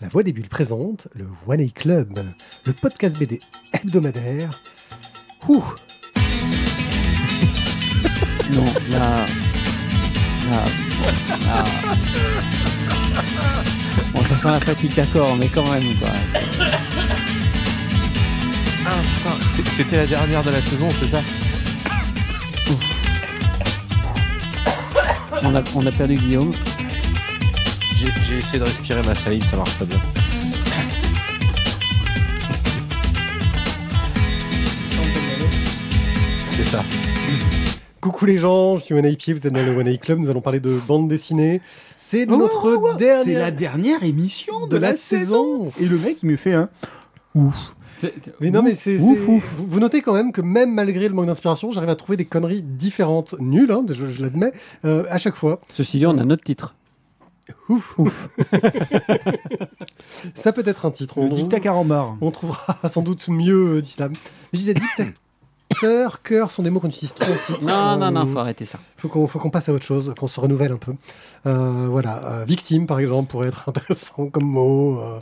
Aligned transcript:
La 0.00 0.08
Voix 0.08 0.22
des 0.22 0.32
Bulles 0.32 0.48
présente 0.48 1.08
le 1.14 1.26
One 1.46 1.60
A 1.60 1.66
Club, 1.68 2.18
le 2.66 2.72
podcast 2.72 3.18
BD 3.18 3.38
hebdomadaire. 3.72 4.48
Ouh, 5.48 5.62
Non, 8.52 8.64
là. 8.90 9.26
Là. 10.50 10.64
là. 11.46 11.64
Bon, 14.14 14.24
ça 14.24 14.38
sent 14.38 14.48
la 14.48 14.60
fatigue, 14.60 14.94
d'accord, 14.94 15.36
mais 15.36 15.46
quand 15.48 15.70
même, 15.70 15.94
quoi. 15.98 16.08
Ah 18.86 18.90
putain, 19.14 19.36
c'est- 19.54 19.68
c'était 19.76 19.96
la 19.98 20.06
dernière 20.06 20.42
de 20.42 20.50
la 20.50 20.62
saison, 20.62 20.88
c'est 20.90 21.08
ça 21.10 21.20
On 25.42 25.54
a, 25.54 25.62
on 25.74 25.86
a 25.86 25.90
perdu 25.92 26.14
Guillaume. 26.14 26.52
J'ai 28.00 28.06
j'ai 28.28 28.36
essayé 28.38 28.58
de 28.58 28.64
respirer 28.64 29.02
ma 29.02 29.14
salive, 29.14 29.42
ça 29.44 29.56
marche 29.56 29.78
pas 29.78 29.84
bien. 29.84 29.98
C'est 36.40 36.66
ça. 36.66 36.82
coucou 38.00 38.26
les 38.26 38.38
gens, 38.38 38.76
je 38.76 38.82
suis 38.84 38.94
One 38.94 39.16
Pied, 39.16 39.34
vous 39.34 39.46
êtes 39.46 39.52
dans 39.52 39.64
le 39.64 39.76
One 39.76 39.98
Club, 39.98 40.18
nous 40.18 40.30
allons 40.30 40.40
parler 40.40 40.60
de 40.60 40.78
bande 40.86 41.08
dessinée. 41.08 41.60
C'est 41.96 42.26
Oh, 42.28 42.36
notre 42.36 42.76
oh, 42.76 42.82
oh, 42.82 42.88
C'est 42.92 43.04
dernière 43.04 43.40
la 43.40 43.50
dernière 43.50 44.02
émission 44.02 44.66
de, 44.66 44.72
de 44.72 44.76
la 44.76 44.96
saison. 44.96 45.70
Et 45.80 45.86
le 45.86 45.96
mec, 45.98 46.18
il 46.22 46.28
me 46.30 46.36
fait 46.36 46.54
un 46.54 46.68
ouf. 47.34 47.54
Mais 48.40 48.50
non, 48.50 48.62
mais 48.62 48.74
c'est. 48.74 48.98
Ouf, 48.98 49.18
c'est- 49.18 49.26
ouf. 49.30 49.54
Vous 49.58 49.66
vous 49.66 49.80
notez 49.80 50.00
quand 50.00 50.14
même 50.14 50.32
que 50.32 50.40
même 50.40 50.72
malgré 50.72 51.06
le 51.08 51.14
manque 51.14 51.26
d'inspiration, 51.26 51.70
j'arrive 51.70 51.90
à 51.90 51.96
trouver 51.96 52.16
des 52.16 52.24
conneries 52.24 52.62
différentes, 52.62 53.34
nulles, 53.38 53.70
hein, 53.72 53.84
je, 53.90 54.06
je 54.06 54.22
l'admets, 54.22 54.52
euh, 54.86 55.04
à 55.10 55.18
chaque 55.18 55.36
fois. 55.36 55.60
Ceci 55.70 55.98
dit, 55.98 56.06
on 56.06 56.16
a 56.18 56.24
notre 56.24 56.42
titre. 56.44 56.74
Ouf, 57.68 57.94
ouf. 57.98 58.28
Ça 60.34 60.52
peut 60.52 60.62
être 60.66 60.86
un 60.86 60.90
titre. 60.90 61.20
Le 61.20 61.26
On, 61.32 61.48
carambar. 61.48 62.16
on 62.20 62.30
trouvera 62.30 62.76
sans 62.88 63.02
doute 63.02 63.28
mieux 63.28 63.76
euh, 63.76 63.80
d'islam. 63.82 64.12
Mais 64.12 64.18
je 64.54 64.58
disais 64.58 64.74
dictateur, 64.74 66.22
cœur 66.22 66.50
sont 66.50 66.62
des 66.62 66.70
mots 66.70 66.80
qu'on 66.80 66.88
utilise 66.88 67.14
trop 67.14 67.30
en 67.30 67.36
titre. 67.46 67.64
Non, 67.64 67.96
non, 67.96 68.10
non, 68.10 68.22
Euh, 68.22 68.32
faut 68.32 68.38
arrêter 68.38 68.64
ça. 68.64 68.78
faut 68.96 69.08
qu'on 69.08 69.26
faut 69.26 69.38
qu'on 69.38 69.50
passe 69.50 69.68
à 69.68 69.72
autre 69.72 69.84
chose, 69.84 70.12
qu'on 70.18 70.26
se 70.26 70.40
renouvelle 70.40 70.72
un 70.72 70.76
peu. 70.78 70.94
Euh, 71.46 71.86
voilà, 71.90 72.24
euh, 72.40 72.44
victime 72.44 72.86
par 72.86 72.98
exemple 73.00 73.30
pourrait 73.30 73.48
être 73.48 73.64
intéressant 73.68 74.26
comme 74.30 74.44
mot. 74.44 74.98
euh, 75.00 75.18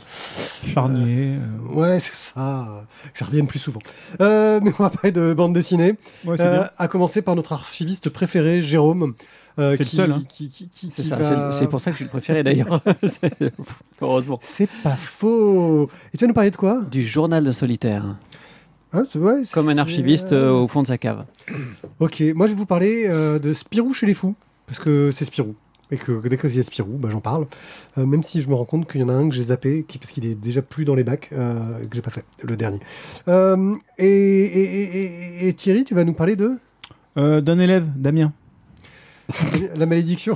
Charnier. 0.73 1.35
euh, 1.37 1.73
ouais, 1.75 1.99
c'est 1.99 2.15
ça, 2.15 2.67
euh, 2.69 2.81
que 3.11 3.19
ça 3.19 3.25
revienne 3.25 3.47
plus 3.47 3.59
souvent. 3.59 3.79
Euh, 4.21 4.59
mais 4.63 4.71
on 4.79 4.83
va 4.83 4.89
parler 4.89 5.11
de 5.11 5.33
bande 5.33 5.53
dessinée. 5.53 5.95
Ouais, 6.25 6.39
Euh, 6.39 6.63
à 6.77 6.87
commencer 6.87 7.21
par 7.21 7.35
notre 7.35 7.53
archiviste 7.53 8.09
préféré, 8.09 8.61
Jérôme. 8.61 9.13
Euh, 9.57 9.75
C'est 9.75 9.83
le 9.83 9.89
seul, 9.89 10.11
hein. 10.11 10.23
qui- 10.29 10.49
qui- 10.49 10.67
qui- 10.69 10.91
C'est 10.91 11.01
qui 11.01 11.07
ça, 11.07 11.15
va- 11.15 11.51
c'est- 11.51 11.59
c'est 11.59 11.67
pour 11.67 11.81
ça 11.81 11.91
que 11.91 11.93
je 11.93 11.97
suis 11.97 12.05
le 12.05 12.09
préféré 12.11 12.43
d'ailleurs. 12.43 12.81
C'est- 13.03 13.33
Heureusement. 14.01 14.39
C'est 14.41 14.69
pas 14.83 14.95
faux. 14.97 15.89
Et 16.13 16.17
tu 16.17 16.23
vas 16.23 16.27
nous 16.27 16.33
parler 16.33 16.51
de 16.51 16.55
quoi? 16.57 16.81
Du 16.91 17.05
journal 17.05 17.43
d'un 17.43 17.51
solitaire. 17.53 18.15
Ouais, 18.93 19.43
Comme 19.53 19.69
un 19.69 19.77
archiviste 19.77 20.31
euh, 20.33 20.51
au 20.51 20.67
fond 20.67 20.81
de 20.81 20.87
sa 20.87 20.97
cave. 20.97 21.25
Ok, 21.99 22.23
moi 22.35 22.47
je 22.47 22.53
vais 22.53 22.57
vous 22.57 22.65
parler 22.65 23.05
euh, 23.07 23.37
de 23.39 23.53
Spirou 23.53 23.93
chez 23.93 24.05
les 24.07 24.13
fous, 24.15 24.35
parce 24.65 24.79
que 24.79 25.11
c'est 25.11 25.25
Spirou. 25.25 25.53
Et 25.91 25.97
que 25.97 26.27
dès 26.27 26.37
qu'il 26.37 26.55
y 26.55 26.59
a 26.59 26.63
Spirou, 26.63 26.97
bah, 26.99 27.09
j'en 27.11 27.19
parle. 27.19 27.45
Euh, 27.97 28.05
même 28.05 28.21
si 28.23 28.41
je 28.41 28.49
me 28.49 28.53
rends 28.55 28.65
compte 28.65 28.89
qu'il 28.89 29.01
y 29.01 29.03
en 29.03 29.09
a 29.09 29.13
un 29.13 29.27
que 29.29 29.33
j'ai 29.35 29.43
zappé, 29.43 29.85
qui, 29.87 29.97
parce 29.97 30.11
qu'il 30.11 30.25
est 30.25 30.35
déjà 30.35 30.61
plus 30.61 30.85
dans 30.85 30.93
les 30.95 31.03
bacs, 31.03 31.29
euh, 31.33 31.79
que 31.89 31.95
j'ai 31.95 32.01
pas 32.01 32.11
fait, 32.11 32.25
le 32.43 32.55
dernier. 32.55 32.79
Euh, 33.27 33.75
et, 33.97 34.05
et- 34.07 34.73
et- 34.83 35.43
et- 35.45 35.47
et 35.49 35.53
Thierry, 35.53 35.83
tu 35.83 35.93
vas 35.95 36.03
nous 36.03 36.13
parler 36.13 36.35
de? 36.35 36.57
Euh, 37.17 37.41
D'un 37.41 37.57
élève, 37.59 37.87
Damien. 37.95 38.31
La 39.75 39.85
malédiction. 39.85 40.35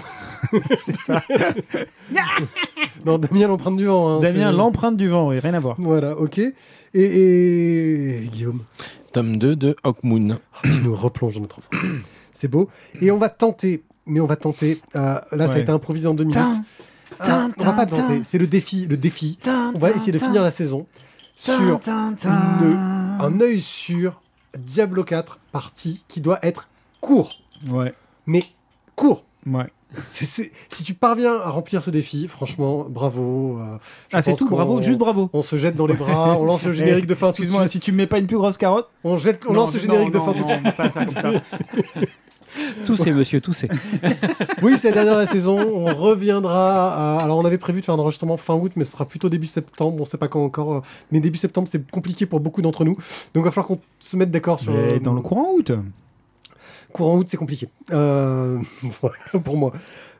c'est 0.77 0.97
ça. 0.97 1.23
non, 3.05 3.17
Damien 3.17 3.47
l'empreinte 3.47 3.77
du 3.77 3.85
vent. 3.85 4.17
hein, 4.17 4.19
Damien, 4.21 4.51
l'empreinte 4.51 4.97
du 4.97 5.07
vent, 5.09 5.29
oui, 5.29 5.39
rien 5.39 5.53
à 5.53 5.59
voir. 5.59 5.75
Voilà, 5.79 6.17
ok. 6.17 6.39
Et, 6.39 6.53
et- 6.93 8.27
Guillaume, 8.31 8.63
Tome 9.11 9.37
2 9.37 9.55
de 9.55 9.75
Hawkmoon. 9.83 10.37
tu 10.63 10.69
nous 10.83 10.93
replonges 10.95 11.35
dans 11.35 11.41
notre 11.41 11.59
enfance. 11.59 11.79
c'est 12.33 12.47
beau. 12.47 12.69
Et 13.01 13.11
on 13.11 13.17
va 13.17 13.29
tenter, 13.29 13.83
mais 14.05 14.19
on 14.19 14.25
va 14.25 14.35
tenter. 14.35 14.79
euh, 14.95 15.19
là, 15.31 15.47
ça 15.47 15.53
a 15.53 15.55
Ouais. 15.55 15.61
été 15.61 15.71
improvisé 15.71 16.07
en 16.07 16.13
deux 16.13 16.23
minutes. 16.25 16.37
Tin, 16.37 16.63
Ah, 17.19 17.25
tin, 17.25 17.51
on 17.59 17.63
va 17.63 17.73
pas 17.73 17.85
tenter, 17.85 18.21
c'est 18.23 18.37
le 18.39 18.47
défi, 18.47 18.87
le 18.87 18.97
défi. 18.97 19.37
On 19.75 19.77
va 19.79 19.91
essayer 19.91 20.11
de 20.11 20.17
finir 20.17 20.41
la 20.43 20.51
saison 20.51 20.87
sur 21.35 21.53
une- 21.59 23.17
un 23.19 23.39
œil 23.41 23.59
sur 23.61 24.21
Diablo 24.57 25.03
4 25.03 25.39
partie 25.51 26.03
qui 26.07 26.21
doit 26.21 26.39
être 26.43 26.67
court, 27.01 27.33
Ouais, 27.69 27.93
mais 28.27 28.43
court. 28.95 29.25
ouais. 29.45 29.65
C'est- 29.95 30.25
c'est- 30.25 30.51
si 30.69 30.83
tu 30.83 30.95
parviens 30.95 31.35
à 31.35 31.51
remplir 31.51 31.83
ce 31.83 31.91
défi, 31.91 32.27
franchement, 32.27 32.83
bravo. 32.89 33.59
euh, 33.59 33.77
Ah, 34.11 34.23
c'est 34.23 34.33
tout, 34.35 34.49
bravo, 34.49 34.81
juste 34.81 34.97
bravo. 34.97 35.29
On 35.33 35.43
se 35.43 35.55
jette 35.55 35.75
dans 35.75 35.85
les 35.85 35.93
bras, 35.93 36.35
on 36.39 36.45
lance 36.45 36.63
le 36.65 36.73
générique 36.73 37.05
de 37.05 37.13
fin 37.13 37.27
tout 37.27 37.33
de 37.33 37.37
Excuse-moi, 37.43 37.61
suite. 37.67 37.71
si 37.73 37.79
tu 37.79 37.91
me 37.91 37.97
mets 37.97 38.07
pas 38.07 38.17
une 38.17 38.25
plus 38.25 38.37
grosse 38.37 38.57
carotte. 38.57 38.89
On, 39.03 39.17
jette, 39.17 39.41
on 39.47 39.53
Non, 39.53 39.59
lance 39.61 39.73
le 39.75 39.81
non, 39.81 39.85
générique 39.93 40.11
de 40.11 40.17
non, 40.17 40.25
fin 40.25 40.33
tout 40.33 40.43
de 40.43 40.47
suite. 40.49 40.63
pas 40.75 40.85
ça, 40.85 40.89
comme 40.89 41.07
ça. 41.07 41.31
Toussez, 42.85 43.11
monsieur, 43.11 43.41
toussez. 43.41 43.67
Oui, 44.61 44.77
c'est 44.77 44.89
la 44.89 44.95
dernière 44.95 45.15
de 45.15 45.19
la 45.21 45.25
saison. 45.27 45.59
On 45.59 45.93
reviendra. 45.93 46.93
à- 47.19 47.23
Alors, 47.23 47.37
on 47.39 47.45
avait 47.45 47.57
prévu 47.57 47.79
de 47.81 47.85
faire 47.85 47.95
un 47.95 47.99
enregistrement 47.99 48.37
fin 48.37 48.53
août, 48.55 48.73
mais 48.75 48.83
ce 48.85 48.91
sera 48.91 49.05
plutôt 49.05 49.27
début 49.29 49.47
septembre. 49.47 49.97
On 50.01 50.05
sait 50.05 50.17
pas 50.19 50.27
quand 50.27 50.43
encore. 50.43 50.73
euh, 50.73 50.81
Mais 51.11 51.19
début 51.19 51.37
septembre, 51.39 51.67
c'est 51.71 51.89
compliqué 51.89 52.25
pour 52.27 52.39
beaucoup 52.39 52.61
d'entre 52.61 52.83
nous. 52.85 52.93
Donc, 53.33 53.37
il 53.37 53.43
va 53.43 53.51
falloir 53.51 53.67
qu'on 53.67 53.79
se 53.99 54.17
mette 54.17 54.29
d'accord 54.31 54.59
sur. 54.59 54.71
Mais 54.71 54.93
euh, 54.93 54.99
dans 54.99 55.13
le 55.13 55.21
courant 55.21 55.51
août. 55.55 55.71
Courant 56.93 57.17
août, 57.17 57.27
c'est 57.29 57.37
compliqué. 57.37 57.67
Euh, 57.91 58.59
voilà, 59.01 59.15
pour 59.43 59.57
moi. 59.57 59.73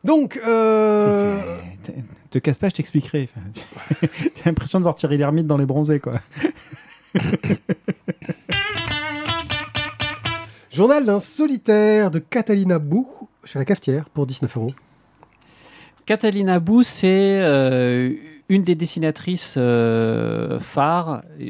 Donc, 0.04 0.40
euh, 0.46 1.38
C'est- 1.84 1.94
c'est- 1.94 2.04
Te 2.32 2.40
casse 2.40 2.58
pas, 2.58 2.68
je 2.70 2.74
t'expliquerai. 2.74 3.30
Enfin, 3.32 3.42
J'ai 4.36 4.44
l'impression 4.46 4.80
de 4.80 4.84
voir 4.84 4.96
Thierry 4.96 5.18
Lhermitte 5.18 5.46
dans 5.48 5.58
les 5.58 5.66
bronzés, 5.68 6.00
quoi. 6.00 6.14
journal 10.72 11.06
d'un 11.06 11.20
solitaire 11.20 12.10
de 12.12 12.20
Catalina 12.20 12.80
Bou 12.80 13.08
chez 13.44 13.60
la 13.60 13.66
cafetière 13.66 14.10
pour 14.10 14.26
19 14.26 14.58
euros. 14.58 14.74
Catalina 16.06 16.60
Bou, 16.60 16.84
c'est 16.84 17.40
euh, 17.42 18.12
une 18.50 18.64
des 18.64 18.76
dessinatrices 18.76 19.56
euh, 19.58 20.60
phares 20.60 21.24
euh, 21.40 21.50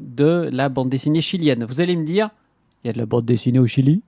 de 0.00 0.48
la 0.52 0.68
bande 0.68 0.88
dessinée 0.90 1.20
chilienne. 1.20 1.64
Vous 1.64 1.80
allez 1.80 1.96
me 1.96 2.04
dire, 2.04 2.30
il 2.84 2.88
y 2.88 2.90
a 2.90 2.92
de 2.92 2.98
la 2.98 3.06
bande 3.06 3.24
dessinée 3.24 3.58
au 3.58 3.66
Chili? 3.66 4.02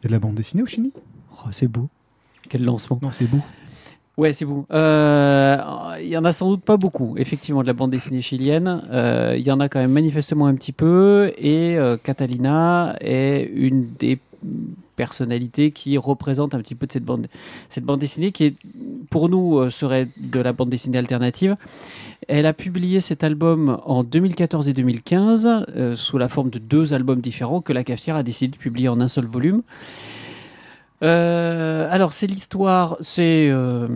Il 0.00 0.04
y 0.04 0.06
a 0.06 0.08
de 0.08 0.12
la 0.12 0.18
bande 0.18 0.34
dessinée 0.34 0.62
au 0.62 0.66
Chili? 0.66 0.92
Oh, 1.32 1.48
C'est 1.50 1.68
beau. 1.68 1.88
Quel 2.48 2.64
lancement. 2.64 2.98
Non, 3.02 3.10
c'est 3.12 3.26
beau. 3.28 3.40
Ouais, 4.16 4.32
c'est 4.32 4.44
beau. 4.44 4.66
Euh, 4.72 5.58
Il 6.00 6.08
y 6.08 6.16
en 6.16 6.24
a 6.24 6.32
sans 6.32 6.48
doute 6.50 6.62
pas 6.62 6.76
beaucoup, 6.76 7.14
effectivement, 7.18 7.62
de 7.62 7.66
la 7.66 7.72
bande 7.72 7.90
dessinée 7.90 8.22
chilienne. 8.22 8.82
Euh, 8.90 9.34
Il 9.36 9.42
y 9.46 9.50
en 9.52 9.60
a 9.60 9.68
quand 9.68 9.78
même 9.80 9.92
manifestement 9.92 10.46
un 10.46 10.54
petit 10.54 10.72
peu. 10.72 11.32
Et 11.38 11.76
euh, 11.76 11.96
Catalina 11.96 12.96
est 13.00 13.50
une 13.54 13.86
des 13.98 14.18
personnalités 14.98 15.70
qui 15.70 15.96
représente 15.96 16.54
un 16.54 16.58
petit 16.58 16.74
peu 16.74 16.86
de 16.88 16.92
cette 16.92 17.04
bande, 17.04 17.28
cette 17.68 17.84
bande 17.84 18.00
dessinée 18.00 18.32
qui 18.32 18.44
est, 18.44 18.56
pour 19.10 19.28
nous 19.28 19.58
euh, 19.58 19.70
serait 19.70 20.08
de 20.18 20.40
la 20.40 20.52
bande 20.52 20.70
dessinée 20.70 20.98
alternative. 20.98 21.56
Elle 22.26 22.46
a 22.46 22.52
publié 22.52 22.98
cet 23.00 23.22
album 23.22 23.80
en 23.86 24.02
2014 24.02 24.68
et 24.68 24.72
2015 24.72 25.48
euh, 25.48 25.94
sous 25.94 26.18
la 26.18 26.28
forme 26.28 26.50
de 26.50 26.58
deux 26.58 26.94
albums 26.94 27.20
différents 27.20 27.60
que 27.62 27.72
la 27.72 27.84
cafetière 27.84 28.16
a 28.16 28.24
décidé 28.24 28.50
de 28.50 28.58
publier 28.58 28.88
en 28.88 29.00
un 29.00 29.08
seul 29.08 29.26
volume. 29.26 29.62
Euh, 31.02 31.86
alors 31.90 32.12
c'est 32.12 32.26
l'histoire, 32.26 32.96
c'est 33.00 33.48
euh, 33.50 33.86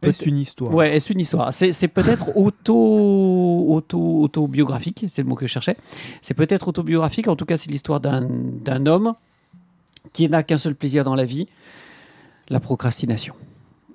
Est-ce 0.00 0.26
une 0.26 0.38
histoire 0.38 0.72
Ouais, 0.72 0.96
est-ce 0.96 1.12
une 1.12 1.20
histoire? 1.20 1.52
C'est 1.52 1.88
peut-être 1.88 2.34
auto, 2.36 3.66
auto, 3.68 4.22
autobiographique, 4.22 5.04
c'est 5.08 5.22
le 5.22 5.28
mot 5.28 5.34
que 5.34 5.46
je 5.46 5.52
cherchais. 5.52 5.76
C'est 6.22 6.34
peut-être 6.34 6.68
autobiographique, 6.68 7.28
en 7.28 7.36
tout 7.36 7.44
cas, 7.44 7.58
c'est 7.58 7.70
l'histoire 7.70 8.00
d'un 8.00 8.22
d'un 8.22 8.86
homme 8.86 9.14
qui 10.12 10.28
n'a 10.28 10.42
qu'un 10.42 10.58
seul 10.58 10.74
plaisir 10.74 11.04
dans 11.04 11.14
la 11.14 11.24
vie, 11.24 11.48
la 12.48 12.60
procrastination. 12.60 13.34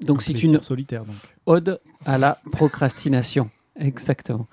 Donc 0.02 0.18
Un 0.18 0.26
c'est 0.26 0.44
une 0.44 0.62
solitaire, 0.62 1.06
donc. 1.06 1.16
ode 1.46 1.80
à 2.06 2.18
la 2.18 2.40
procrastination. 2.52 3.50
Exactement. 3.80 4.48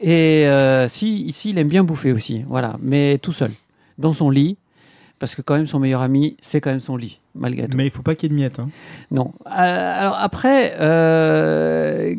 Et 0.00 0.46
euh, 0.46 0.86
si, 0.88 1.22
ici, 1.22 1.50
il 1.50 1.58
aime 1.58 1.68
bien 1.68 1.82
bouffer 1.84 2.12
aussi, 2.12 2.44
voilà, 2.46 2.76
mais 2.80 3.18
tout 3.18 3.32
seul, 3.32 3.50
dans 3.98 4.12
son 4.12 4.30
lit, 4.30 4.56
parce 5.18 5.34
que 5.34 5.42
quand 5.42 5.56
même 5.56 5.66
son 5.68 5.78
meilleur 5.78 6.02
ami, 6.02 6.36
c'est 6.40 6.60
quand 6.60 6.70
même 6.70 6.80
son 6.80 6.96
lit, 6.96 7.20
malgré 7.34 7.68
tout. 7.68 7.76
Mais 7.76 7.86
il 7.86 7.90
faut 7.92 8.02
pas 8.02 8.14
qu'il 8.16 8.30
y 8.30 8.34
ait 8.34 8.36
de 8.36 8.40
miettes. 8.40 8.58
Hein. 8.60 8.70
Non. 9.10 9.32
Euh, 9.46 9.50
alors 9.56 10.16
après, 10.18 10.74
euh, 10.80 12.14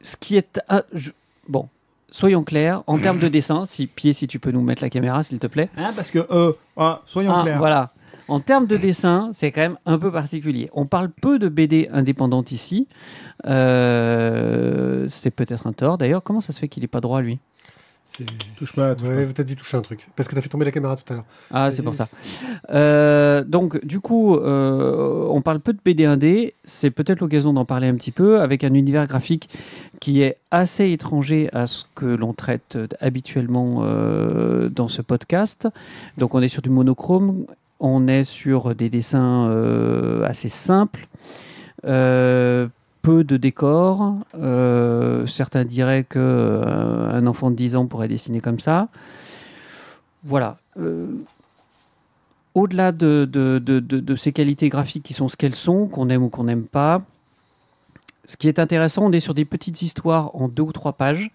ce 0.00 0.16
qui 0.16 0.36
est... 0.36 0.60
ah, 0.68 0.82
je- 0.92 1.10
bon, 1.48 1.68
soyons 2.12 2.44
clairs, 2.44 2.84
en 2.86 2.98
termes 2.98 3.18
de 3.18 3.26
dessin, 3.26 3.66
si 3.66 3.88
Pied, 3.88 4.12
si 4.12 4.28
tu 4.28 4.38
peux 4.38 4.52
nous 4.52 4.62
mettre 4.62 4.82
la 4.82 4.90
caméra, 4.90 5.22
s'il 5.24 5.40
te 5.40 5.48
plaît. 5.48 5.68
Hein, 5.76 5.90
parce 5.96 6.12
que, 6.12 6.20
euh, 6.30 6.52
ah, 6.76 7.02
soyons 7.06 7.32
Ah, 7.34 7.42
clairs. 7.42 7.58
voilà. 7.58 7.90
En 8.28 8.38
termes 8.38 8.66
de 8.66 8.76
dessin, 8.76 9.30
c'est 9.32 9.50
quand 9.50 9.60
même 9.62 9.78
un 9.84 9.98
peu 9.98 10.12
particulier. 10.12 10.70
On 10.72 10.86
parle 10.86 11.10
peu 11.10 11.38
de 11.40 11.48
BD 11.48 11.88
indépendantes 11.92 12.52
ici. 12.52 12.86
Euh, 13.46 15.06
c'est 15.08 15.30
peut-être 15.30 15.66
un 15.66 15.72
tort. 15.72 15.98
D'ailleurs, 15.98 16.22
comment 16.22 16.40
ça 16.40 16.52
se 16.52 16.60
fait 16.60 16.68
qu'il 16.68 16.82
n'est 16.82 16.88
pas 16.88 17.00
droit, 17.00 17.20
lui? 17.20 17.40
Touche 18.58 18.74
pas, 18.74 18.94
touche 18.94 19.08
Ouais, 19.08 19.26
t'as 19.32 19.42
dû 19.42 19.56
toucher 19.56 19.76
un 19.76 19.80
truc. 19.80 20.08
Parce 20.16 20.28
que 20.28 20.34
t'as 20.34 20.42
fait 20.42 20.48
tomber 20.48 20.64
la 20.64 20.70
caméra 20.70 20.96
tout 20.96 21.10
à 21.12 21.16
l'heure. 21.16 21.24
Ah, 21.50 21.70
c'est 21.70 21.82
pour 21.82 21.94
ça. 21.94 22.08
Euh, 22.70 23.44
donc, 23.44 23.84
du 23.84 24.00
coup, 24.00 24.36
euh, 24.36 25.26
on 25.30 25.40
parle 25.40 25.60
peu 25.60 25.72
de 25.72 25.78
BD 25.82 26.04
1D. 26.04 26.54
C'est 26.64 26.90
peut-être 26.90 27.20
l'occasion 27.20 27.52
d'en 27.52 27.64
parler 27.64 27.88
un 27.88 27.94
petit 27.94 28.10
peu 28.10 28.40
avec 28.40 28.64
un 28.64 28.74
univers 28.74 29.06
graphique 29.06 29.48
qui 30.00 30.22
est 30.22 30.38
assez 30.50 30.90
étranger 30.90 31.48
à 31.52 31.66
ce 31.66 31.84
que 31.94 32.06
l'on 32.06 32.32
traite 32.34 32.78
habituellement 33.00 33.78
euh, 33.82 34.68
dans 34.68 34.88
ce 34.88 35.00
podcast. 35.00 35.68
Donc, 36.18 36.34
on 36.34 36.42
est 36.42 36.48
sur 36.48 36.62
du 36.62 36.70
monochrome. 36.70 37.46
On 37.80 38.06
est 38.08 38.24
sur 38.24 38.74
des 38.74 38.90
dessins 38.90 39.48
euh, 39.48 40.24
assez 40.26 40.48
simples. 40.48 41.08
Euh, 41.84 42.68
peu 43.02 43.24
de 43.24 43.36
décors. 43.36 44.14
Euh, 44.38 45.26
certains 45.26 45.64
diraient 45.64 46.04
que 46.04 46.18
euh, 46.18 47.10
un 47.12 47.26
enfant 47.26 47.50
de 47.50 47.56
10 47.56 47.76
ans 47.76 47.86
pourrait 47.86 48.08
dessiner 48.08 48.40
comme 48.40 48.60
ça. 48.60 48.88
Voilà. 50.24 50.58
Euh, 50.78 51.06
au-delà 52.54 52.92
de, 52.92 53.28
de, 53.30 53.58
de, 53.58 53.80
de- 53.80 54.16
ces 54.16 54.32
qualités 54.32 54.68
graphiques 54.68 55.02
qui 55.02 55.14
sont 55.14 55.28
ce 55.28 55.36
qu'elles 55.36 55.54
sont, 55.54 55.86
qu'on 55.88 56.08
aime 56.08 56.22
ou 56.22 56.28
qu'on 56.28 56.44
n'aime 56.44 56.64
pas, 56.64 57.02
ce 58.24 58.36
qui 58.36 58.46
est 58.46 58.60
intéressant, 58.60 59.04
on 59.06 59.12
est 59.12 59.20
sur 59.20 59.34
des 59.34 59.44
petites 59.44 59.82
histoires 59.82 60.34
en 60.36 60.46
deux 60.48 60.62
ou 60.62 60.70
trois 60.72 60.92
pages. 60.92 61.30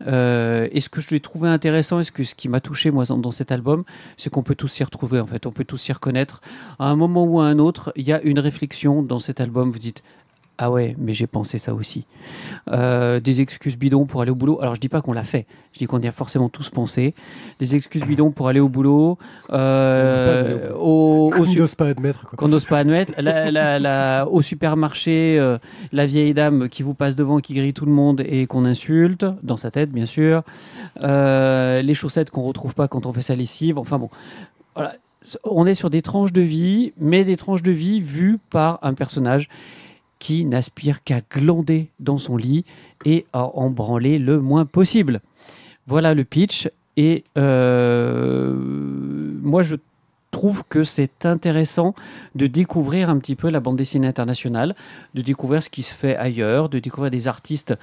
Et 0.00 0.80
ce 0.80 0.88
que 0.88 1.00
je 1.00 1.10
l'ai 1.10 1.20
trouvé 1.20 1.48
intéressant, 1.48 2.00
et 2.00 2.04
ce, 2.04 2.10
que, 2.10 2.24
ce 2.24 2.34
qui 2.34 2.48
m'a 2.48 2.60
touché 2.60 2.90
moi 2.90 3.04
dans, 3.04 3.18
dans 3.18 3.30
cet 3.30 3.52
album, 3.52 3.84
c'est 4.16 4.30
qu'on 4.30 4.42
peut 4.42 4.56
tous 4.56 4.66
s'y 4.68 4.82
retrouver 4.82 5.20
en 5.20 5.26
fait, 5.26 5.46
on 5.46 5.52
peut 5.52 5.64
tous 5.64 5.76
s'y 5.76 5.92
reconnaître. 5.92 6.40
À 6.80 6.86
un 6.86 6.96
moment 6.96 7.24
ou 7.24 7.38
à 7.40 7.44
un 7.44 7.58
autre, 7.60 7.92
il 7.94 8.04
y 8.06 8.12
a 8.12 8.20
une 8.22 8.40
réflexion 8.40 9.02
dans 9.02 9.20
cet 9.20 9.40
album. 9.40 9.70
Vous 9.70 9.78
dites 9.78 10.02
ah 10.56 10.70
ouais, 10.70 10.94
mais 10.98 11.14
j'ai 11.14 11.26
pensé 11.26 11.58
ça 11.58 11.74
aussi. 11.74 12.06
Euh, 12.70 13.18
des 13.18 13.40
excuses 13.40 13.76
bidons 13.76 14.06
pour 14.06 14.22
aller 14.22 14.30
au 14.30 14.36
boulot. 14.36 14.60
Alors 14.62 14.74
je 14.76 14.80
dis 14.80 14.88
pas 14.88 15.00
qu'on 15.02 15.12
l'a 15.12 15.24
fait, 15.24 15.46
je 15.72 15.78
dis 15.80 15.86
qu'on 15.86 16.00
y 16.00 16.06
a 16.06 16.12
forcément 16.12 16.48
tous 16.48 16.70
pensé. 16.70 17.12
Des 17.58 17.74
excuses 17.74 18.04
bidons 18.04 18.30
pour 18.30 18.46
aller 18.48 18.60
au 18.60 18.68
boulot. 18.68 19.18
Euh, 19.50 20.70
au, 20.78 21.30
au 21.36 21.42
On 21.42 21.46
su- 21.46 21.58
n'ose 21.58 21.74
pas 21.74 21.86
admettre. 21.88 22.26
Qu'on 22.36 22.48
n'ose 22.48 22.64
pas 22.66 22.78
admettre. 22.78 23.12
La- 23.18 23.50
la- 23.50 23.78
la- 23.78 24.28
au 24.28 24.42
supermarché, 24.42 25.36
euh, 25.38 25.58
la 25.92 26.06
vieille 26.06 26.34
dame 26.34 26.68
qui 26.68 26.82
vous 26.82 26.94
passe 26.94 27.16
devant, 27.16 27.38
qui 27.40 27.54
grille 27.54 27.74
tout 27.74 27.86
le 27.86 27.92
monde 27.92 28.22
et 28.24 28.46
qu'on 28.46 28.64
insulte, 28.64 29.26
dans 29.42 29.56
sa 29.56 29.70
tête 29.70 29.90
bien 29.90 30.06
sûr. 30.06 30.42
Les 31.00 31.94
chaussettes 31.94 32.30
qu'on 32.30 32.42
retrouve 32.42 32.74
pas 32.74 32.88
quand 32.88 33.06
on 33.06 33.12
fait 33.12 33.22
sa 33.22 33.34
lessive. 33.34 33.78
Enfin 33.78 33.98
bon, 33.98 34.08
voilà. 34.74 34.94
On 35.44 35.64
est 35.66 35.74
sur 35.74 35.88
des 35.88 36.02
tranches 36.02 36.32
de 36.34 36.42
vie, 36.42 36.92
mais 36.98 37.24
des 37.24 37.36
tranches 37.36 37.62
de 37.62 37.72
vie 37.72 38.00
vues 38.02 38.36
par 38.50 38.78
un 38.82 38.92
personnage 38.92 39.48
qui 40.18 40.44
n'aspire 40.44 41.02
qu'à 41.02 41.20
glander 41.20 41.90
dans 42.00 42.18
son 42.18 42.36
lit 42.36 42.64
et 43.04 43.26
à 43.32 43.44
en 43.56 43.70
branler 43.70 44.18
le 44.18 44.40
moins 44.40 44.64
possible. 44.64 45.20
Voilà 45.86 46.14
le 46.14 46.24
pitch. 46.24 46.68
Et 46.96 47.24
euh, 47.36 48.54
moi, 49.42 49.62
je 49.62 49.76
trouve 50.34 50.64
que 50.68 50.82
c'est 50.82 51.26
intéressant 51.26 51.94
de 52.34 52.48
découvrir 52.48 53.08
un 53.08 53.18
petit 53.18 53.36
peu 53.36 53.50
la 53.50 53.60
bande 53.60 53.76
dessinée 53.76 54.08
internationale, 54.08 54.74
de 55.14 55.22
découvrir 55.22 55.62
ce 55.62 55.70
qui 55.70 55.84
se 55.84 55.94
fait 55.94 56.16
ailleurs, 56.16 56.68
de 56.68 56.80
découvrir 56.80 57.12
des 57.12 57.28
artistes 57.28 57.74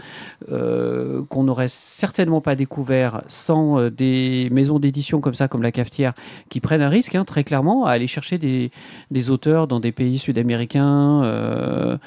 euh, 0.52 1.24
qu'on 1.30 1.44
n'aurait 1.46 1.70
certainement 1.70 2.42
pas 2.42 2.56
découvert 2.56 3.22
sans 3.30 3.80
euh, 3.80 3.90
des 3.90 4.50
maisons 4.52 4.80
d'édition 4.80 5.22
comme 5.22 5.34
ça, 5.34 5.48
comme 5.48 5.64
la 5.64 5.72
Cafetière, 5.72 6.12
qui 6.50 6.60
prennent 6.60 6.82
un 6.82 6.90
risque, 6.90 7.16
hein, 7.16 7.24
très 7.24 7.46
clairement, 7.46 7.86
à 7.86 7.92
aller 7.92 8.08
chercher 8.08 8.38
des, 8.38 9.30
auteurs 9.30 9.68
dans 9.68 9.80
des 9.80 9.94
pays 9.94 10.20
sud-américains 10.20 11.24
euh, 11.24 11.98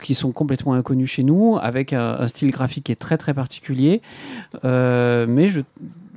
qui 0.00 0.14
sont 0.14 0.30
complètement 0.30 0.74
inconnus 0.74 1.10
chez 1.10 1.24
nous, 1.24 1.58
avec 1.60 1.92
un, 1.92 2.18
un 2.20 2.28
style 2.28 2.52
graphique 2.52 2.84
qui 2.84 2.92
est 2.92 2.96
très 3.06 3.16
très 3.16 3.34
particulier. 3.34 4.02
Mais 4.62 5.48
je, 5.48 5.62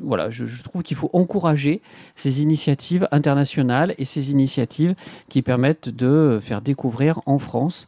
voilà, 0.03 0.29
je, 0.29 0.45
je 0.45 0.63
trouve 0.63 0.83
qu'il 0.83 0.97
faut 0.97 1.09
encourager 1.13 1.81
ces 2.15 2.41
initiatives 2.41 3.07
internationales 3.11 3.93
et 3.97 4.05
ces 4.05 4.31
initiatives 4.31 4.95
qui 5.29 5.41
permettent 5.41 5.89
de 5.89 6.39
faire 6.41 6.61
découvrir 6.61 7.19
en 7.25 7.39
France 7.39 7.87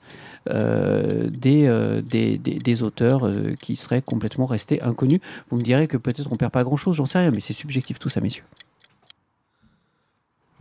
euh, 0.49 1.29
des, 1.29 1.65
euh, 1.65 2.01
des, 2.01 2.37
des- 2.37 2.55
des 2.59 2.83
auteurs 2.83 3.25
euh, 3.27 3.55
qui 3.61 3.75
seraient 3.75 4.01
complètement 4.01 4.45
restés 4.45 4.81
inconnus. 4.81 5.21
Vous 5.49 5.57
me 5.57 5.61
direz 5.61 5.87
que 5.87 5.97
peut-être 5.97 6.31
on 6.31 6.35
perd 6.35 6.51
pas 6.51 6.63
grand-chose, 6.63 6.95
j'en 6.97 7.05
sais 7.05 7.19
rien, 7.19 7.31
mais 7.31 7.39
c'est 7.39 7.53
subjectif 7.53 7.97
tout 7.99 8.09
ça, 8.09 8.19
messieurs. 8.21 8.43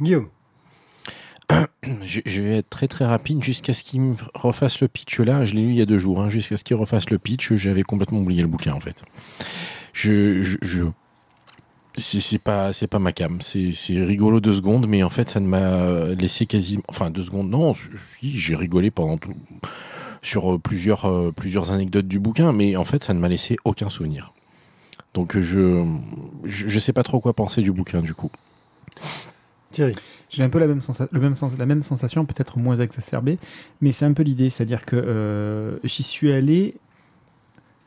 Guillaume. 0.00 0.28
Je, 2.04 2.20
je 2.24 2.40
vais 2.42 2.58
être 2.58 2.70
très 2.70 2.86
très 2.88 3.04
rapide 3.04 3.42
jusqu'à 3.42 3.74
ce 3.74 3.82
qu'il 3.82 4.00
me 4.00 4.14
refasse 4.34 4.80
le 4.80 4.88
pitch 4.88 5.18
là. 5.20 5.44
Je 5.44 5.54
l'ai 5.54 5.62
lu 5.62 5.70
il 5.70 5.76
y 5.76 5.82
a 5.82 5.86
deux 5.86 5.98
jours. 5.98 6.22
hein. 6.22 6.28
Jusqu'à 6.28 6.56
ce 6.56 6.64
qu'il 6.64 6.76
refasse 6.76 7.10
le 7.10 7.18
pitch, 7.18 7.52
j'avais 7.54 7.82
complètement 7.82 8.20
oublié 8.20 8.40
le 8.40 8.48
bouquin 8.48 8.72
en 8.72 8.80
fait. 8.80 9.02
Je, 9.92 10.42
je, 10.42 10.56
je- 10.62 10.84
c'est 11.96 12.20
c'est 12.20 12.38
pas 12.38 12.72
c'est 12.72 12.86
pas 12.86 12.98
ma 12.98 13.12
cam. 13.12 13.40
C'est 13.40 13.72
c'est 13.72 14.02
rigolo 14.02 14.40
deux 14.40 14.54
secondes, 14.54 14.86
mais 14.86 15.02
en 15.02 15.10
fait 15.10 15.28
ça 15.28 15.40
ne 15.40 15.46
m'a 15.46 16.14
laissé 16.14 16.46
quasiment. 16.46 16.82
Enfin 16.88 17.10
deux 17.10 17.24
secondes. 17.24 17.50
Non, 17.50 17.74
si 17.74 18.38
j'ai 18.38 18.56
rigolé 18.56 18.90
pendant 18.90 19.18
tout 19.18 19.34
sur 20.22 20.54
euh, 20.54 20.58
plusieurs 20.58 21.04
euh, 21.06 21.32
plusieurs 21.32 21.72
anecdotes 21.72 22.08
du 22.08 22.18
bouquin, 22.18 22.52
mais 22.52 22.76
en 22.76 22.84
fait 22.84 23.02
ça 23.02 23.14
ne 23.14 23.18
m'a 23.18 23.28
laissé 23.28 23.56
aucun 23.64 23.88
souvenir. 23.88 24.32
Donc 25.14 25.38
je, 25.38 25.84
je 26.44 26.68
je 26.68 26.78
sais 26.78 26.92
pas 26.92 27.02
trop 27.02 27.20
quoi 27.20 27.34
penser 27.34 27.60
du 27.62 27.72
bouquin 27.72 28.00
du 28.00 28.14
coup. 28.14 28.30
Thierry. 29.70 29.94
J'ai 30.32 30.42
un 30.42 30.48
peu 30.48 30.58
la 30.58 30.66
même, 30.66 30.80
le 31.10 31.20
même 31.20 31.34
sens, 31.36 31.52
la 31.58 31.66
même 31.66 31.82
sensation, 31.82 32.24
peut-être 32.24 32.58
moins 32.58 32.76
exacerbée, 32.76 33.38
mais 33.82 33.92
c'est 33.92 34.06
un 34.06 34.14
peu 34.14 34.22
l'idée. 34.22 34.48
C'est-à-dire 34.48 34.86
que 34.86 34.96
euh, 34.96 35.78
j'y 35.84 36.02
suis 36.02 36.32
allé 36.32 36.76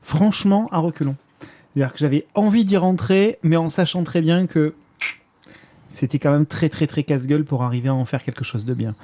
franchement 0.04 0.68
à 0.72 0.78
reculons. 0.78 1.16
C'est-à-dire 1.76 1.94
que 1.94 2.00
j'avais 2.00 2.26
envie 2.36 2.64
d'y 2.64 2.78
rentrer, 2.78 3.38
mais 3.44 3.58
en 3.58 3.70
sachant 3.70 4.04
très 4.04 4.22
bien 4.22 4.48
que 4.48 4.74
c'était 5.90 6.20
quand 6.20 6.32
même 6.32 6.46
très 6.46 6.70
très 6.70 6.88
très 6.88 7.04
casse-gueule 7.04 7.44
pour 7.44 7.64
arriver 7.64 7.90
à 7.90 7.94
en 7.94 8.06
faire 8.06 8.24
quelque 8.24 8.44
chose 8.46 8.66
de 8.66 8.74
bien. 8.74 8.96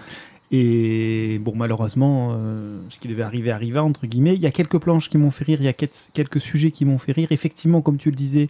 Et 0.53 1.39
bon, 1.41 1.53
malheureusement, 1.56 2.29
euh, 2.33 2.77
ce 2.89 3.00
qui 3.00 3.07
devait 3.07 3.23
arriver 3.23 3.51
arriva, 3.51 3.83
entre 3.83 4.06
guillemets. 4.06 4.35
Il 4.35 4.41
y 4.41 4.45
a 4.45 4.51
quelques 4.51 4.77
planches 4.79 5.09
qui 5.09 5.18
m'ont 5.18 5.31
fait 5.31 5.45
rire, 5.45 5.59
il 5.62 5.65
y 5.65 5.69
a 5.69 5.73
quel- 5.73 5.89
quelques 6.13 6.41
sujets 6.41 6.71
qui 6.71 6.83
m'ont 6.83 6.97
fait 6.97 7.13
rire. 7.13 7.31
Effectivement, 7.31 7.81
comme 7.81 7.97
tu 7.97 8.09
le 8.09 8.15
disais, 8.18 8.50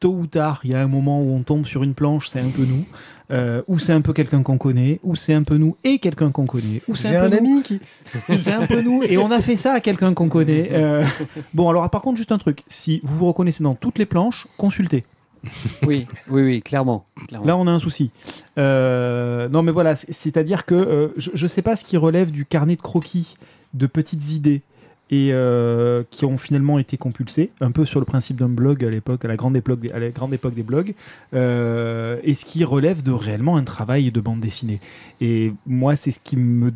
tôt 0.00 0.12
ou 0.14 0.26
tard, 0.26 0.60
il 0.64 0.70
y 0.70 0.74
a 0.74 0.82
un 0.82 0.86
moment 0.88 1.22
où 1.22 1.30
on 1.34 1.42
tombe 1.42 1.64
sur 1.64 1.82
une 1.82 1.94
planche, 1.94 2.28
c'est 2.28 2.40
un 2.40 2.48
peu 2.50 2.64
nous. 2.64 2.84
Euh, 3.32 3.62
ou 3.68 3.78
c'est 3.78 3.92
un 3.92 4.00
peu 4.00 4.12
quelqu'un 4.12 4.42
qu'on 4.42 4.58
connaît, 4.58 4.98
ou 5.04 5.14
c'est 5.14 5.34
un 5.34 5.42
peu 5.44 5.56
nous 5.56 5.76
et 5.84 5.98
quelqu'un 6.00 6.30
qu'on 6.32 6.46
connaît, 6.46 6.82
ou 6.88 6.96
c'est 6.96 7.14
un, 7.16 7.24
un 7.24 7.30
peu 7.30 7.36
nous, 7.36 7.50
ami 7.52 7.62
qui. 7.62 7.80
c'est 8.34 8.52
un 8.52 8.66
peu 8.66 8.80
nous 8.82 9.02
et 9.04 9.18
on 9.18 9.30
a 9.30 9.40
fait 9.40 9.56
ça 9.56 9.72
à 9.74 9.80
quelqu'un 9.80 10.14
qu'on 10.14 10.28
connaît. 10.28 10.68
Euh, 10.72 11.04
bon, 11.54 11.68
alors 11.68 11.88
par 11.90 12.02
contre, 12.02 12.16
juste 12.16 12.32
un 12.32 12.38
truc, 12.38 12.64
si 12.66 13.00
vous 13.04 13.16
vous 13.16 13.26
reconnaissez 13.26 13.62
dans 13.62 13.74
toutes 13.76 13.98
les 13.98 14.06
planches, 14.06 14.46
consultez. 14.56 15.04
Oui, 15.86 16.06
oui, 16.28 16.42
oui, 16.42 16.60
clairement. 16.62 17.06
clairement. 17.28 17.46
Là, 17.46 17.56
on 17.56 17.66
a 17.66 17.70
un 17.70 17.78
souci. 17.78 18.10
Euh, 18.58 19.48
non, 19.48 19.62
mais 19.62 19.72
voilà, 19.72 19.96
c'est- 19.96 20.12
c'est-à-dire 20.12 20.66
que 20.66 20.74
euh, 20.74 21.08
je 21.16 21.42
ne 21.42 21.48
sais 21.48 21.62
pas 21.62 21.76
ce 21.76 21.84
qui 21.84 21.96
relève 21.96 22.30
du 22.30 22.44
carnet 22.44 22.76
de 22.76 22.82
croquis 22.82 23.36
de 23.74 23.86
petites 23.86 24.32
idées 24.32 24.62
et 25.12 25.30
euh, 25.32 26.04
qui 26.10 26.24
ont 26.24 26.38
finalement 26.38 26.78
été 26.78 26.96
compulsées, 26.96 27.50
un 27.60 27.72
peu 27.72 27.84
sur 27.84 27.98
le 28.00 28.06
principe 28.06 28.36
d'un 28.38 28.48
blog 28.48 28.84
à 28.84 28.90
l'époque, 28.90 29.24
à 29.24 29.28
la 29.28 29.36
grande 29.36 29.56
époque, 29.56 29.80
des- 29.80 29.90
à 29.90 29.98
la 29.98 30.10
grande 30.10 30.32
époque 30.32 30.54
des 30.54 30.62
blogs, 30.62 30.94
euh, 31.34 32.18
et 32.22 32.34
ce 32.34 32.44
qui 32.44 32.62
relève 32.64 33.02
de 33.02 33.10
réellement 33.12 33.56
un 33.56 33.64
travail 33.64 34.10
de 34.12 34.20
bande 34.20 34.40
dessinée. 34.40 34.80
Et 35.20 35.52
moi, 35.66 35.96
c'est 35.96 36.10
ce 36.12 36.20
qui 36.22 36.36
me 36.36 36.72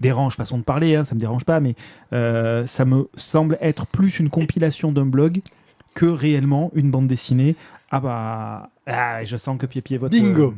dérange, 0.00 0.34
façon 0.34 0.58
de 0.58 0.62
parler, 0.64 0.94
hein, 0.96 1.04
ça 1.04 1.14
me 1.14 1.20
dérange 1.20 1.44
pas, 1.44 1.60
mais 1.60 1.74
euh, 2.12 2.66
ça 2.66 2.84
me 2.84 3.08
semble 3.14 3.56
être 3.60 3.86
plus 3.86 4.18
une 4.18 4.30
compilation 4.30 4.90
d'un 4.92 5.06
blog 5.06 5.40
que 5.94 6.06
réellement 6.06 6.70
une 6.74 6.90
bande 6.90 7.06
dessinée. 7.06 7.54
Ah 7.90 8.00
bah, 8.00 8.70
ah, 8.86 9.24
je 9.24 9.36
sens 9.36 9.56
que 9.58 9.64
Pied 9.64 9.96
vote. 9.96 10.10
Bingo. 10.10 10.54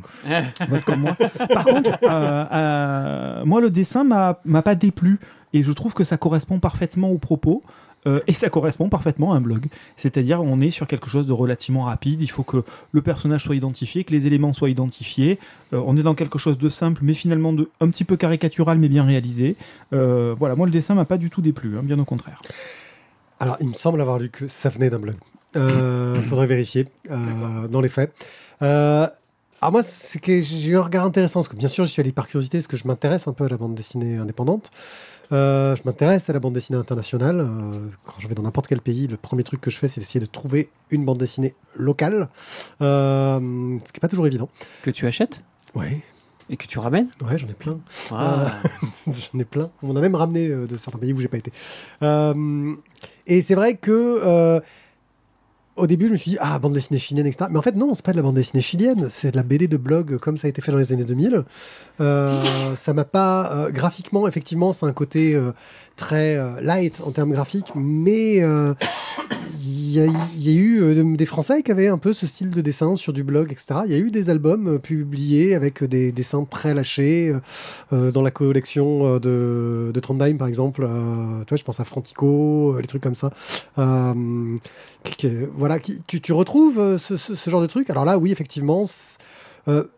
vote 0.67 0.83
comme 0.83 1.01
moi. 1.01 1.15
Par 1.53 1.63
contre, 1.63 3.45
moi 3.45 3.61
le 3.61 3.69
dessin 3.69 4.03
m'a 4.03 4.61
pas 4.63 4.75
déplu 4.75 5.19
et 5.53 5.63
je 5.63 5.71
trouve 5.71 5.93
que 5.93 6.03
ça 6.03 6.17
correspond 6.17 6.59
parfaitement 6.59 7.11
au 7.11 7.17
propos. 7.17 7.63
euh, 8.07 8.21
et 8.27 8.33
ça 8.33 8.49
correspond 8.49 8.87
parfaitement 8.87 9.33
à 9.33 9.35
un 9.35 9.41
blog. 9.41 9.67
C'est-à-dire, 9.97 10.41
on 10.41 10.61
est 10.61 10.69
sur 10.69 10.87
quelque 10.87 11.09
chose 11.09 11.27
de 11.27 11.33
relativement 11.33 11.83
rapide. 11.83 12.21
Il 12.21 12.29
faut 12.29 12.43
que 12.43 12.63
le 12.93 13.01
personnage 13.01 13.43
soit 13.43 13.55
identifié, 13.55 14.05
que 14.05 14.13
les 14.13 14.25
éléments 14.25 14.53
soient 14.53 14.69
identifiés. 14.69 15.37
Euh, 15.73 15.83
on 15.85 15.97
est 15.97 16.03
dans 16.03 16.15
quelque 16.15 16.39
chose 16.39 16.57
de 16.57 16.69
simple, 16.69 17.01
mais 17.03 17.13
finalement 17.13 17.51
de, 17.51 17.69
un 17.81 17.89
petit 17.89 18.05
peu 18.05 18.15
caricatural, 18.15 18.77
mais 18.77 18.87
bien 18.87 19.03
réalisé. 19.03 19.57
Euh, 19.91 20.33
voilà, 20.39 20.55
moi 20.55 20.65
le 20.65 20.71
dessin 20.71 20.95
m'a 20.95 21.03
pas 21.03 21.17
du 21.17 21.29
tout 21.29 21.41
déplu, 21.41 21.77
hein, 21.77 21.81
bien 21.83 21.99
au 21.99 22.05
contraire. 22.05 22.37
Alors, 23.41 23.57
il 23.59 23.67
me 23.67 23.73
semble 23.73 23.99
avoir 23.99 24.17
lu 24.17 24.29
que 24.29 24.47
ça 24.47 24.69
venait 24.69 24.89
d'un 24.89 24.99
blog. 24.99 25.15
Euh, 25.57 26.15
faudrait 26.29 26.47
vérifier 26.47 26.85
dans 27.09 27.81
les 27.81 27.89
faits. 27.89 28.13
Alors 29.61 29.73
moi, 29.73 29.83
c'est 29.83 30.19
que 30.19 30.41
j'ai 30.41 30.69
eu 30.69 30.77
un 30.77 30.83
regard 30.83 31.05
intéressant, 31.05 31.41
parce 31.41 31.49
que 31.49 31.57
bien 31.57 31.67
sûr, 31.67 31.83
je 31.83 31.89
suis 31.89 31.99
allé 31.99 32.13
par 32.13 32.29
curiosité, 32.29 32.59
parce 32.59 32.67
que 32.67 32.77
je 32.77 32.87
m'intéresse 32.87 33.27
un 33.27 33.33
peu 33.33 33.43
à 33.43 33.49
la 33.49 33.57
bande 33.57 33.75
dessinée 33.75 34.15
indépendante. 34.15 34.71
Euh, 35.31 35.75
je 35.75 35.83
m'intéresse 35.85 36.29
à 36.29 36.33
la 36.33 36.39
bande 36.39 36.53
dessinée 36.53 36.77
internationale. 36.77 37.39
Euh, 37.39 37.87
quand 38.05 38.19
je 38.19 38.27
vais 38.27 38.35
dans 38.35 38.43
n'importe 38.43 38.67
quel 38.67 38.81
pays, 38.81 39.07
le 39.07 39.17
premier 39.17 39.43
truc 39.43 39.61
que 39.61 39.69
je 39.69 39.77
fais, 39.77 39.87
c'est 39.87 39.99
d'essayer 39.99 40.19
de 40.19 40.25
trouver 40.25 40.69
une 40.89 41.05
bande 41.05 41.17
dessinée 41.17 41.53
locale, 41.75 42.29
euh, 42.81 43.39
ce 43.85 43.91
qui 43.91 43.97
n'est 43.97 44.01
pas 44.01 44.07
toujours 44.07 44.27
évident. 44.27 44.49
Que 44.81 44.91
tu 44.91 45.05
achètes 45.05 45.43
Ouais, 45.75 46.01
et 46.49 46.57
que 46.57 46.65
tu 46.65 46.79
ramènes 46.79 47.09
ouais, 47.27 47.37
j'en 47.37 47.47
ai 47.47 47.53
plein. 47.53 47.79
Ah. 48.11 48.51
J'en 49.07 49.39
ai 49.39 49.45
plein. 49.45 49.69
On 49.83 49.95
a 49.95 50.01
même 50.01 50.15
ramené 50.15 50.47
de 50.47 50.77
certains 50.77 50.97
pays 50.97 51.13
où 51.13 51.21
j'ai 51.21 51.27
pas 51.27 51.37
été. 51.37 51.51
Et 53.27 53.41
c'est 53.43 53.55
vrai 53.55 53.77
que 53.77 54.61
au 55.79 55.87
début, 55.87 56.07
je 56.07 56.11
me 56.11 56.17
suis 56.17 56.31
dit, 56.31 56.37
ah, 56.39 56.59
bande 56.59 56.73
dessinée 56.73 56.99
chilienne, 56.99 57.25
etc. 57.25 57.45
Mais 57.49 57.57
en 57.57 57.61
fait, 57.61 57.75
non, 57.75 57.93
c'est 57.95 58.05
pas 58.05 58.11
de 58.11 58.17
la 58.17 58.23
bande 58.23 58.35
dessinée 58.35 58.61
chilienne, 58.61 59.07
c'est 59.09 59.31
de 59.31 59.37
la 59.37 59.43
BD 59.43 59.67
de 59.67 59.77
blog 59.77 60.17
comme 60.17 60.37
ça 60.37 60.47
a 60.47 60.49
été 60.49 60.61
fait 60.61 60.71
dans 60.71 60.77
les 60.77 60.91
années 60.93 61.05
2000. 61.05 61.43
Euh, 62.01 62.43
ça 62.75 62.93
m'a 62.93 63.05
pas. 63.05 63.51
euh, 63.53 63.71
graphiquement, 63.71 64.27
effectivement, 64.27 64.73
c'est 64.73 64.85
un 64.85 64.93
côté 64.93 65.33
euh, 65.33 65.51
très 65.95 66.35
euh, 66.35 66.61
light 66.61 67.01
en 67.05 67.11
termes 67.11 67.31
graphiques, 67.31 67.71
mais 67.75 68.41
y, 69.89 69.99
a- 69.99 70.05
y 70.37 70.49
a 70.49 70.53
eu 70.53 70.81
euh, 70.81 71.15
des 71.15 71.25
Français 71.25 71.63
qui 71.63 71.71
avaient 71.71 71.87
un 71.87 71.97
peu 71.97 72.13
ce 72.13 72.27
style 72.27 72.51
de 72.51 72.61
dessin 72.61 72.95
sur 72.95 73.13
du 73.13 73.23
blog, 73.23 73.51
etc. 73.51 73.81
Il 73.85 73.91
y 73.91 73.95
a 73.95 73.99
eu 73.99 74.11
des 74.11 74.29
albums 74.29 74.75
euh, 74.75 74.77
publiés 74.79 75.55
avec 75.55 75.83
des 75.83 76.11
dessins 76.11 76.43
très 76.45 76.73
lâchés 76.73 77.33
euh, 77.93 78.11
dans 78.11 78.21
la 78.21 78.31
collection 78.31 79.19
de, 79.19 79.91
de 79.93 79.99
Trondheim, 79.99 80.37
par 80.37 80.47
exemple. 80.47 80.81
Tu 80.81 81.49
vois, 81.49 81.57
je 81.57 81.63
pense 81.63 81.79
à 81.79 81.83
Frontico, 81.83 82.75
euh, 82.75 82.81
les 82.81 82.87
trucs 82.87 83.03
comme 83.03 83.15
ça. 83.15 83.31
Voilà, 83.75 84.15
tu, 85.79 86.33
retrouves 86.33 86.97
ce, 86.97 87.49
genre 87.49 87.61
de 87.61 87.67
truc. 87.67 87.89
Alors 87.89 88.05
là, 88.05 88.17
oui, 88.17 88.31
effectivement. 88.31 88.85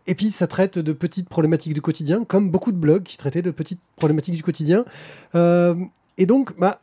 et 0.06 0.14
puis, 0.14 0.30
ça 0.30 0.46
traite 0.46 0.78
de 0.78 0.92
petites 0.92 1.28
problématiques 1.28 1.74
du 1.74 1.82
quotidien, 1.82 2.24
comme 2.24 2.50
beaucoup 2.50 2.72
de 2.72 2.76
blogs 2.76 3.02
qui 3.02 3.16
traitaient 3.16 3.42
de 3.42 3.50
petites 3.50 3.80
problématiques 3.96 4.34
du 4.34 4.42
quotidien. 4.42 4.84
Et 5.34 6.26
donc, 6.26 6.58
bah, 6.58 6.80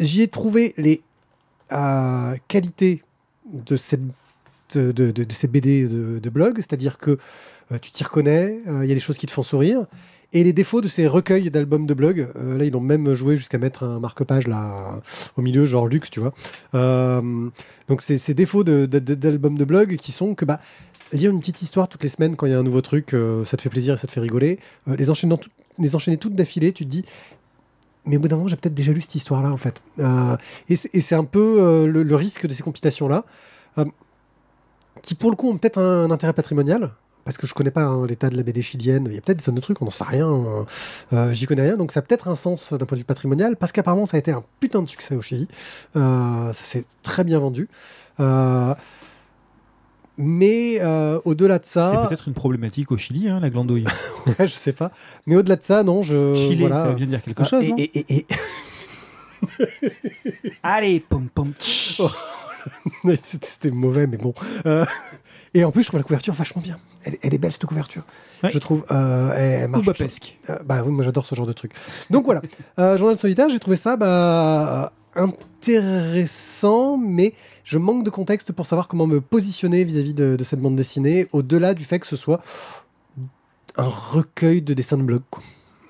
j'y 0.00 0.22
ai 0.22 0.28
trouvé 0.28 0.74
les 0.76 1.02
euh, 1.72 2.34
qualités 2.48 3.02
de 3.52 3.76
cette 3.76 4.00
BD 5.50 5.88
de, 5.88 6.30
blog, 6.30 6.56
c'est-à-dire 6.56 6.98
que 6.98 7.18
euh, 7.72 7.78
tu 7.80 7.90
t'y 7.90 8.04
reconnais, 8.04 8.60
euh, 8.66 8.84
il 8.84 8.88
y 8.88 8.92
a 8.92 8.94
des 8.94 9.00
choses 9.00 9.18
qui 9.18 9.26
te 9.26 9.32
font 9.32 9.42
sourire, 9.42 9.86
et 10.32 10.44
les 10.44 10.52
défauts 10.52 10.82
de 10.82 10.88
ces 10.88 11.06
recueils 11.06 11.50
d'albums 11.50 11.86
de 11.86 11.94
blog, 11.94 12.28
euh, 12.36 12.58
là 12.58 12.64
ils 12.64 12.76
ont 12.76 12.80
même 12.80 13.14
joué 13.14 13.36
jusqu'à 13.36 13.56
mettre 13.56 13.84
un 13.84 13.98
marque-page 13.98 14.46
là 14.46 15.00
au 15.36 15.42
milieu, 15.42 15.64
genre 15.64 15.86
luxe, 15.86 16.10
tu 16.10 16.20
vois. 16.20 16.34
Euh, 16.74 17.48
donc 17.88 18.02
ces 18.02 18.34
défauts 18.34 18.64
d'albums 18.64 19.56
de 19.56 19.64
blog 19.64 19.96
qui 19.96 20.12
sont 20.12 20.34
que 20.34 20.44
bah 20.44 20.60
lire 21.12 21.30
une 21.30 21.40
petite 21.40 21.62
histoire 21.62 21.88
toutes 21.88 22.02
les 22.02 22.08
semaines 22.08 22.36
quand 22.36 22.46
il 22.46 22.52
y 22.52 22.54
a 22.54 22.58
un 22.58 22.62
nouveau 22.62 22.80
truc, 22.80 23.14
euh, 23.14 23.44
ça 23.44 23.56
te 23.56 23.62
fait 23.62 23.70
plaisir 23.70 23.94
et 23.94 23.96
ça 23.96 24.06
te 24.06 24.12
fait 24.12 24.20
rigoler. 24.20 24.58
Euh, 24.88 24.96
les, 24.96 25.10
enchaînant 25.10 25.38
les 25.78 25.94
enchaîner 25.94 26.16
toutes 26.16 26.34
d'affilée, 26.34 26.72
tu 26.72 26.84
te 26.84 26.90
dis 26.90 27.04
mais 28.08 28.16
au 28.16 28.20
bout 28.20 28.28
d'un 28.28 28.36
moment, 28.36 28.48
j'ai 28.48 28.56
peut-être 28.56 28.74
déjà 28.74 28.92
lu 28.92 29.00
cette 29.02 29.14
histoire-là, 29.14 29.50
en 29.50 29.56
fait. 29.56 29.80
Euh, 30.00 30.36
et 30.68 30.76
c'est 30.76 31.14
un 31.14 31.24
peu 31.24 31.58
euh, 31.60 31.86
le, 31.86 32.16
risque 32.16 32.46
de 32.46 32.52
ces 32.52 32.62
compilations-là, 32.62 33.24
euh, 33.76 33.84
qui 35.02 35.14
pour 35.14 35.30
le 35.30 35.36
coup 35.36 35.48
ont 35.48 35.58
peut-être 35.58 35.78
un, 35.78 36.10
intérêt 36.10 36.32
patrimonial, 36.32 36.90
parce 37.24 37.36
que 37.36 37.46
je 37.46 37.54
connais 37.54 37.70
pas 37.70 37.82
hein, 37.82 38.06
l'état 38.06 38.30
de 38.30 38.36
la 38.36 38.42
BD 38.42 38.62
chilienne. 38.62 39.04
Il 39.08 39.14
y 39.14 39.18
a 39.18 39.20
peut-être 39.20 39.38
des 39.38 39.44
tonnes 39.44 39.54
de 39.54 39.60
trucs, 39.60 39.80
on 39.82 39.84
n'en 39.84 39.90
sait 39.90 40.04
rien. 40.04 40.66
euh, 41.12 41.32
J'y 41.32 41.46
connais 41.46 41.62
rien, 41.62 41.76
donc 41.76 41.92
ça 41.92 42.00
a 42.00 42.02
peut-être 42.02 42.28
un 42.28 42.36
sens 42.36 42.72
d'un 42.72 42.86
point 42.86 42.96
de 42.96 43.00
vue 43.00 43.04
patrimonial, 43.04 43.56
parce 43.56 43.72
qu'apparemment 43.72 44.06
ça 44.06 44.16
a 44.16 44.20
été 44.20 44.32
un 44.32 44.42
putain 44.58 44.82
de 44.82 44.88
succès 44.88 45.14
au 45.14 45.22
Chili. 45.22 45.46
Ça 45.94 46.52
s'est 46.54 46.84
très 47.02 47.24
bien 47.24 47.38
vendu. 47.38 47.68
Mais 50.18 50.78
euh, 50.80 51.20
au-delà 51.24 51.58
de 51.60 51.64
C'est 51.64 51.74
ça, 51.78 52.06
peut-être 52.08 52.26
une 52.28 52.34
problématique 52.34 52.90
au 52.90 52.96
Chili, 52.98 53.28
hein, 53.28 53.38
la 53.40 53.50
glandouille. 53.50 53.84
ouais, 54.26 54.46
je 54.46 54.54
sais 54.54 54.72
pas. 54.72 54.90
Mais 55.26 55.36
au-delà 55.36 55.54
de 55.56 55.62
ça, 55.62 55.82
non, 55.84 56.02
je 56.02 56.34
Chili, 56.34 56.56
voilà. 56.60 56.86
ça 56.86 56.92
vient 56.92 57.06
de 57.06 57.10
dire 57.10 57.22
quelque 57.22 57.42
Ah, 57.42 57.48
chose, 57.48 57.64
et- 57.64 57.68
non 57.68 57.76
et- 57.78 57.90
et- 57.94 58.16
et- 58.18 58.26
Allez, 60.62 61.00
pom 61.00 61.28
pom. 61.32 61.52
Ouais, 63.04 63.18
C'était 63.22 63.70
mauvais, 63.70 64.06
mais 64.06 64.16
bon. 64.18 64.34
Euh, 64.66 64.84
et 65.54 65.64
en 65.64 65.70
plus, 65.70 65.82
je 65.82 65.88
trouve 65.88 66.00
la 66.00 66.04
couverture 66.04 66.34
vachement 66.34 66.60
bien. 66.60 66.76
Elle, 67.04 67.16
elle 67.22 67.32
est 67.32 67.38
belle, 67.38 67.52
cette 67.52 67.64
couverture. 67.64 68.02
Ouais. 68.42 68.50
Je 68.50 68.58
trouve. 68.58 68.84
Euh, 68.90 69.32
elle, 69.36 69.62
elle 69.62 69.68
marche. 69.68 69.84
Oubapesque. 69.84 70.36
Euh, 70.50 70.58
bah 70.64 70.82
oui, 70.84 70.92
moi 70.92 71.04
j'adore 71.04 71.24
ce 71.24 71.34
genre 71.34 71.46
de 71.46 71.52
truc. 71.52 71.72
Donc 72.10 72.24
voilà. 72.24 72.42
Euh, 72.78 72.98
Journal 72.98 73.16
solitaire, 73.16 73.48
j'ai 73.48 73.60
trouvé 73.60 73.76
ça 73.76 73.96
bah, 73.96 74.92
intéressant, 75.18 76.96
mais 76.96 77.34
je 77.64 77.78
manque 77.78 78.04
de 78.04 78.10
contexte 78.10 78.52
pour 78.52 78.66
savoir 78.66 78.88
comment 78.88 79.06
me 79.06 79.20
positionner 79.20 79.84
vis-à-vis 79.84 80.14
de, 80.14 80.42
cette 80.44 80.60
bande 80.60 80.76
dessinée, 80.76 81.26
au-delà 81.32 81.74
du 81.74 81.84
fait 81.84 81.98
que 81.98 82.06
ce 82.06 82.16
soit 82.16 82.40
un 83.76 83.88
recueil 83.88 84.62
de 84.62 84.74
dessins 84.74 84.96
de 84.96 85.02
blog. 85.02 85.22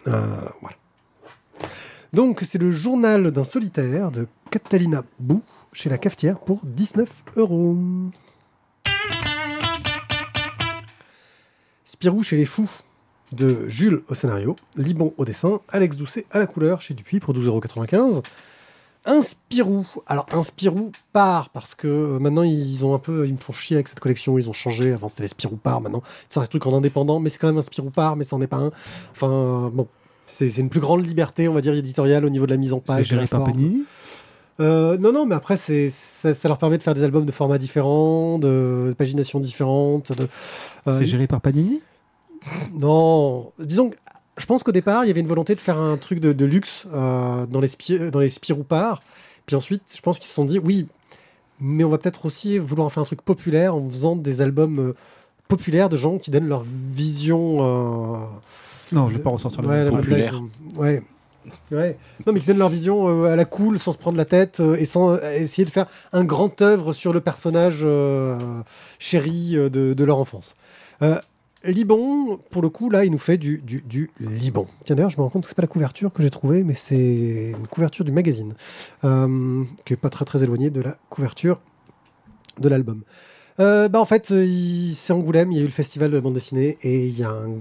Euh, 0.06 0.26
voilà. 0.60 0.76
Donc 2.12 2.42
c'est 2.48 2.58
le 2.58 2.72
journal 2.72 3.30
d'un 3.30 3.44
solitaire 3.44 4.10
de 4.10 4.26
Catalina 4.50 5.04
Bou 5.18 5.42
chez 5.72 5.90
la 5.90 5.98
cafetière 5.98 6.38
pour 6.38 6.60
19 6.64 7.24
euros. 7.36 7.76
Spirou 11.84 12.22
chez 12.22 12.36
les 12.36 12.46
fous 12.46 12.70
de 13.32 13.68
Jules 13.68 14.02
au 14.08 14.14
scénario, 14.14 14.56
Libon 14.76 15.12
au 15.18 15.24
dessin, 15.24 15.60
Alex 15.68 15.96
Doucet 15.96 16.26
à 16.30 16.38
la 16.38 16.46
couleur 16.46 16.80
chez 16.80 16.94
Dupuis 16.94 17.20
pour 17.20 17.34
12,95€. 17.34 18.18
Un 18.18 18.22
Spirou. 19.22 19.86
Alors, 20.06 20.26
un 20.32 20.42
Spirou 20.42 20.92
part 21.12 21.50
parce 21.50 21.74
que 21.74 21.88
euh, 21.88 22.18
maintenant 22.18 22.42
ils 22.42 22.84
ont 22.84 22.94
un 22.94 22.98
peu. 22.98 23.26
Ils 23.26 23.34
me 23.34 23.38
font 23.38 23.52
chier 23.52 23.76
avec 23.76 23.88
cette 23.88 24.00
collection. 24.00 24.38
Ils 24.38 24.48
ont 24.48 24.52
changé. 24.52 24.92
Avant 24.92 25.08
c'était 25.08 25.22
les 25.22 25.28
Spirou 25.28 25.56
part. 25.56 25.80
Maintenant, 25.80 26.02
c'est 26.28 26.40
un 26.40 26.46
truc 26.46 26.66
en 26.66 26.74
indépendant, 26.76 27.20
mais 27.20 27.28
c'est 27.30 27.38
quand 27.38 27.48
même 27.48 27.58
un 27.58 27.62
Spirou 27.62 27.90
part, 27.90 28.16
mais 28.16 28.24
c'en 28.24 28.40
est 28.42 28.46
pas 28.46 28.58
un. 28.58 28.70
Enfin, 29.12 29.30
euh, 29.30 29.70
bon. 29.70 29.88
C'est 30.26 30.50
c'est 30.50 30.60
une 30.60 30.68
plus 30.68 30.80
grande 30.80 31.06
liberté, 31.06 31.48
on 31.48 31.54
va 31.54 31.62
dire, 31.62 31.72
éditoriale 31.74 32.24
au 32.26 32.28
niveau 32.28 32.44
de 32.44 32.50
la 32.50 32.58
mise 32.58 32.72
en 32.74 32.82
C'est 32.84 32.94
page. 32.94 33.08
de 33.08 33.10
géré 33.12 33.26
par. 33.26 33.44
Panini. 33.44 33.84
Euh, 34.60 34.98
non, 34.98 35.12
non, 35.12 35.24
mais 35.24 35.36
après, 35.36 35.56
c'est, 35.56 35.88
ça, 35.88 36.34
ça 36.34 36.48
leur 36.48 36.58
permet 36.58 36.76
de 36.76 36.82
faire 36.82 36.92
des 36.94 37.04
albums 37.04 37.24
de 37.24 37.32
formats 37.32 37.58
différents, 37.58 38.38
de, 38.38 38.88
de 38.88 38.94
paginations 38.98 39.40
différentes. 39.40 40.12
De, 40.12 40.28
C'est 40.84 41.06
géré 41.06 41.26
par 41.26 41.40
Panini 41.40 41.80
non, 42.72 43.52
disons 43.58 43.90
que 43.90 43.96
je 44.38 44.46
pense 44.46 44.62
qu'au 44.62 44.72
départ, 44.72 45.04
il 45.04 45.08
y 45.08 45.10
avait 45.10 45.20
une 45.20 45.26
volonté 45.26 45.54
de 45.54 45.60
faire 45.60 45.78
un 45.78 45.96
truc 45.96 46.20
de, 46.20 46.32
de 46.32 46.44
luxe 46.44 46.86
euh, 46.92 47.44
dans 47.46 47.60
les, 47.60 47.68
spi- 47.68 48.10
dans 48.10 48.20
les 48.20 48.30
Spiroupards. 48.30 49.02
Puis 49.46 49.56
ensuite, 49.56 49.82
je 49.94 50.00
pense 50.00 50.18
qu'ils 50.18 50.28
se 50.28 50.34
sont 50.34 50.44
dit, 50.44 50.58
oui, 50.58 50.86
mais 51.60 51.84
on 51.84 51.88
va 51.90 51.98
peut-être 51.98 52.24
aussi 52.26 52.58
vouloir 52.58 52.86
en 52.86 52.90
faire 52.90 53.02
un 53.02 53.06
truc 53.06 53.22
populaire 53.22 53.74
en 53.74 53.88
faisant 53.88 54.14
des 54.16 54.40
albums 54.40 54.78
euh, 54.78 54.94
populaires 55.48 55.88
de 55.88 55.96
gens 55.96 56.18
qui 56.18 56.30
donnent 56.30 56.48
leur 56.48 56.62
vision. 56.64 57.58
euh, 57.60 58.18
Non, 58.92 59.08
je 59.08 59.16
vais 59.16 59.22
pas 59.22 59.30
ressortir 59.30 59.62
le 59.62 59.68
ouais, 59.68 59.74
même. 59.84 59.84
la 59.86 59.90
Populaire. 59.98 60.32
blague, 60.32 60.78
ouais. 60.80 61.02
Ouais. 61.72 61.96
Non, 62.26 62.34
mais 62.34 62.40
qui 62.40 62.46
donnent 62.46 62.58
leur 62.58 62.68
vision 62.68 63.08
euh, 63.24 63.32
à 63.32 63.36
la 63.36 63.46
cool, 63.46 63.78
sans 63.78 63.92
se 63.92 63.98
prendre 63.98 64.18
la 64.18 64.26
tête, 64.26 64.60
euh, 64.60 64.76
et 64.76 64.84
sans 64.84 65.12
euh, 65.14 65.32
essayer 65.34 65.64
de 65.64 65.70
faire 65.70 65.86
un 66.12 66.22
grand 66.24 66.60
œuvre 66.60 66.92
sur 66.92 67.14
le 67.14 67.20
personnage 67.20 67.80
euh, 67.84 68.36
chéri 68.98 69.56
euh, 69.56 69.70
de, 69.70 69.94
de 69.94 70.04
leur 70.04 70.18
enfance. 70.18 70.54
Libon, 71.64 72.38
pour 72.50 72.62
le 72.62 72.68
coup, 72.68 72.88
là, 72.88 73.04
il 73.04 73.10
nous 73.10 73.18
fait 73.18 73.36
du, 73.36 73.58
du, 73.58 73.82
du 73.82 74.10
Libon. 74.20 74.66
Tiens, 74.84 74.94
d'ailleurs, 74.94 75.10
je 75.10 75.16
me 75.16 75.22
rends 75.22 75.28
compte 75.28 75.42
que 75.42 75.48
c'est 75.48 75.56
pas 75.56 75.62
la 75.62 75.68
couverture 75.68 76.12
que 76.12 76.22
j'ai 76.22 76.30
trouvée, 76.30 76.62
mais 76.62 76.74
c'est 76.74 77.54
une 77.58 77.66
couverture 77.66 78.04
du 78.04 78.12
magazine, 78.12 78.54
euh, 79.04 79.64
qui 79.84 79.92
est 79.92 79.96
pas 79.96 80.10
très 80.10 80.24
très 80.24 80.42
éloignée 80.42 80.70
de 80.70 80.80
la 80.80 80.96
couverture 81.10 81.60
de 82.60 82.68
l'album. 82.68 83.02
Euh, 83.58 83.88
bah, 83.88 84.00
en 84.00 84.04
fait, 84.04 84.30
euh, 84.30 84.46
c'est 84.94 85.12
Angoulême, 85.12 85.50
il 85.50 85.58
y 85.58 85.60
a 85.60 85.64
eu 85.64 85.66
le 85.66 85.72
festival 85.72 86.10
de 86.10 86.16
la 86.16 86.22
bande 86.22 86.34
dessinée, 86.34 86.78
et 86.82 87.06
il 87.06 87.18
y 87.18 87.24
a 87.24 87.30
un 87.30 87.56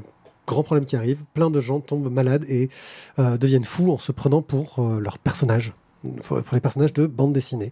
grand 0.46 0.64
problème 0.64 0.86
qui 0.86 0.96
arrive. 0.96 1.24
Plein 1.34 1.50
de 1.50 1.60
gens 1.60 1.80
tombent 1.80 2.12
malades 2.12 2.46
et 2.48 2.70
deviennent 3.18 3.66
fous 3.66 3.92
en 3.92 3.98
se 3.98 4.12
prenant 4.12 4.42
pour 4.42 4.80
leurs 5.02 5.18
personnages, 5.18 5.74
pour, 6.24 6.42
les 6.54 6.60
personnages 6.60 6.94
de 6.94 7.08
bande 7.08 7.34
dessinée. 7.34 7.72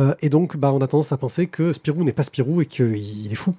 Euh, 0.00 0.14
et 0.22 0.28
donc, 0.28 0.56
bah, 0.56 0.72
on 0.72 0.80
a 0.80 0.86
tendance 0.86 1.12
à 1.12 1.16
penser 1.16 1.46
que 1.46 1.72
Spirou 1.72 2.04
n'est 2.04 2.12
pas 2.12 2.22
Spirou 2.22 2.62
et 2.62 2.66
qu'il 2.66 3.30
est 3.30 3.36
fou. 3.36 3.54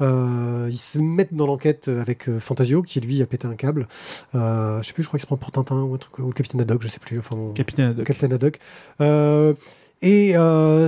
Euh, 0.00 0.68
ils 0.70 0.78
se 0.78 0.98
mettent 0.98 1.34
dans 1.34 1.46
l'enquête 1.46 1.88
avec 1.88 2.28
euh, 2.28 2.38
Fantasio, 2.38 2.82
qui 2.82 3.00
lui 3.00 3.22
a 3.22 3.26
pété 3.26 3.46
un 3.46 3.54
câble. 3.54 3.88
Euh, 4.34 4.82
je 4.82 4.88
sais 4.88 4.92
plus, 4.92 5.02
je 5.02 5.08
crois 5.08 5.18
qu'il 5.18 5.22
se 5.22 5.26
prend 5.26 5.36
pour 5.36 5.52
Tintin 5.52 5.80
ou, 5.80 5.94
un 5.94 5.98
truc, 5.98 6.18
ou 6.18 6.26
le 6.26 6.32
Capitaine 6.32 6.60
Haddock, 6.60 6.82
je 6.82 6.88
sais 6.88 7.00
plus. 7.00 7.18
Enfin, 7.18 7.36
Capitaine 7.54 7.90
Haddock. 7.90 8.06
Captain 8.06 8.30
Haddock. 8.30 8.60
Et 10.02 10.32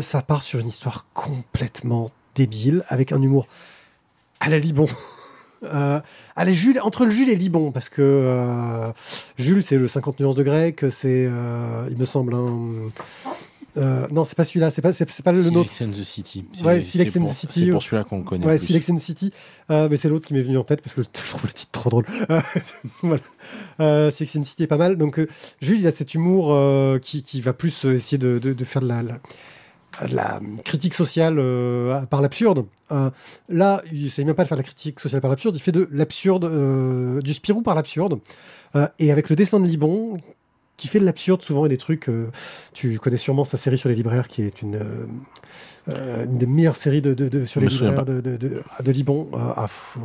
ça 0.03 0.23
part 0.23 0.43
sur 0.43 0.61
une 0.61 0.69
histoire 0.69 1.07
complètement 1.15 2.11
débile, 2.35 2.85
avec 2.89 3.13
un 3.13 3.21
humour 3.21 3.47
à 4.41 4.49
la 4.49 4.59
Libon. 4.59 4.87
Euh, 5.65 6.01
allez, 6.37 6.53
Jules, 6.53 6.79
entre 6.83 7.05
le 7.05 7.11
Jules 7.11 7.29
et 7.31 7.37
Libon, 7.37 7.71
parce 7.73 7.89
que 7.89 8.03
euh, 8.03 8.91
Jules, 9.39 9.63
c'est 9.63 9.77
le 9.79 9.87
50 9.89 10.21
nuances 10.21 10.35
de 10.35 10.43
grec, 10.43 10.85
c'est, 10.91 11.27
euh, 11.31 11.87
il 11.91 11.97
me 11.97 12.05
semble, 12.05 12.35
non, 14.11 14.25
c'est 14.25 14.35
pas 14.37 14.45
celui-là, 14.45 14.71
c'est 14.71 14.83
pas, 14.83 14.93
c'est, 14.93 15.07
pas 15.23 15.33
le, 15.33 15.49
nôtre. 15.51 15.73
Silex 15.73 15.81
and 15.97 16.01
the 16.01 16.05
City. 16.05 16.45
C'est- 16.53 16.65
Ouais, 16.65 16.83
Silex 16.83 17.17
and 17.17 17.21
the 17.21 17.23
pour- 17.25 17.33
City, 17.33 17.65
C'est 17.67 17.71
pour 17.73 17.83
celui-là 17.83 18.05
qu'on 18.05 18.23
connaît. 18.23 18.45
Ouais, 18.45 18.57
plus. 18.59 18.67
Silex 18.67 18.91
and 18.91 18.99
City, 18.99 19.33
mais 19.71 19.97
c'est 19.97 20.09
l'autre 20.09 20.27
qui 20.29 20.35
m'est 20.35 20.43
venu 20.43 20.59
en 20.59 20.65
tête 20.65 20.83
parce 20.83 20.95
que 20.95 21.03
je 21.03 21.09
trouve 21.13 21.47
le 21.47 21.53
titre 21.53 21.73
trop 21.73 21.91
drôle. 21.91 22.07
Voilà. 23.03 24.11
Silex 24.11 24.37
and 24.37 24.45
City 24.45 24.65
est 24.65 24.67
pas 24.69 24.77
mal. 24.77 24.97
Donc, 24.97 25.21
Jules, 25.61 25.81
il 25.81 25.87
a 25.87 25.93
cet 25.93 26.15
humour 26.15 26.55
qui, 27.01 27.23
qui 27.23 27.41
va 27.41 27.53
plus 27.53 27.85
essayer 27.87 28.19
de, 28.19 28.39
de- 28.39 28.53
de 28.53 28.65
faire 28.65 28.83
de 28.83 28.89
la, 28.89 29.03
la- 29.03 29.19
de 30.09 30.15
la 30.15 30.41
critique 30.65 30.95
sociale 30.95 31.37
euh, 31.39 32.01
par 32.07 32.23
l'absurde. 32.23 32.67
Euh, 32.91 33.11
là, 33.49 33.83
il 33.93 34.07
essaye 34.07 34.25
même 34.25 34.35
pas 34.35 34.45
de 34.45 34.49
faire 34.49 34.57
de 34.57 34.63
la 34.63 34.67
critique 34.67 35.01
sociale 35.01 35.21
par 35.21 35.31
l'absurde, 35.31 35.55
il 35.57 35.61
fait 35.61 35.73
de 35.73 35.89
l'absurde, 35.93 36.45
euh, 36.45 37.21
du 37.21 37.35
Spirou 37.35 37.63
par 37.63 37.75
l'absurde. 37.75 38.19
Euh, 38.77 38.89
et 38.99 39.13
avec 39.13 39.29
le 39.31 39.37
dessin 39.37 39.61
de 39.61 39.67
Libon, 39.67 40.17
qui 40.77 40.89
fait 40.89 40.99
de 40.99 41.05
l'absurde 41.05 41.43
souvent 41.43 41.67
et 41.67 41.69
des 41.69 41.77
trucs. 41.77 42.09
euh, 42.09 42.31
tu 42.73 42.99
connais 42.99 43.17
sûrement 43.17 43.45
sa 43.45 43.57
série 43.57 43.79
sur 43.79 43.89
les 43.89 43.95
libraires 43.95 44.29
qui 44.29 44.43
est 44.43 44.63
une, 44.63 44.81
euh, 45.89 46.25
une 46.25 46.39
des 46.39 46.47
meilleures 46.47 46.77
séries 46.77 47.03
de, 47.03 47.13
de- 47.15 47.29
de- 47.29 47.45
sur 47.45 47.61
les 47.61 47.67
libraires 47.69 48.05
de, 48.05 48.21
de, 48.21 48.37
de, 48.37 48.63
ah, 48.79 48.83
de 48.83 48.93
Libon. 48.93 49.29
Ah, 49.35 49.67
oh. 49.99 50.01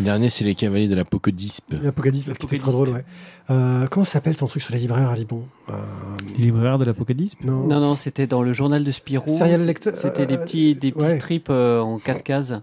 Dernier, 0.00 0.28
c'est 0.28 0.44
les 0.44 0.54
cavaliers 0.54 0.88
de 0.88 0.94
l'Apocodispe. 0.96 1.74
L'Apocalypse, 1.82 2.24
qui 2.24 2.30
était 2.46 2.58
très 2.58 2.70
drôle, 2.72 2.88
ouais. 2.90 3.04
Euh, 3.50 3.86
comment 3.90 4.04
s'appelle 4.04 4.34
son 4.36 4.46
truc 4.46 4.62
sur 4.62 4.74
les 4.74 4.80
libraires 4.80 5.10
à 5.10 5.14
Libon 5.14 5.46
Euh, 5.68 5.72
Les 6.38 6.44
libraires 6.46 6.78
de 6.78 6.84
l'Apocalypse 6.84 7.34
Non. 7.44 7.66
Non, 7.66 7.80
non, 7.80 7.94
c'était 7.94 8.26
dans 8.26 8.42
le 8.42 8.52
journal 8.52 8.82
de 8.82 8.90
Spirou. 8.90 9.28
C'était 9.28 10.26
des 10.26 10.34
euh, 10.34 10.38
petits, 10.38 10.74
des 10.74 10.90
petits 10.92 11.04
ouais. 11.04 11.10
strips 11.18 11.50
euh, 11.50 11.80
en 11.80 11.98
quatre 11.98 12.22
cases. 12.22 12.54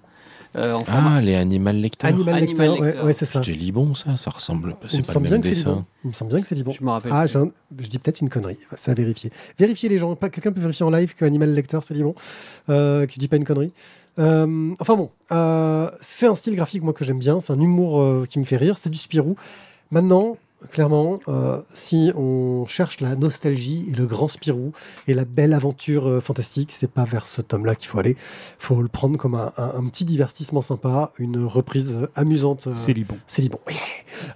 Euh, 0.58 0.74
en 0.74 0.84
format. 0.84 1.16
Ah, 1.18 1.22
les 1.22 1.36
Animal 1.36 1.78
Lecteurs. 1.78 2.10
Animal, 2.10 2.36
Animal 2.36 2.48
Lecteur, 2.48 2.80
ouais, 2.80 2.86
Lecteur. 2.88 3.06
ouais, 3.06 3.14
c'est 3.14 3.26
ça. 3.26 3.40
C'était 3.44 3.58
Libon, 3.58 3.96
ça 3.96 4.18
Ça 4.18 4.32
ressemble. 4.32 4.76
C'est 4.90 5.06
pas 5.06 5.14
le 5.14 5.20
même 5.22 5.42
que 5.42 5.48
c'est 5.48 5.54
dessin. 5.56 5.70
Libon. 5.70 5.86
Il 6.04 6.08
me 6.10 6.14
semble 6.14 6.32
bien 6.32 6.42
que 6.42 6.48
c'est 6.48 6.56
Libon. 6.56 6.72
Je 6.72 6.84
me 6.84 6.90
rappelle. 6.90 7.12
Ah, 7.14 7.26
un- 7.36 7.52
je 7.80 7.88
dis 7.88 8.00
peut-être 8.00 8.22
une 8.22 8.30
connerie. 8.30 8.58
C'est 8.76 8.92
à 8.92 8.94
vérifier. 8.94 9.32
Vérifiez 9.58 9.88
les 9.90 10.00
gens. 10.00 10.16
Quelqu'un 10.16 10.52
peut 10.52 10.62
vérifier 10.62 10.86
en 10.86 10.90
live 10.90 11.16
que 11.16 11.26
Animal 11.26 11.54
Lecteur, 11.54 11.84
c'est 11.84 11.94
Libon. 11.94 12.16
Euh, 12.70 13.06
que 13.06 13.14
je 13.14 13.20
dis 13.20 13.28
pas 13.28 13.38
une 13.38 13.46
connerie. 13.46 13.72
Euh, 14.20 14.74
enfin 14.80 14.96
bon, 14.98 15.10
euh, 15.32 15.90
c'est 16.02 16.28
un 16.28 16.36
style 16.36 16.56
graphique 16.56 16.84
moi 16.84 16.94
que 16.94 17.06
j'aime 17.06 17.20
bien. 17.20 17.40
C'est 17.40 17.54
un 17.54 17.60
humour 17.60 18.02
euh, 18.02 18.26
qui 18.30 18.40
me 18.40 18.44
fait 18.44 18.58
rire. 18.58 18.78
C'est 18.78 18.90
du 18.90 18.98
Spirou. 18.98 19.36
Maintenant, 19.90 20.38
clairement, 20.70 21.20
euh, 21.28 21.60
si 21.74 22.12
on 22.16 22.66
cherche 22.68 23.00
la 23.02 23.16
nostalgie 23.16 23.86
et 23.92 23.96
le 23.96 24.06
grand 24.06 24.28
Spirou 24.28 24.72
et 25.08 25.14
la 25.14 25.26
belle 25.26 25.54
aventure 25.54 26.08
euh, 26.08 26.20
fantastique, 26.22 26.72
c'est 26.72 26.92
pas 26.92 27.04
vers 27.04 27.26
ce 27.26 27.42
tome-là 27.42 27.76
qu'il 27.76 27.88
faut 27.90 28.00
aller. 28.00 28.16
faut 28.60 28.82
le 28.82 28.88
prendre 28.88 29.18
comme 29.18 29.36
un, 29.36 29.52
un- 29.58 29.72
un 29.78 29.88
petit 29.88 30.06
divertissement 30.06 30.62
sympa, 30.62 31.12
une 31.18 31.44
reprise 31.46 31.92
euh, 31.94 32.08
amusante. 32.16 32.68
euh, 32.68 32.74
C'est 32.76 32.94
Libon. 32.94 33.18
c'est 33.28 33.42
Libon. 33.42 33.60
Yeah. 33.70 33.80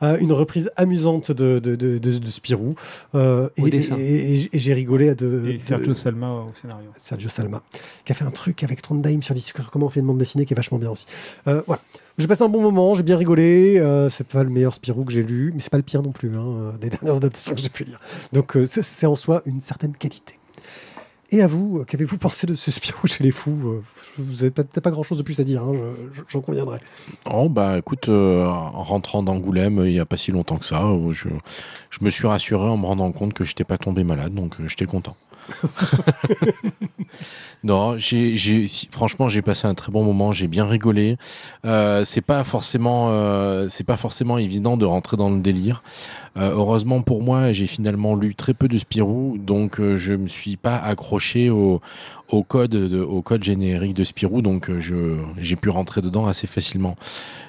Euh, 0.03 0.17
une 0.19 0.31
reprise 0.31 0.71
amusante 0.77 1.31
de, 1.31 1.59
de, 1.59 1.75
de, 1.75 1.97
de- 1.97 2.17
de 2.17 2.27
Spirou. 2.27 2.75
Euh, 3.13 3.49
Au 3.59 3.67
et, 3.67 3.69
dessin. 3.69 3.95
et- 3.97 4.01
et- 4.43 4.49
et 4.55 4.59
j'ai 4.59 4.73
rigolé 4.73 5.09
à 5.09 5.15
de, 5.15 5.45
Et 5.47 5.53
de- 5.53 5.59
Sergio 5.61 5.93
Salma 5.93 6.29
au 6.31 6.47
scénario. 6.59 6.89
Sergio 6.97 7.29
Salma, 7.29 7.61
qui 8.03 8.11
a 8.11 8.15
fait 8.15 8.25
un 8.25 8.31
truc 8.31 8.63
avec 8.63 8.81
Trondheim 8.81 9.21
sur 9.21 9.35
Discord, 9.35 9.69
comment 9.69 9.85
on 9.87 9.89
fait 9.89 9.99
une 9.99 10.07
bande 10.07 10.17
dessinée 10.17 10.45
qui 10.45 10.53
est 10.53 10.57
vachement 10.57 10.79
bien 10.79 10.91
aussi. 10.91 11.05
Euh, 11.47 11.61
voilà. 11.67 11.81
J'ai 12.17 12.27
passé 12.27 12.43
un 12.43 12.49
bon 12.49 12.61
moment, 12.61 12.95
j'ai 12.95 13.03
bien 13.03 13.17
rigolé. 13.17 13.77
euh, 13.77 14.09
c'est 14.09 14.25
pas 14.25 14.43
le 14.43 14.49
meilleur 14.49 14.73
Spirou 14.73 15.03
que 15.03 15.11
j'ai 15.11 15.23
lu, 15.23 15.51
mais 15.53 15.59
c'est 15.59 15.69
pas 15.69 15.77
le 15.77 15.83
pire 15.83 16.01
non 16.01 16.11
plus, 16.13 16.35
hein, 16.35 16.45
euh, 16.45 16.71
des 16.77 16.89
dernières 16.91 17.17
adaptations 17.17 17.53
que 17.55 17.61
j'ai 17.61 17.69
pu 17.69 17.83
lire. 17.83 17.99
Donc 18.31 18.55
euh, 18.55 18.65
c'est- 18.65 19.05
en 19.05 19.15
soi 19.15 19.41
une 19.45 19.59
certaine 19.59 19.91
qualité. 19.93 20.39
Et 21.31 21.41
à 21.41 21.47
vous, 21.47 21.79
euh, 21.79 21.83
qu'avez-vous 21.83 22.17
pensé 22.17 22.47
de 22.47 22.53
ce 22.55 22.71
Spirou 22.71 23.07
chez 23.07 23.23
les 23.23 23.31
fous 23.31 23.81
Vous 24.17 24.43
avez 24.43 24.51
peut-être 24.51 24.79
pas 24.79 24.91
grand-chose 24.91 25.17
de 25.17 25.23
plus 25.23 25.39
à 25.41 25.43
dire, 25.43 25.63
hein, 25.63 25.73
je- 26.13 26.19
je- 26.19 26.23
j'en 26.29 26.39
conviendrai. 26.39 26.79
Oh, 27.29 27.49
bah 27.49 27.77
écoute, 27.79 28.07
en 28.07 28.83
rentrant 28.83 29.21
d'Angoulême 29.21 29.81
il 29.85 29.91
n'y 29.91 29.99
a 29.99 30.05
pas 30.05 30.17
si 30.17 30.31
longtemps 30.31 30.57
que 30.57 30.65
ça, 30.65 30.81
je, 31.11 31.27
je 31.89 31.99
me 32.05 32.09
suis 32.09 32.27
rassuré 32.27 32.69
en 32.69 32.77
me 32.77 32.85
rendant 32.85 33.11
compte 33.11 33.33
que 33.33 33.43
je 33.43 33.51
n'étais 33.51 33.63
pas 33.65 33.77
tombé 33.77 34.03
malade, 34.05 34.33
donc 34.33 34.55
j'étais 34.67 34.85
content. 34.85 35.17
non, 37.63 37.97
franchement, 38.91 39.27
j'ai 39.27 39.41
passé 39.41 39.67
un 39.67 39.73
très 39.73 39.91
bon 39.91 40.03
moment, 40.03 40.31
j'ai 40.31 40.47
bien 40.47 40.65
rigolé. 40.65 41.17
Euh, 41.65 42.05
c'est 42.05 42.21
pas 42.21 42.43
forcément, 42.43 43.07
euh, 43.09 43.67
c'est 43.69 43.83
pas 43.83 43.97
forcément 43.97 44.37
évident 44.37 44.77
de 44.77 44.85
rentrer 44.85 45.17
dans 45.17 45.29
le 45.29 45.39
délire. 45.39 45.83
Euh, 46.37 46.51
heureusement 46.51 47.01
pour 47.01 47.21
moi, 47.21 47.53
j'ai 47.53 47.67
finalement 47.67 48.15
lu 48.15 48.35
très 48.35 48.53
peu 48.53 48.67
de 48.67 48.77
Spirou, 48.77 49.37
donc 49.37 49.79
je 49.79 50.13
me 50.13 50.27
suis 50.27 50.57
pas 50.57 50.77
accroché 50.77 51.49
au, 51.49 51.81
code, 52.47 53.41
générique 53.41 53.93
de 53.93 54.03
Spirou, 54.03 54.41
donc 54.41 54.69
j'ai 54.79 55.55
pu 55.55 55.69
rentrer 55.69 56.01
dedans 56.01 56.27
assez 56.27 56.47
facilement. 56.47 56.95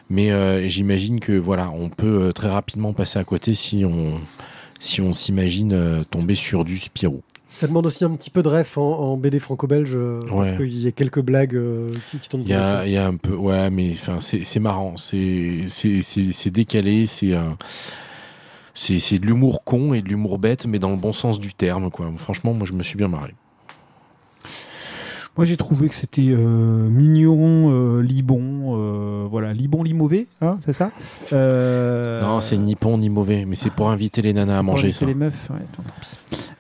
Mais 0.09 0.69
j'imagine 0.69 1.21
que 1.21 1.33
voilà, 1.33 1.71
on 1.75 1.89
peut 1.89 2.33
très 2.33 2.49
rapidement 2.49 2.93
passer 2.93 3.19
à 3.19 3.25
côté 3.25 3.55
si 3.55 3.85
on, 3.85 4.21
si 4.79 5.01
on 5.01 5.15
s'imagine 5.15 6.05
tomber 6.11 6.37
sur 6.37 6.65
du 6.65 6.79
Spirou. 6.79 7.23
Ça 7.57 7.67
demande 7.67 7.87
aussi 7.87 8.05
un 8.05 8.11
petit 8.11 8.29
peu 8.29 8.43
de 8.43 8.49
ref 8.51 8.77
en, 8.77 8.83
en 8.83 9.17
BD 9.17 9.41
franco-belge, 9.41 9.95
euh, 9.95 10.21
parce 10.29 10.51
Ouais. 10.51 10.57
qu'il 10.59 10.79
y 10.79 10.87
a 10.87 10.93
quelques 10.93 11.23
blagues 11.23 11.55
euh, 11.57 11.91
qui, 12.11 12.19
qui 12.19 12.29
tournent 12.29 12.43
Il 12.43 12.51
y 12.51 12.53
a, 12.53 13.07
un 13.07 13.17
peu, 13.17 13.35
ouais, 13.35 13.71
mais 13.71 13.93
enfin, 13.93 14.19
c'est 14.21 14.61
marrant, 14.61 14.97
c'est 14.99 15.65
décalé, 16.51 17.07
c'est 17.07 17.35
un 17.35 17.57
c'est 18.75 19.19
de 19.19 19.25
l'humour 19.25 19.65
con 19.65 19.95
et 19.95 20.03
de 20.03 20.09
l'humour 20.11 20.39
bête, 20.39 20.67
mais 20.67 20.79
dans 20.79 20.91
le 20.91 20.99
bon 20.99 21.15
sens 21.15 21.41
du 21.41 21.55
terme, 21.55 21.91
quoi. 21.91 22.13
Franchement, 22.19 22.53
moi, 22.53 22.67
je 22.67 22.75
me 22.75 22.83
suis 22.83 22.99
bien 22.99 23.09
marré. 23.09 23.35
Moi, 25.37 25.45
j'ai 25.45 25.57
trouvé 25.59 25.89
que 25.89 25.95
c'était 25.95 26.29
euh, 26.31 26.89
mignon, 26.89 27.71
euh, 27.71 28.01
libon, 28.03 28.75
euh, 28.77 29.27
voilà, 29.31 29.53
libon, 29.53 29.83
limové, 29.83 30.29
hein, 30.41 30.57
c'est 30.61 30.73
ça? 30.73 30.91
Euh, 31.35 32.23
Non, 32.23 32.41
c'est 32.41 32.57
ni 32.57 32.75
bon 32.75 32.97
ni 32.97 33.11
mauvais, 33.11 33.45
mais 33.47 33.55
c'est 33.55 33.71
pour 33.71 33.91
inviter 33.91 34.23
les 34.23 34.33
nanas 34.33 34.55
à 34.55 34.57
pour 34.59 34.65
manger, 34.73 34.93
ça. 34.93 35.05
les 35.05 35.15
meufs, 35.15 35.51
ouais. 35.51 35.57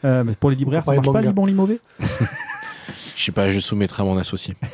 Euh, 0.04 0.24
mais 0.24 0.34
pour 0.34 0.50
les 0.50 0.56
libraires, 0.56 0.84
ça 0.84 0.94
marche 0.94 1.10
pas, 1.10 1.22
libon, 1.22 1.46
limové 1.46 1.80
Je 3.16 3.24
sais 3.24 3.32
pas, 3.32 3.50
je 3.50 3.60
soumettrai 3.60 4.02
à 4.02 4.06
mon 4.06 4.16
associé. 4.18 4.54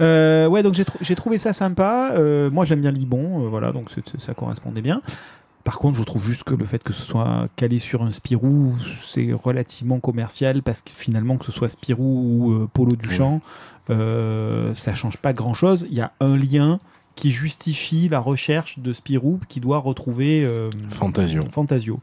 Euh, 0.00 0.48
ouais, 0.48 0.64
donc 0.64 0.74
j'ai 0.74 0.84
trou- 0.84 0.98
j'ai 1.00 1.14
trouvé 1.14 1.38
ça 1.38 1.52
sympa. 1.52 2.10
Euh, 2.14 2.50
moi, 2.50 2.64
j'aime 2.64 2.80
bien 2.80 2.90
Libon, 2.90 3.44
euh, 3.44 3.48
voilà, 3.48 3.70
donc 3.70 3.90
ça 4.18 4.34
correspondait 4.34 4.82
bien. 4.82 5.02
Par 5.64 5.78
contre, 5.78 5.96
je 5.98 6.02
trouve 6.02 6.26
juste 6.26 6.44
que 6.44 6.54
le 6.54 6.66
fait 6.66 6.82
que 6.82 6.92
ce 6.92 7.02
soit 7.02 7.48
calé 7.56 7.78
sur 7.78 8.02
un 8.02 8.10
Spirou, 8.10 8.74
c'est 9.02 9.32
relativement 9.32 9.98
commercial 9.98 10.62
parce 10.62 10.82
que 10.82 10.90
finalement, 10.90 11.38
que 11.38 11.46
ce 11.46 11.52
soit 11.52 11.70
Spirou 11.70 12.02
ou 12.04 12.52
euh, 12.52 12.68
Polo 12.72 12.96
Duchamp, 12.96 13.40
euh, 13.90 14.74
ça 14.74 14.94
change 14.94 15.16
pas 15.16 15.32
grand 15.32 15.54
chose. 15.54 15.86
Il 15.88 15.96
y 15.96 16.02
a 16.02 16.12
un 16.20 16.36
lien 16.36 16.80
qui 17.16 17.30
justifie 17.30 18.08
la 18.08 18.18
recherche 18.18 18.78
de 18.78 18.92
Spirou 18.92 19.40
qui 19.48 19.60
doit 19.60 19.78
retrouver 19.78 20.44
euh, 20.44 20.68
Fantasio. 20.90 21.44
Fantasio. 21.50 22.00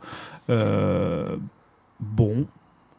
Euh, 0.50 1.38
bon, 2.00 2.47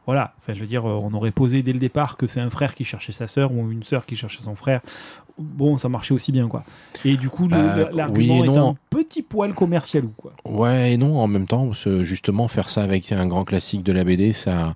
voilà. 0.07 0.35
Enfin, 0.39 0.55
je 0.55 0.61
veux 0.61 0.67
dire, 0.67 0.85
euh, 0.89 0.99
on 1.03 1.13
aurait 1.15 1.31
posé 1.31 1.63
dès 1.63 1.73
le 1.73 1.79
départ 1.79 2.17
que 2.17 2.27
c'est 2.27 2.41
un 2.41 2.51
frère 2.51 2.75
qui 2.75 2.85
cherchait 2.85 3.13
sa 3.13 3.27
sœur 3.27 3.53
ou 3.53 3.71
une 3.71 3.83
sœur 3.83 4.05
qui 4.07 4.17
cherchait 4.17 4.43
son 4.43 4.57
frère. 4.57 4.81
Bon, 5.39 5.79
ça 5.79 5.89
marchait 5.89 6.13
aussi 6.13 6.31
bien, 6.33 6.49
quoi. 6.49 6.65
Et 7.05 7.17
du 7.17 7.29
coup, 7.31 7.49
le- 7.49 7.89
l'argument 7.97 8.41
oui 8.41 8.45
est 8.47 8.51
non. 8.51 8.71
un 8.73 8.77
petit 8.91 9.23
poil 9.23 9.55
commercial 9.55 10.05
ou 10.05 10.13
quoi. 10.17 10.33
Ouais 10.45 10.93
et 10.93 10.97
non, 10.97 11.19
en 11.21 11.27
même 11.29 11.47
temps, 11.47 11.71
justement, 12.01 12.49
faire 12.49 12.69
ça 12.69 12.83
avec 12.83 13.13
un 13.13 13.27
grand 13.27 13.45
classique 13.45 13.83
de 13.83 13.93
la 13.93 14.05
BD, 14.05 14.33
ça, 14.35 14.75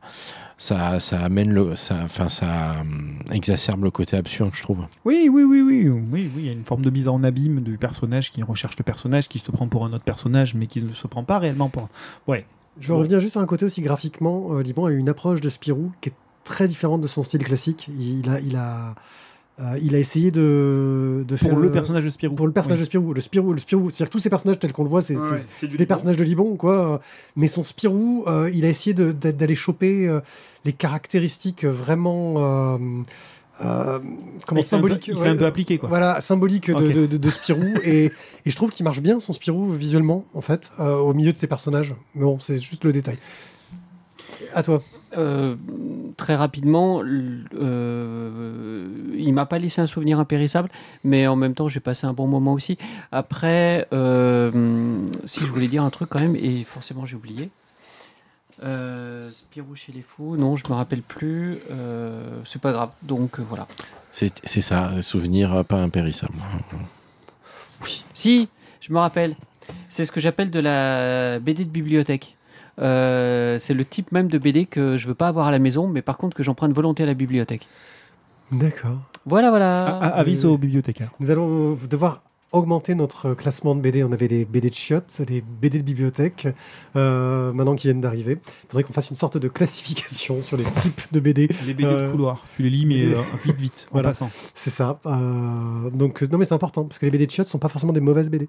ça, 0.56 0.98
ça 1.00 1.20
amène 1.20 1.52
le, 1.52 1.76
ça, 1.76 1.96
enfin, 2.04 2.28
ça 2.30 2.76
hum, 2.80 3.18
exacerbe 3.30 3.84
le 3.84 3.90
côté 3.90 4.16
absurde, 4.16 4.52
je 4.54 4.62
trouve. 4.62 4.86
Oui, 5.04 5.28
oui, 5.30 5.42
oui, 5.42 5.60
oui, 5.60 5.88
oui, 5.88 6.00
oui. 6.10 6.30
Il 6.36 6.46
y 6.46 6.48
a 6.48 6.52
une 6.52 6.64
forme 6.64 6.82
de 6.82 6.90
mise 6.90 7.08
en 7.08 7.22
abîme 7.22 7.60
du 7.60 7.76
personnage 7.76 8.32
qui 8.32 8.42
recherche 8.42 8.78
le 8.78 8.84
personnage, 8.84 9.28
qui 9.28 9.38
se 9.40 9.50
prend 9.50 9.68
pour 9.68 9.84
un 9.84 9.92
autre 9.92 10.04
personnage, 10.04 10.54
mais 10.54 10.66
qui 10.66 10.82
ne 10.82 10.94
se 10.94 11.06
prend 11.06 11.24
pas 11.24 11.38
réellement 11.38 11.68
pour. 11.68 11.88
Ouais. 12.26 12.46
Je 12.80 12.88
veux 12.88 12.94
revenir 12.98 13.20
juste 13.20 13.32
sur 13.32 13.40
un 13.40 13.46
côté 13.46 13.64
aussi 13.64 13.80
graphiquement. 13.82 14.48
Euh, 14.52 14.62
Liban 14.62 14.86
a 14.86 14.90
une 14.90 15.08
approche 15.08 15.40
de 15.40 15.48
Spirou 15.48 15.92
qui 16.00 16.10
est 16.10 16.14
très 16.44 16.68
différente 16.68 17.00
de 17.00 17.08
son 17.08 17.22
style 17.22 17.42
classique. 17.44 17.88
Il 17.98 18.28
a, 18.28 18.38
il 18.40 18.54
a, 18.56 18.94
euh, 19.60 19.78
il 19.82 19.94
a 19.94 19.98
essayé 19.98 20.30
de, 20.30 21.24
de 21.26 21.36
Pour 21.36 21.48
faire 21.48 21.58
le 21.58 21.72
personnage 21.72 22.04
de 22.04 22.10
Spirou. 22.10 22.34
pour 22.34 22.46
le 22.46 22.52
personnage 22.52 22.78
Oui. 22.78 22.84
de 22.84 22.86
Spirou. 22.86 23.14
Le 23.14 23.20
Spirou, 23.22 23.52
le 23.54 23.58
Spirou, 23.58 23.90
c'est-à-dire 23.90 24.10
tous 24.10 24.18
ces 24.18 24.28
personnages 24.30 24.58
tels 24.58 24.72
qu'on 24.74 24.84
le 24.84 24.90
voit, 24.90 25.00
c'est 25.02 25.16
Ouais, 25.16 25.40
des 25.62 25.66
Libon. 25.68 25.84
personnages 25.86 26.16
de 26.18 26.24
Libon, 26.24 26.56
quoi. 26.56 27.00
Mais 27.34 27.48
son 27.48 27.64
Spirou, 27.64 28.24
euh, 28.26 28.50
il 28.52 28.64
a 28.64 28.68
essayé 28.68 28.92
d'aller 28.94 29.54
choper 29.56 30.06
euh, 30.08 30.20
les 30.66 30.72
caractéristiques 30.74 31.64
vraiment 31.64 32.78
euh, 33.64 33.98
comment 34.46 34.60
Il 34.60 34.64
s'est 34.64 34.76
un 34.76 34.80
peu- 34.80 34.88
ouais, 34.92 35.28
un 35.28 35.42
appliqué, 35.44 35.78
quoi. 35.78 35.88
Voilà, 35.88 36.20
symbolique 36.20 36.68
de, 36.70 36.74
Ok. 36.86 36.92
de, 36.92 37.06
de- 37.06 37.16
de 37.16 37.30
Spirou. 37.30 37.64
et, 37.84 38.06
et 38.06 38.50
je 38.50 38.56
trouve 38.56 38.70
qu'il 38.70 38.84
marche 38.84 39.00
bien, 39.00 39.20
son 39.20 39.32
Spirou, 39.32 39.72
visuellement, 39.72 40.24
en 40.34 40.40
fait, 40.40 40.70
euh, 40.80 40.96
au 40.96 41.14
milieu 41.14 41.32
de 41.32 41.36
ses 41.36 41.46
personnages. 41.46 41.94
Mais 42.14 42.22
bon, 42.24 42.38
c'est 42.38 42.58
juste 42.58 42.84
le 42.84 42.92
détail. 42.92 43.16
À 44.54 44.62
toi. 44.62 44.82
Euh, 45.16 45.56
très 46.16 46.34
rapidement, 46.36 47.00
euh, 47.06 48.86
il 49.16 49.32
m'a 49.32 49.46
pas 49.46 49.58
laissé 49.58 49.80
un 49.80 49.86
souvenir 49.86 50.18
impérissable, 50.20 50.68
mais 51.04 51.26
en 51.26 51.36
même 51.36 51.54
temps, 51.54 51.68
j'ai 51.68 51.80
passé 51.80 52.06
un 52.06 52.12
bon 52.12 52.26
moment 52.26 52.52
aussi. 52.52 52.76
Après, 53.12 53.86
euh, 53.92 54.98
si 55.24 55.40
je 55.40 55.46
voulais 55.52 55.68
dire 55.68 55.82
un 55.82 55.90
truc 55.90 56.08
quand 56.10 56.20
même, 56.20 56.36
et 56.36 56.64
forcément 56.64 57.06
j'ai 57.06 57.16
oublié. 57.16 57.50
Euh, 58.62 59.30
Spirou 59.30 59.74
chez 59.74 59.92
les 59.92 60.00
fous, 60.02 60.36
non, 60.36 60.56
je 60.56 60.64
me 60.68 60.74
rappelle 60.74 61.02
plus. 61.02 61.58
euh, 61.70 62.40
c'est 62.44 62.60
pas 62.60 62.72
grave, 62.72 62.90
donc 63.02 63.38
euh, 63.38 63.42
voilà. 63.46 63.66
C'est 64.12 64.32
c'est 64.46 64.62
ça, 64.62 64.88
un 64.88 65.02
souvenir 65.02 65.52
euh, 65.54 65.62
pas 65.62 65.76
impérissable. 65.76 66.34
Si, 68.14 68.48
je 68.80 68.92
me 68.92 68.98
rappelle. 68.98 69.36
C'est 69.88 70.04
ce 70.04 70.12
que 70.12 70.20
j'appelle 70.20 70.50
de 70.50 70.60
la 70.60 71.38
BD 71.38 71.64
de 71.64 71.70
bibliothèque. 71.70 72.36
Euh, 72.78 73.58
c'est 73.58 73.74
le 73.74 73.84
type 73.84 74.12
même 74.12 74.28
de 74.28 74.38
BD 74.38 74.66
que 74.66 74.96
je 74.96 75.06
veux 75.08 75.14
pas 75.14 75.28
avoir 75.28 75.46
à 75.46 75.50
la 75.50 75.58
maison, 75.58 75.86
mais 75.88 76.02
par 76.02 76.18
contre 76.18 76.36
que 76.36 76.42
j'emprunte 76.42 76.72
volonté 76.72 77.02
à 77.02 77.06
la 77.06 77.14
bibliothèque. 77.14 77.66
D'accord. 78.52 78.98
Voilà, 79.24 79.50
voilà. 79.50 79.86
Ah, 79.86 79.98
ah, 80.02 80.18
avis 80.20 80.44
aux 80.44 80.56
bibliothécaires. 80.56 81.10
Nous 81.20 81.30
allons 81.30 81.76
devoir 81.90 82.22
augmenter 82.56 82.94
notre 82.94 83.34
classement 83.34 83.74
de 83.74 83.80
BD. 83.80 84.02
On 84.04 84.12
avait 84.12 84.28
des 84.28 84.44
BD 84.44 84.70
de 84.70 84.74
chiottes, 84.74 85.22
des 85.22 85.40
BD 85.42 85.78
de 85.78 85.82
bibliothèque, 85.84 86.48
euh, 86.96 87.52
maintenant 87.52 87.74
qui 87.74 87.86
viennent 87.86 88.00
d'arriver. 88.00 88.38
Il 88.42 88.66
faudrait 88.68 88.82
qu'on 88.84 88.92
fasse 88.92 89.10
une 89.10 89.16
sorte 89.16 89.36
de 89.38 89.48
classification 89.48 90.42
sur 90.42 90.56
les 90.56 90.64
types 90.64 91.02
de 91.12 91.20
BD. 91.20 91.48
Les 91.66 91.74
BD 91.74 91.84
Euh, 91.88 92.06
de 92.08 92.12
couloir. 92.12 92.42
Tu 92.56 92.62
les 92.62 92.70
lis, 92.70 92.86
mais 92.86 92.98
BD. 92.98 93.14
euh, 93.14 93.22
vite, 93.44 93.56
vite, 93.56 93.86
en 93.90 93.92
Voilà. 93.94 94.08
passant. 94.10 94.30
C'est 94.54 94.70
ça. 94.70 94.98
Euh, 95.06 95.90
donc, 95.90 96.22
non, 96.22 96.38
mais 96.38 96.44
c'est 96.44 96.54
important, 96.54 96.84
parce 96.84 96.98
que 96.98 97.06
les 97.06 97.10
BD 97.10 97.26
de 97.26 97.30
chiottes 97.30 97.48
sont 97.48 97.58
pas 97.58 97.68
forcément 97.68 97.92
des 97.92 98.00
mauvaises 98.00 98.30
BD. 98.30 98.48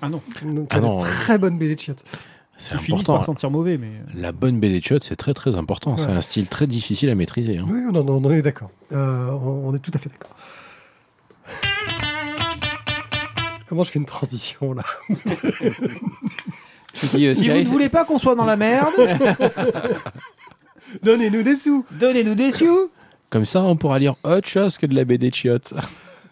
Ah 0.00 0.08
non. 0.08 0.20
Donc, 0.52 0.66
Ah 0.70 0.80
non, 0.80 0.98
très 0.98 1.38
bonnes 1.38 1.58
BD 1.58 1.74
de 1.74 1.80
chiottes. 1.80 2.04
C'est 2.58 2.78
finissent 2.78 3.02
par 3.04 3.16
important. 3.16 3.32
sentir 3.32 3.50
mauvais, 3.50 3.76
mais. 3.76 3.90
La 4.14 4.30
bonne 4.30 4.60
BD 4.60 4.78
de 4.78 4.84
shot, 4.84 4.98
c'est 5.00 5.16
très 5.16 5.34
très 5.34 5.56
important. 5.56 5.96
C'est 5.96 6.06
un 6.06 6.20
style 6.20 6.48
très 6.48 6.68
difficile 6.68 7.08
à 7.10 7.16
maîtriser. 7.16 7.58
hein. 7.58 7.64
Oui, 7.68 7.80
on, 7.92 7.96
en- 7.96 8.06
on 8.08 8.24
en 8.24 8.30
est 8.30 8.42
d'accord. 8.42 8.70
Euh, 8.92 9.30
on, 9.30 9.70
on 9.70 9.74
est 9.74 9.80
tout 9.80 9.90
à 9.94 9.98
fait 9.98 10.10
d'accord. 10.10 10.36
Comment 13.72 13.84
je 13.84 13.90
fais 13.90 13.98
une 14.00 14.04
transition 14.04 14.74
là 14.74 14.82
Je 15.08 15.16
dis, 17.16 17.26
euh, 17.26 17.32
Si 17.32 17.36
vous 17.38 17.42
Thierry, 17.42 17.64
ne 17.64 17.68
voulez 17.68 17.88
pas 17.88 18.04
qu'on 18.04 18.18
soit 18.18 18.34
dans 18.34 18.44
la 18.44 18.58
merde, 18.58 18.92
Donnez-nous 21.02 21.42
des 21.42 21.56
sous 21.56 21.86
donnez-nous 21.92 22.34
des 22.34 22.50
sous. 22.50 22.90
Comme 23.30 23.46
ça, 23.46 23.62
on 23.62 23.76
pourra 23.76 23.98
lire 23.98 24.16
autre 24.24 24.46
chose 24.46 24.76
que 24.76 24.84
de 24.84 24.94
la 24.94 25.06
BD 25.06 25.30
de 25.30 25.34
chiottes. 25.34 25.72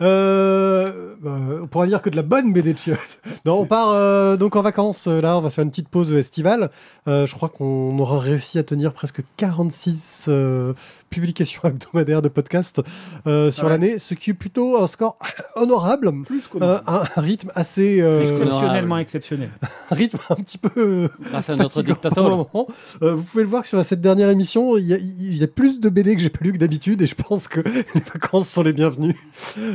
Euh, 0.03 1.15
bah, 1.21 1.39
on 1.63 1.67
pourra 1.67 1.87
lire 1.87 2.03
que 2.03 2.11
de 2.11 2.17
la 2.17 2.23
bonne 2.23 2.53
BD 2.53 2.75
de 2.75 2.79
chiottes. 2.79 3.21
Non, 3.47 3.61
on 3.61 3.65
part 3.67 3.89
euh, 3.93 4.37
donc 4.37 4.55
en 4.57 4.63
vacances. 4.63 5.07
euh, 5.07 5.23
Là, 5.23 5.39
on 5.39 5.41
va 5.41 5.49
se 5.49 5.55
faire 5.55 5.65
une 5.65 5.71
petite 5.71 5.89
pause 5.89 6.13
estivale. 6.13 6.71
Euh, 7.09 7.27
je 7.27 7.35
crois 7.35 7.49
qu'on 7.49 7.99
aura 7.99 8.19
réussi 8.19 8.59
à 8.59 8.63
tenir 8.63 8.93
presque 8.93 9.23
46 9.39 10.27
euh, 10.29 10.75
publications 11.11 11.63
hebdomadaires 11.65 12.23
de 12.23 12.29
podcasts 12.29 12.81
euh, 13.27 13.51
sur 13.51 13.65
Ouais. 13.65 13.71
l'année, 13.71 13.99
ce 13.99 14.15
qui 14.15 14.31
est 14.31 14.35
plutôt 14.35 14.83
un 14.83 14.87
score 14.87 15.19
honorable. 15.57 16.13
Plus 16.25 16.43
Euh, 16.63 16.79
un, 16.87 17.03
un 17.17 17.21
rythme 17.21 17.51
assez, 17.55 18.01
euh, 18.01 18.21
Plus 18.21 18.31
Exceptionnellement 18.31 18.99
exceptionnel. 18.99 19.51
un 19.91 19.95
rythme 19.95 20.19
un 20.31 20.37
petit 20.37 20.59
peu 20.59 21.09
grâce 21.21 21.51
à 21.51 21.57
notre 21.57 21.83
dictateur. 21.83 22.47
Euh, 23.03 23.15
vous 23.15 23.23
pouvez 23.25 23.43
le 23.43 23.49
voir 23.51 23.63
que 23.63 23.69
sur 23.69 23.85
cette 23.85 24.01
dernière 24.01 24.31
émission, 24.31 24.77
il 24.79 24.87
y, 24.87 24.95
a, 24.95 24.99
il 24.99 25.37
y 25.37 25.43
a 25.43 25.49
plus 25.49 25.81
de 25.81 25.89
BD 25.89 26.15
que 26.17 26.23
j'ai 26.23 26.31
pas 26.31 26.41
lu 26.43 26.53
que 26.53 26.59
d'habitude 26.59 27.03
et 27.03 27.07
je 27.07 27.15
pense 27.15 27.49
que 27.49 27.61
les 27.95 28.01
vacances 28.13 28.49
sont 28.49 28.63
les 28.63 28.73
bienvenues. 28.73 29.17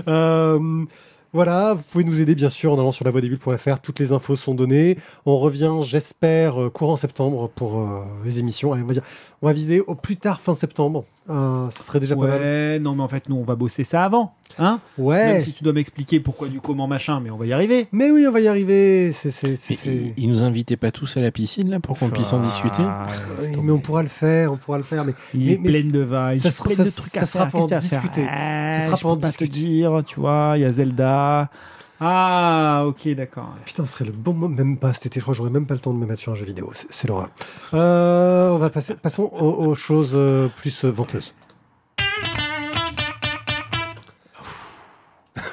Euh, 0.08 0.86
voilà, 1.34 1.74
vous 1.74 1.84
pouvez 1.92 2.06
nous 2.06 2.22
aider 2.22 2.34
bien 2.34 2.50
sûr 2.50 2.72
en 2.72 2.80
allant 2.80 2.94
sur 2.94 3.04
lavoidesbulles.fr, 3.04 3.80
toutes 3.82 4.00
les 4.00 4.14
infos 4.14 4.38
sont 4.38 4.54
données. 4.54 4.98
On 5.26 5.38
revient, 5.38 5.72
j'espère, 5.84 6.56
courant 6.74 6.96
septembre 6.96 7.50
pour 7.54 7.80
euh, 7.82 8.00
les 8.24 8.40
émissions. 8.40 8.72
Allez, 8.72 8.84
on 8.84 8.88
va 8.88 8.94
dire, 8.94 9.04
on 9.42 9.48
va 9.48 9.54
viser 9.54 9.82
au 9.82 9.96
plus 9.96 10.16
tard 10.16 10.40
fin 10.40 10.56
septembre. 10.56 11.04
Euh, 11.28 11.72
ça 11.72 11.82
serait 11.84 12.00
déjà 12.00 12.16
pas 12.16 12.28
mal. 12.28 12.40
Ouais, 12.40 12.80
non, 12.80 12.94
mais 12.94 13.02
en 13.02 13.08
fait, 13.08 13.30
nous, 13.30 13.36
on 13.38 13.44
va 13.44 13.56
bosser 13.56 13.84
ça 13.84 14.04
avant. 14.06 14.34
Hein 14.60 14.80
Ouais. 14.98 15.26
Même 15.34 15.42
si 15.42 15.54
tu 15.54 15.64
dois 15.64 15.74
m'expliquer 15.74 16.20
pourquoi 16.20 16.48
du 16.50 16.62
comment 16.62 16.86
machin, 16.86 17.20
mais 17.20 17.32
on 17.32 17.38
va 17.38 17.48
y 17.48 17.54
arriver. 17.54 17.88
Mais 17.92 18.12
oui, 18.12 18.26
on 18.28 18.32
va 18.32 18.42
y 18.42 18.48
arriver. 18.48 19.12
C'est, 19.12 19.32
c'est, 19.32 19.56
c'est, 19.56 19.72
Mais 19.72 19.76
c'est- 19.76 20.14
ils, 20.18 20.30
nous 20.30 20.44
invitaient 20.44 20.78
pas 20.78 20.92
tous 20.92 21.18
à 21.18 21.22
la 21.22 21.32
piscine 21.32 21.70
là 21.72 21.80
pour 21.80 21.98
qu'on 21.98 22.10
puisse 22.10 22.32
en 22.32 22.40
discuter? 22.42 22.84
Ah, 22.86 23.04
laisse 23.40 23.50
Oui, 23.56 23.62
mais 23.64 23.72
on 23.72 23.80
pourra 23.80 24.04
le 24.04 24.10
faire, 24.10 24.54
on 24.54 24.58
pourra 24.58 24.78
le 24.78 24.84
faire. 24.84 25.04
Mais 25.04 25.14
Il 25.34 25.52
est 25.52 25.58
mais- 25.58 25.72
mais 25.72 25.82
plein 25.82 25.90
de 25.90 26.00
vibes, 26.04 26.40
ça 26.44 26.50
sera- 26.52 26.66
plein 26.66 26.76
ça- 26.76 26.84
de 26.84 26.90
trucs 26.92 27.14
ça 27.14 27.22
à 27.22 27.26
sera 27.26 27.44
faire. 27.50 27.52
pour 27.52 27.64
en 27.74 27.78
discuter. 27.78 28.26
Ah, 28.30 28.72
Ça 28.80 28.86
sera 28.86 28.96
je 28.98 29.02
pour 29.02 29.12
en 29.12 29.16
discuter. 29.16 29.52
dire, 29.52 30.04
tu 30.06 30.20
vois, 30.20 30.54
il 30.58 30.62
y 30.62 30.66
a 30.66 30.72
Zelda. 30.72 31.50
Ah, 32.02 32.84
ok, 32.88 33.08
d'accord. 33.16 33.54
Putain, 33.66 33.86
ce 33.86 33.94
serait 33.94 34.06
le 34.06 34.12
bon 34.12 34.34
moment, 34.34 34.54
même 34.54 34.78
pas 34.78 34.94
cet 34.94 35.06
été, 35.06 35.20
je 35.20 35.24
crois 35.24 35.34
que 35.34 35.38
j'aurais 35.38 35.50
même 35.50 35.66
pas 35.66 35.76
le 35.76 35.80
temps 35.80 35.94
de 35.94 35.98
me 35.98 36.06
mettre 36.06 36.20
sur 36.20 36.32
un 36.32 36.36
jeu 36.36 36.46
vidéo, 36.46 36.72
c'est 36.74 37.08
l'horreur. 37.08 37.30
Euh, 37.74 38.50
on 38.50 38.58
va 38.58 38.70
passer, 38.70 38.96
passons 38.96 39.32
aux, 39.32 39.66
aux 39.66 39.76
choses 39.76 40.12
euh, 40.14 40.50
plus 40.50 40.84
euh, 40.84 40.92
venteuses. 40.92 41.34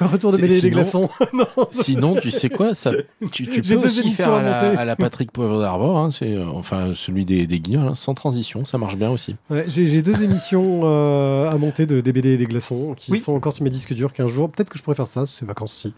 Retour 0.05 0.31
de 0.31 0.37
C'est- 0.37 0.41
BD 0.43 0.53
et 0.57 0.61
des 0.61 0.67
sinon- 0.69 0.75
glaçons. 0.81 1.09
non, 1.33 1.45
Sinon, 1.71 2.15
tu 2.21 2.31
sais 2.31 2.49
quoi 2.49 2.75
ça, 2.75 2.91
Tu, 3.31 3.45
peux 3.45 3.75
aussi 3.77 4.11
faire 4.11 4.31
à 4.33 4.39
à 4.39 4.41
la, 4.73 4.79
à 4.81 4.85
la 4.85 4.95
Patrick 4.95 5.31
Poivre 5.31 5.59
d'Arvor, 5.59 5.97
hein, 5.97 6.09
c'est 6.11 6.35
euh, 6.35 6.45
enfin 6.53 6.93
celui 6.95 7.25
des, 7.25 7.47
des 7.47 7.59
guillemets, 7.59 7.87
hein, 7.89 7.95
sans 7.95 8.13
transition, 8.13 8.65
ça 8.65 8.77
marche 8.77 8.95
bien 8.95 9.09
aussi. 9.09 9.35
Ouais, 9.49 9.65
J'ai 9.67 10.01
deux 10.01 10.21
émissions 10.23 10.81
euh, 10.83 11.49
à 11.49 11.57
monter 11.57 11.85
de 11.85 12.01
des 12.01 12.13
BD 12.13 12.29
et 12.29 12.37
des 12.37 12.45
glaçons 12.45 12.93
qui 12.95 13.11
Oui. 13.11 13.19
sont 13.19 13.33
encore 13.33 13.53
sur 13.53 13.63
mes 13.63 13.69
disques 13.69 13.93
durs 13.93 14.13
qu'un 14.13 14.27
jour, 14.27 14.49
peut-être 14.51 14.69
que 14.69 14.77
je 14.77 14.83
pourrais 14.83 14.95
faire 14.95 15.07
ça, 15.07 15.25
ces 15.27 15.45
vacances-ci. 15.45 15.93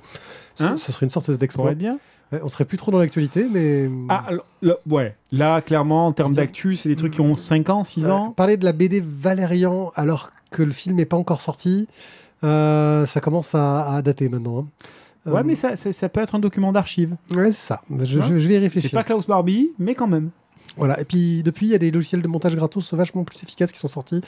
Ce, 0.55 0.63
Hein 0.63 0.77
ce 0.77 0.91
serait 0.91 1.05
une 1.05 1.09
sorte 1.09 1.29
d'exploit. 1.31 1.73
bien. 1.73 1.97
Ouais, 2.31 2.39
on 2.43 2.47
serait 2.47 2.65
plus 2.65 2.77
trop 2.77 2.89
dans 2.91 2.97
l'actualité, 2.97 3.45
mais. 3.51 3.87
Ah, 4.09 4.23
alors, 4.27 4.45
là, 4.63 4.73
ouais. 4.89 5.15
Là, 5.31 5.61
clairement, 5.61 6.07
en 6.07 6.11
termes 6.11 6.33
d'actu, 6.33 6.75
c'est 6.75 6.89
des 6.89 6.95
trucs 6.95 7.13
qui 7.13 7.21
ont 7.21 7.35
5 7.35 7.69
ans, 7.69 7.83
6 7.83 8.05
Euh, 8.05 8.09
ans. 8.11 8.31
parler 8.31 8.57
de 8.57 8.65
la 8.65 8.71
BD 8.71 8.99
Valérian 9.05 9.91
alors 9.95 10.31
que 10.49 10.63
le 10.63 10.71
film 10.71 10.95
n'est 10.95 11.05
pas 11.05 11.17
encore 11.17 11.41
sorti, 11.41 11.87
euh, 12.43 13.05
ça 13.05 13.19
commence 13.21 13.55
à, 13.55 13.95
à 13.95 14.01
dater 14.01 14.29
maintenant. 14.29 14.59
hein. 14.59 14.65
Ouais, 15.31 15.39
Euh, 15.39 15.43
mais 15.43 15.55
ça, 15.55 15.75
ça, 15.75 15.91
ça 15.91 16.07
peut 16.09 16.19
être 16.21 16.35
un 16.35 16.39
document 16.39 16.71
d'archive. 16.71 17.15
Ouais, 17.33 17.51
c'est 17.51 17.67
ça. 17.67 17.81
Je, 17.89 18.19
Hein 18.19 18.23
je- 18.27 18.37
je 18.37 18.47
vais 18.47 18.53
y 18.53 18.57
C'est 18.57 18.59
réfléchir. 18.59 18.91
pas 18.91 19.03
Klaus 19.03 19.25
Barbie, 19.25 19.69
mais 19.79 19.95
quand 19.95 20.07
même. 20.07 20.29
Voilà. 20.77 20.99
Et 20.99 21.05
puis, 21.05 21.41
depuis, 21.41 21.65
il 21.67 21.71
y 21.71 21.75
a 21.75 21.77
des 21.79 21.89
logiciels 21.89 22.21
de 22.21 22.27
montage 22.27 22.55
gratos 22.55 22.93
vachement 22.93 23.23
plus 23.23 23.41
efficaces 23.41 23.71
qui 23.71 23.79
sont 23.79 23.87
sortis. 23.87 24.21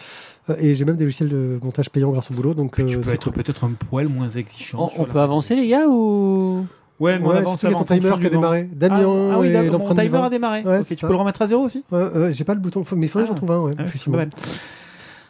Euh, 0.49 0.55
et 0.59 0.73
j'ai 0.75 0.85
même 0.85 0.95
des 0.95 1.03
logiciels 1.03 1.29
de 1.29 1.59
montage 1.61 1.89
payants 1.91 2.09
grâce 2.09 2.31
au 2.31 2.33
boulot. 2.33 2.53
Donc, 2.55 2.75
tu 2.75 2.81
euh, 2.81 2.97
peux 2.97 3.03
c'est 3.03 3.13
être 3.15 3.23
cool. 3.25 3.33
peut-être 3.33 3.63
un 3.65 3.71
poil 3.89 4.07
moins 4.07 4.29
exigeant. 4.29 4.85
On, 4.85 4.89
sur 4.89 4.99
on 5.01 5.05
la 5.05 5.13
peut 5.13 5.19
avancer, 5.19 5.55
les 5.55 5.67
gars, 5.67 5.85
ou? 5.87 6.65
Ouais, 6.99 7.19
mais 7.19 7.25
on 7.25 7.29
Ouais, 7.29 7.37
avance 7.37 7.63
avant 7.63 7.77
ton 7.77 7.83
timer 7.83 7.99
fonction 8.09 8.17
qui 8.17 8.25
a 8.25 8.29
du 8.29 8.35
vent. 8.35 8.41
démarré. 8.41 8.63
Damien 8.73 9.29
ah, 9.33 9.39
oui, 9.39 9.47
et 9.49 9.51
d'accord, 9.53 9.65
mon 9.65 9.77
l'empreinte 9.79 9.97
du 9.99 10.05
timer 10.05 10.17
vent. 10.17 10.23
a 10.23 10.29
démarré. 10.31 10.63
Ouais, 10.63 10.77
ok, 10.79 10.83
c'est 10.87 10.95
tu 10.95 11.01
ça. 11.01 11.07
peux 11.07 11.13
le 11.13 11.19
remettre 11.19 11.41
à 11.43 11.47
zéro 11.47 11.63
aussi 11.63 11.83
Euh, 11.93 12.09
euh, 12.15 12.31
j'ai 12.33 12.43
pas 12.43 12.55
le 12.55 12.59
bouton, 12.59 12.83
faut- 12.83 12.95
mais 12.95 13.05
il 13.05 13.09
faudrait 13.09 13.25
que 13.25 13.27
j'en 13.27 13.33
Ah. 13.35 13.37
trouve 13.37 13.51
un. 13.51 13.59
Ouais, 13.59 13.65
Ouais, 13.71 13.73
c'est 13.77 13.83
effectivement. 13.83 14.13
pas 14.17 14.23
mal. 14.23 14.29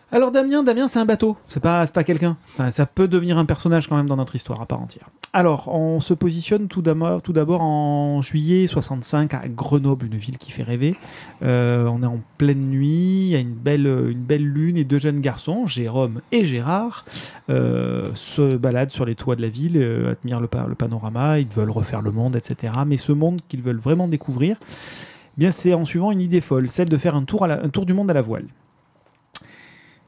Alors 0.09 0.31
Damien, 0.31 0.63
Damien 0.63 0.87
c'est 0.87 0.99
un 0.99 1.05
bateau, 1.05 1.35
c'est 1.49 1.59
pas, 1.61 1.85
pas 1.87 2.03
quelqu'un. 2.05 2.37
Enfin, 2.53 2.69
ça 2.69 2.85
peut 2.85 3.09
devenir 3.09 3.37
un 3.37 3.43
personnage 3.43 3.87
quand 3.87 3.97
même 3.97 4.07
dans 4.07 4.15
notre 4.15 4.35
histoire 4.37 4.61
à 4.61 4.65
part 4.65 4.81
entière. 4.81 5.09
Alors, 5.33 5.67
on 5.67 5.99
se 5.99 6.13
positionne 6.13 6.67
tout 6.69 6.81
d'abord, 6.81 7.61
en 7.61 8.21
juillet 8.21 8.65
65 8.67 9.33
à 9.33 9.41
Grenoble, 9.49 10.05
une 10.05 10.15
ville 10.15 10.37
qui 10.37 10.51
fait 10.51 10.63
rêver. 10.63 10.95
Euh, 11.43 11.85
on 11.87 12.01
est 12.01 12.05
en 12.07 12.21
pleine 12.37 12.69
nuit, 12.69 13.25
il 13.25 13.27
y 13.27 13.35
a 13.35 13.39
une 13.39 13.53
belle, 13.53 13.85
une 13.85 14.23
belle 14.23 14.45
lune 14.47 14.77
et 14.77 14.85
deux 14.85 14.97
jeunes 14.97 15.19
garçons, 15.19 15.67
Jérôme 15.67 16.21
et 16.31 16.45
Gérard, 16.45 17.03
euh, 17.49 18.09
se 18.15 18.55
baladent 18.55 18.89
sur 18.91 19.05
les 19.05 19.15
toits 19.15 19.35
de 19.35 19.41
la 19.41 19.49
ville, 19.49 19.73
euh, 19.75 20.13
admirent 20.13 20.39
le, 20.39 20.47
pa- 20.47 20.65
le 20.67 20.75
panorama, 20.75 21.39
ils 21.39 21.47
veulent 21.49 21.69
refaire 21.69 22.01
le 22.01 22.11
monde, 22.11 22.37
etc. 22.37 22.73
Mais 22.87 22.95
ce 22.97 23.11
monde 23.11 23.41
qu'ils 23.49 23.61
veulent 23.61 23.75
vraiment 23.77 24.07
découvrir, 24.07 24.55
eh 24.63 25.37
bien 25.37 25.51
c'est 25.51 25.73
en 25.73 25.83
suivant 25.83 26.11
une 26.11 26.21
idée 26.21 26.41
folle, 26.41 26.69
celle 26.69 26.87
de 26.89 26.97
faire 26.97 27.15
un 27.15 27.23
tour, 27.23 27.43
un 27.43 27.69
tour 27.69 27.85
du 27.85 27.93
monde 27.93 28.09
à 28.09 28.13
la 28.13 28.21
voile. 28.21 28.45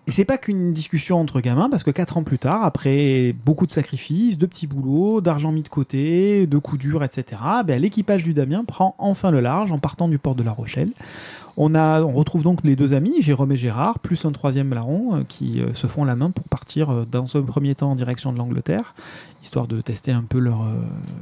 Et 0.10 0.12
c'est 0.12 0.26
pas 0.26 0.39
qu'une 0.39 0.74
discussion 0.74 1.22
entre 1.22 1.39
gamins, 1.39 1.69
parce 1.69 1.84
que 1.84 1.91
quatre 1.91 2.17
ans 2.17 2.24
plus 2.24 2.39
tard, 2.39 2.63
après 2.63 3.36
beaucoup 3.45 3.67
de 3.67 3.72
sacrifices, 3.72 4.39
de 4.39 4.48
petits 4.48 4.65
boulots, 4.65 5.22
d'argent 5.22 5.52
mis 5.52 5.62
de 5.62 5.69
côté, 5.69 6.48
de 6.48 6.58
coups 6.58 6.82
durs, 6.82 7.04
etc., 7.04 7.39
ben, 7.63 7.80
l'équipage 7.80 8.24
du 8.24 8.34
Damien 8.34 8.63
prend 8.65 8.95
enfin 8.98 9.30
le 9.30 9.39
large 9.39 9.72
en 9.72 9.78
partant 9.78 10.08
du 10.08 10.17
port 10.17 10.34
de 10.34 10.41
La 10.41 10.52
Rochelle. 10.52 10.89
On, 11.58 11.76
a, 11.76 12.02
on 12.02 12.12
retrouve 12.12 12.41
donc 12.41 12.63
les 12.63 12.76
deux 12.76 12.95
amis, 12.95 13.22
Jérôme 13.22 13.52
et 13.52 13.56
Gérard, 13.56 14.00
plus 14.00 14.26
un 14.26 14.32
troisième 14.32 14.74
larron, 14.74 15.17
euh, 15.17 15.24
qui 15.28 15.62
euh, 15.62 15.76
se 15.76 15.86
font 15.86 16.06
la 16.06 16.15
main 16.15 16.32
pour 16.32 16.45
partir 16.45 16.89
euh, 16.89 17.06
dans 17.06 17.38
un 17.38 17.41
premier 17.43 17.76
temps 17.76 17.91
en 17.91 17.95
direction 17.95 18.34
de 18.34 18.39
l'Angleterre, 18.39 18.95
histoire 19.43 19.67
de 19.67 19.80
tester 19.80 20.12
un 20.12 20.24
peu 20.24 20.39
leur, 20.39 20.65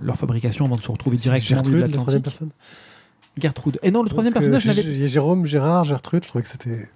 leur 0.01 0.15
fabrication 0.15 0.63
avant 0.63 0.77
de 0.77 0.81
se 0.81 0.91
retrouver 0.91 1.17
directement 1.17 1.61
de 1.61 1.65
Gertrude, 1.65 1.81
la 1.81 1.97
troisième 1.97 2.21
l'Atlantique. 2.21 2.23
personne. 2.23 2.49
Gertrude. 3.37 3.79
Et 3.83 3.91
non, 3.91 4.01
le 4.01 4.09
troisième 4.09 4.33
Parce 4.33 4.47
personnage 4.47 4.79
a 4.79 5.07
Jérôme, 5.07 5.45
Gérard, 5.45 5.83
Gertrude, 5.83 6.23
je 6.23 6.29
trouvais 6.29 6.43
que 6.43 6.49
c'était. 6.49 6.87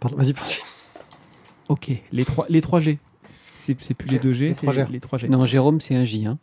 Pardon, 0.00 0.16
vas-y, 0.16 0.32
poursuis. 0.32 0.62
Ok, 1.68 1.90
les 2.12 2.24
trois, 2.24 2.46
les 2.48 2.60
3G. 2.60 2.98
C'est 3.52 3.76
c'est 3.82 3.94
plus 3.94 4.08
les 4.10 4.18
2G, 4.18 4.40
Les 4.48 4.54
c'est 4.54 4.66
3G. 4.66 4.90
les 4.90 5.00
3G. 5.00 5.28
Non, 5.28 5.44
Jérôme, 5.44 5.80
c'est 5.80 5.94
un 5.96 6.04
J. 6.04 6.26
Hein. 6.26 6.38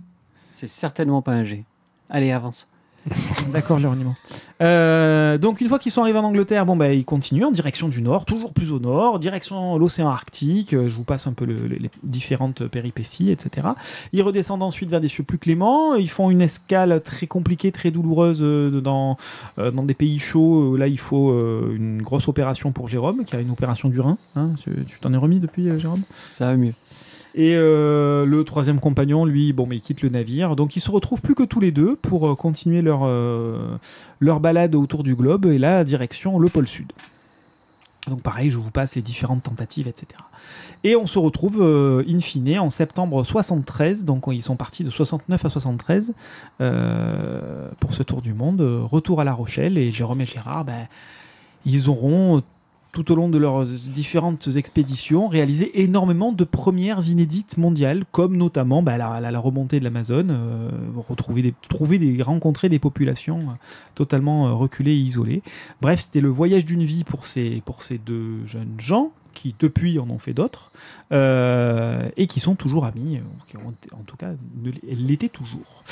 C'est 0.52 0.68
certainement 0.68 1.22
pas 1.22 1.32
un 1.34 1.44
G. 1.44 1.64
Allez, 2.10 2.32
avance. 2.32 2.68
D'accord, 3.52 3.80
Géronimo. 3.80 4.14
Euh, 4.62 5.38
donc, 5.38 5.60
une 5.60 5.68
fois 5.68 5.78
qu'ils 5.78 5.92
sont 5.92 6.02
arrivés 6.02 6.20
en 6.20 6.24
Angleterre, 6.24 6.66
bon, 6.66 6.76
bah, 6.78 6.94
ils 6.94 7.04
continuent 7.04 7.44
en 7.46 7.52
direction 7.52 7.90
du 7.90 8.02
nord, 8.02 8.24
toujours 8.24 8.54
plus 8.54 8.72
au 8.72 8.80
nord, 8.80 9.20
direction 9.20 9.78
l'océan 9.78 10.08
Arctique. 10.10 10.74
Euh, 10.74 10.88
je 10.88 10.96
vous 10.96 11.04
passe 11.04 11.28
un 11.28 11.34
peu 11.34 11.44
le- 11.46 11.68
le- 11.68 11.76
les 11.76 11.90
différentes 12.04 12.66
péripéties, 12.68 13.30
etc. 13.30 13.68
Ils 14.14 14.22
redescendent 14.22 14.64
ensuite 14.64 14.90
vers 14.90 15.02
des 15.02 15.10
cieux 15.10 15.24
plus 15.24 15.38
cléments. 15.38 15.96
Ils 15.96 16.10
font 16.10 16.30
une 16.30 16.42
escale 16.42 17.02
très 17.04 17.28
compliquée, 17.28 17.72
très 17.74 17.92
douloureuse 17.92 18.40
euh, 18.42 18.80
dans, 18.80 19.18
euh, 19.60 19.70
dans 19.72 19.84
des 19.84 19.96
pays 19.96 20.20
chauds. 20.20 20.78
Là, 20.78 20.88
il 20.88 21.00
faut 21.00 21.32
une 21.76 22.02
grosse 22.02 22.28
opération 22.30 22.72
pour 22.72 22.88
Jérôme, 22.88 23.26
qui 23.26 23.36
a 23.36 23.42
une 23.42 23.52
opération 23.52 23.90
du 23.90 24.00
rein. 24.00 24.18
Hein. 24.36 24.52
Tu 24.64 24.72
t'en 25.02 25.14
es 25.14 25.18
remis 25.18 25.40
depuis, 25.40 25.68
Jérôme? 25.80 26.02
Ça 26.32 26.46
va 26.48 26.56
mieux. 26.56 26.74
Et 27.36 27.56
euh, 27.56 28.26
le 28.26 28.44
troisième 28.44 28.80
compagnon, 28.80 29.26
lui, 29.26 29.54
bon, 29.54 29.66
mais 29.66 29.78
il 29.78 29.82
quitte 29.82 30.02
le 30.02 30.10
navire. 30.10 30.56
Donc 30.56 30.76
ils 30.76 30.82
se 30.82 30.92
retrouvent 30.92 31.22
plus 31.22 31.36
que 31.36 31.44
tous 31.44 31.60
les 31.60 31.72
deux 31.72 31.96
pour 31.96 32.30
euh, 32.30 32.36
continuer 32.36 32.82
leur, 32.82 33.02
euh, 33.04 33.78
leur 34.20 34.40
balade 34.40 34.76
autour 34.76 35.04
du 35.04 35.16
globe 35.16 35.48
et 35.48 35.58
là, 35.58 35.84
direction 35.84 36.38
le 36.38 36.50
pôle 36.50 36.68
sud. 36.68 36.92
Donc 38.08 38.22
pareil, 38.22 38.50
je 38.50 38.58
vous 38.58 38.70
passe 38.70 38.96
les 38.96 39.02
différentes 39.02 39.44
tentatives, 39.44 39.88
etc. 39.88 40.08
Et 40.84 40.98
on 40.98 41.08
se 41.08 41.18
retrouve 41.18 41.62
in 41.62 42.20
fine 42.20 42.60
en 42.60 42.70
septembre 42.70 43.24
73, 43.24 44.04
donc 44.04 44.26
ils 44.28 44.44
sont 44.44 44.58
partis 44.58 44.84
de 44.84 44.90
69 44.90 45.46
à 45.46 45.50
73 45.50 46.14
euh, 46.60 47.70
pour 47.80 47.94
ce 47.94 48.04
tour 48.04 48.22
du 48.22 48.34
monde. 48.34 48.60
Retour 48.62 49.22
à 49.22 49.24
La 49.24 49.32
Rochelle 49.32 49.78
et 49.78 49.90
Jérôme 49.90 50.20
et 50.20 50.26
Gérard, 50.26 50.66
ben, 50.66 50.88
ils 51.66 51.90
auront 51.90 52.44
tout 52.94 53.12
au 53.12 53.16
long 53.16 53.28
de 53.28 53.40
leurs 53.40 53.64
différentes 53.66 54.48
expéditions 54.56 55.28
réalisé 55.28 55.82
énormément 55.82 56.32
de 56.32 56.44
premières 56.44 57.10
inédites 57.10 57.58
mondiales, 57.58 58.06
comme 58.12 58.38
notamment 58.38 58.84
bah, 58.84 58.98
la, 58.98 59.40
remontée 59.40 59.80
de 59.80 59.84
l'Amazone, 59.84 60.30
euh, 60.32 60.70
retrouver 61.10 61.54
trouver 61.68 61.98
des, 61.98 62.22
rencontrer 62.22 62.70
des 62.70 62.78
populations 62.78 63.40
euh, 63.40 63.54
totalement 63.96 64.48
euh, 64.48 64.54
reculées 64.54 64.94
et 64.94 65.00
isolées. 65.00 65.42
Bref, 65.82 66.02
c'était 66.02 66.22
le 66.22 66.30
voyage 66.30 66.66
d'une 66.66 66.84
vie 66.84 67.04
pour 67.04 67.26
ces, 67.26 67.64
deux 68.06 68.46
jeunes 68.46 68.76
gens 68.78 69.12
qui 69.34 69.56
depuis 69.60 69.98
en 69.98 70.08
ont 70.12 70.20
fait 70.20 70.34
d'autres 70.34 70.72
et 71.12 72.28
qui 72.28 72.40
sont 72.40 72.56
toujours 72.56 72.86
amis, 72.86 73.20
qui 73.48 73.58
ont- 73.58 73.74
en 73.94 74.04
tout 74.06 74.18
cas 74.18 74.34
l'étaient 74.86 75.30
toujours. 75.30 75.84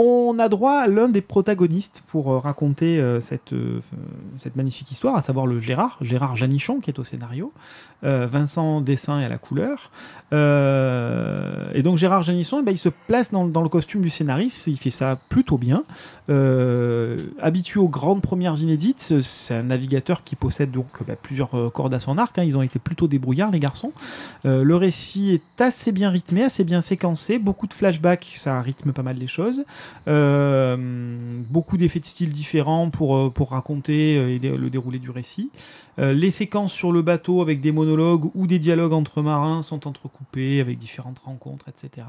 On 0.00 0.38
a 0.38 0.48
droit 0.48 0.74
à 0.74 0.86
l'un 0.86 1.08
des 1.08 1.20
protagonistes 1.20 2.04
pour 2.06 2.30
euh, 2.30 2.38
raconter 2.38 3.00
euh, 3.00 3.18
euh, 3.52 3.80
cette 4.38 4.54
magnifique 4.54 4.92
histoire, 4.92 5.16
à 5.16 5.22
savoir 5.22 5.44
le 5.44 5.58
Gérard, 5.58 5.98
Gérard 6.00 6.36
Janichon, 6.36 6.78
qui 6.78 6.88
est 6.90 7.00
au 7.00 7.04
scénario, 7.04 7.52
euh, 8.04 8.28
Vincent 8.30 8.80
dessin 8.80 9.18
et 9.20 9.24
à 9.24 9.28
la 9.28 9.38
couleur. 9.38 9.90
Euh, 10.32 11.70
et 11.74 11.82
donc 11.82 11.96
Gérard 11.96 12.22
Janichon, 12.22 12.60
eh 12.60 12.62
ben, 12.62 12.70
il 12.70 12.78
se 12.78 12.90
place 12.90 13.32
dans, 13.32 13.44
le 13.44 13.68
costume 13.68 14.02
du 14.02 14.10
scénariste, 14.10 14.68
il 14.68 14.78
fait 14.78 14.90
ça 14.90 15.18
plutôt 15.28 15.58
bien. 15.58 15.82
Euh, 16.30 17.16
habitué 17.40 17.80
aux 17.80 17.88
grandes 17.88 18.22
premières 18.22 18.60
inédites, 18.60 19.20
c'est 19.20 19.54
un 19.54 19.62
navigateur 19.64 20.22
qui 20.22 20.36
possède 20.36 20.70
donc 20.70 20.86
bah, 21.08 21.16
plusieurs 21.20 21.72
cordes 21.72 21.94
à 21.94 21.98
son 21.98 22.18
arc. 22.18 22.38
hein. 22.38 22.44
Ils 22.44 22.56
ont 22.56 22.62
été 22.62 22.78
plutôt 22.78 23.08
débrouillards, 23.08 23.50
les 23.50 23.58
garçons. 23.58 23.92
Le 24.44 24.74
récit 24.76 25.32
est 25.32 25.60
assez 25.60 25.90
bien 25.90 26.10
rythmé, 26.10 26.44
assez 26.44 26.62
bien 26.62 26.80
séquencé. 26.80 27.38
Beaucoup 27.38 27.66
de 27.66 27.74
flashbacks, 27.74 28.34
ça 28.36 28.60
rythme 28.60 28.92
pas 28.92 29.02
mal 29.02 29.16
les 29.16 29.26
choses. 29.26 29.64
Beaucoup 30.06 31.76
d'effets 31.78 32.00
de 32.00 32.06
style 32.06 32.30
différents 32.30 32.90
pour, 32.90 33.32
pour 33.32 33.50
raconter 33.50 34.36
et 34.36 34.38
le 34.38 34.70
déroulé 34.70 35.00
du 35.00 35.10
récit. 35.10 35.50
Euh, 35.98 36.12
les 36.12 36.30
séquences 36.30 36.72
sur 36.72 36.92
le 36.92 37.02
bateau 37.02 37.42
avec 37.42 37.60
des 37.60 37.72
monologues 37.72 38.30
ou 38.34 38.46
des 38.46 38.58
dialogues 38.58 38.92
entre 38.92 39.22
marins 39.22 39.62
sont 39.62 39.86
entrecoupés 39.86 40.60
avec 40.60 40.78
différentes 40.78 41.18
rencontres, 41.18 41.66
etc. 41.68 42.06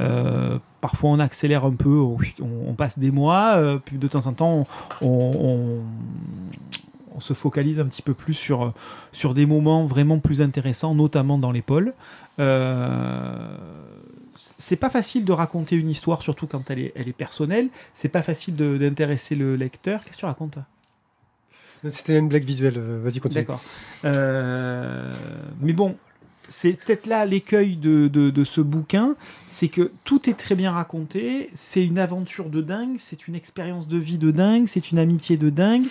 Euh, 0.00 0.58
parfois 0.80 1.10
on 1.10 1.18
accélère 1.20 1.64
un 1.64 1.74
peu, 1.74 2.00
on, 2.40 2.74
passe 2.74 2.98
des 2.98 3.10
mois, 3.10 3.52
euh, 3.56 3.78
puis 3.82 3.98
de 3.98 4.08
temps 4.08 4.26
en 4.26 4.32
temps 4.32 4.66
on, 5.00 5.80
se 7.18 7.34
focalise 7.34 7.78
un 7.78 7.84
petit 7.84 8.00
peu 8.00 8.14
plus 8.14 8.32
sur, 8.32 8.72
sur 9.12 9.34
des 9.34 9.44
moments 9.44 9.84
vraiment 9.84 10.20
plus 10.20 10.40
intéressants, 10.40 10.94
notamment 10.94 11.36
dans 11.36 11.52
les 11.52 11.60
pôles. 11.60 11.92
C'est 14.58 14.76
pas 14.76 14.88
facile 14.88 15.26
de 15.26 15.32
raconter 15.32 15.76
une 15.76 15.90
histoire, 15.90 16.22
surtout 16.22 16.46
quand 16.46 16.70
elle 16.70 16.78
est, 16.78 16.92
elle 16.94 17.08
est 17.08 17.12
personnelle. 17.12 17.68
C'est 17.92 18.08
pas 18.08 18.22
facile 18.22 18.56
d'intéresser 18.56 19.34
le 19.34 19.54
lecteur. 19.54 20.02
Qu'est-ce 20.02 20.16
que 20.16 20.20
tu 20.20 20.24
racontes 20.24 20.56
C'était 21.88 22.18
une 22.18 22.28
blague 22.28 22.44
visuelle. 22.44 22.74
euh, 22.76 23.00
Vas-y, 23.02 23.20
continue. 23.20 23.42
D'accord. 23.42 23.62
Euh, 24.04 25.12
mais 25.60 25.72
bon, 25.72 25.96
c'est 26.48 26.72
peut-être 26.72 27.06
là 27.06 27.24
l'écueil 27.24 27.76
de, 27.76 28.08
de- 28.08 28.30
de 28.30 28.44
ce 28.44 28.60
bouquin, 28.60 29.14
c'est 29.50 29.68
que 29.68 29.90
tout 30.04 30.28
est 30.28 30.34
très 30.34 30.54
bien 30.54 30.72
raconté, 30.72 31.48
c'est 31.54 31.84
une 31.84 31.98
aventure 31.98 32.50
de 32.50 32.60
dingue, 32.60 32.96
c'est 32.98 33.28
une 33.28 33.34
expérience 33.34 33.88
de 33.88 33.98
vie 33.98 34.18
de 34.18 34.30
dingue, 34.30 34.66
c'est 34.66 34.90
une 34.90 34.98
amitié 34.98 35.36
de 35.36 35.48
dingue, 35.48 35.84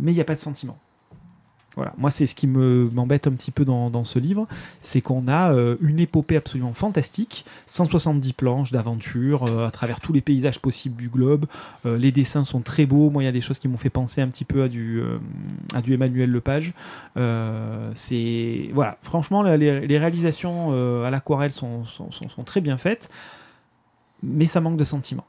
mais 0.00 0.12
il 0.12 0.14
n'y 0.14 0.20
a 0.20 0.24
pas 0.24 0.34
de 0.34 0.40
sentiment. 0.40 0.78
Voilà, 1.76 1.92
moi 1.98 2.10
c'est 2.10 2.26
ce 2.26 2.34
qui 2.34 2.46
me 2.46 2.88
m'embête 2.92 3.26
un 3.26 3.32
petit 3.32 3.50
peu 3.50 3.64
dans, 3.64 4.04
ce 4.04 4.18
livre, 4.18 4.46
c'est 4.80 5.00
qu'on 5.00 5.26
a 5.26 5.52
euh, 5.52 5.76
une 5.80 5.98
épopée 5.98 6.36
absolument 6.36 6.72
fantastique, 6.72 7.44
170 7.66 8.32
planches 8.34 8.72
d'aventure 8.72 9.44
euh, 9.44 9.66
à 9.66 9.70
travers 9.70 10.00
tous 10.00 10.12
les 10.12 10.20
paysages 10.20 10.60
possibles 10.60 10.96
du 10.96 11.08
globe. 11.08 11.46
Euh, 11.84 11.98
les 11.98 12.12
dessins 12.12 12.44
sont 12.44 12.60
très 12.60 12.86
beaux. 12.86 13.10
Moi, 13.10 13.22
il 13.22 13.26
y 13.26 13.28
a 13.28 13.32
des 13.32 13.40
choses 13.40 13.58
qui 13.58 13.66
m'ont 13.66 13.76
fait 13.76 13.90
penser 13.90 14.20
un 14.20 14.28
petit 14.28 14.44
peu 14.44 14.62
à 14.62 14.68
du 14.68 15.02
à 15.74 15.80
du 15.80 15.94
Emmanuel 15.94 16.30
Lepage. 16.30 16.72
C'est 17.94 18.70
voilà, 18.72 18.98
franchement, 19.02 19.42
les, 19.42 19.98
réalisations 19.98 20.72
à 21.04 21.10
l'aquarelle 21.10 21.52
sont, 21.52 21.84
sont, 21.84 22.10
sont- 22.12 22.28
sont 22.28 22.44
très 22.44 22.60
bien 22.60 22.76
faites, 22.76 23.10
mais 24.22 24.46
ça 24.46 24.60
manque 24.60 24.76
de 24.76 24.84
sentiment. 24.84 25.24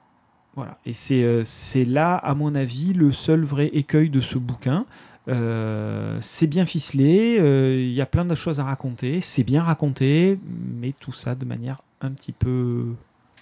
Voilà, 0.56 0.78
et 0.86 0.94
c'est 0.94 1.86
là, 1.86 2.16
à 2.16 2.34
mon 2.34 2.56
avis, 2.56 2.94
le 2.94 3.12
seul 3.12 3.44
vrai 3.44 3.68
écueil 3.68 4.10
de 4.10 4.22
ce 4.22 4.38
bouquin. 4.38 4.86
Euh, 5.28 6.20
c'est 6.22 6.48
bien 6.48 6.66
ficelé, 6.66 7.38
euh, 7.40 7.82
il 7.82 7.94
y 7.94 8.02
a 8.02 8.06
plein 8.06 8.26
de 8.26 8.36
choses 8.36 8.60
à 8.60 8.64
raconter, 8.64 9.22
c'est 9.22 9.44
bien 9.44 9.64
raconté, 9.64 10.40
mais 10.80 10.94
tout 11.00 11.14
ça 11.14 11.34
de 11.34 11.46
manière 11.46 11.82
un 12.02 12.12
petit 12.12 12.32
peu 12.32 12.86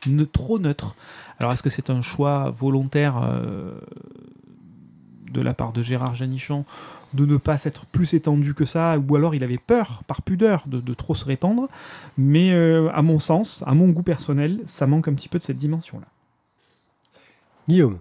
ne- 0.07 0.23
trop 0.23 0.59
neutre. 0.59 0.95
Alors 1.39 1.51
est-ce 1.51 1.61
que 1.61 1.69
c'est 1.69 1.89
un 1.89 2.01
choix 2.01 2.51
volontaire 2.51 3.21
euh, 3.21 3.73
de 5.29 5.41
la 5.41 5.53
part 5.53 5.73
de 5.73 5.81
Gérard 5.81 6.15
Janichon 6.15 6.63
de 7.13 7.25
ne 7.25 7.37
pas 7.37 7.57
s'être 7.57 7.85
plus 7.85 8.13
étendu 8.13 8.53
que 8.53 8.65
ça, 8.65 8.97
ou 8.97 9.15
alors 9.15 9.35
il 9.35 9.43
avait 9.43 9.57
peur, 9.57 10.03
par 10.07 10.21
pudeur, 10.21 10.63
de, 10.67 10.79
de 10.79 10.93
trop 10.93 11.15
se 11.15 11.25
répandre, 11.25 11.67
mais 12.17 12.53
euh, 12.53 12.89
à 12.93 13.01
mon 13.01 13.19
sens, 13.19 13.61
à 13.67 13.73
mon 13.73 13.89
goût 13.89 14.03
personnel, 14.03 14.61
ça 14.67 14.87
manque 14.87 15.09
un 15.09 15.13
petit 15.13 15.27
peu 15.27 15.37
de 15.37 15.43
cette 15.43 15.57
dimension-là. 15.57 16.07
Guillaume. 17.67 17.99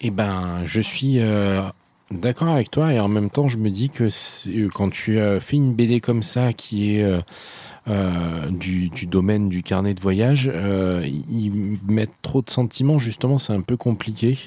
Eh 0.00 0.10
ben, 0.10 0.64
je 0.64 0.80
suis 0.80 1.18
euh, 1.20 1.62
d'accord 2.10 2.48
avec 2.48 2.70
toi 2.70 2.92
et 2.92 3.00
en 3.00 3.08
même 3.08 3.30
temps, 3.30 3.48
je 3.48 3.56
me 3.56 3.70
dis 3.70 3.88
que 3.90 4.08
euh, 4.48 4.68
quand 4.74 4.90
tu 4.90 5.18
as 5.20 5.40
fait 5.40 5.56
une 5.56 5.74
BD 5.74 6.00
comme 6.00 6.22
ça 6.22 6.52
qui 6.52 6.96
est 6.96 7.02
euh, 7.02 7.20
euh, 7.88 8.48
du, 8.50 8.90
domaine 9.06 9.48
du 9.48 9.62
carnet 9.62 9.94
de 9.94 10.00
voyage, 10.00 10.50
ils 11.28 11.78
mettent 11.86 12.10
trop 12.22 12.42
de 12.42 12.50
sentiments. 12.50 12.98
Justement, 12.98 13.38
c'est 13.38 13.52
un 13.52 13.62
peu 13.62 13.76
compliqué 13.76 14.38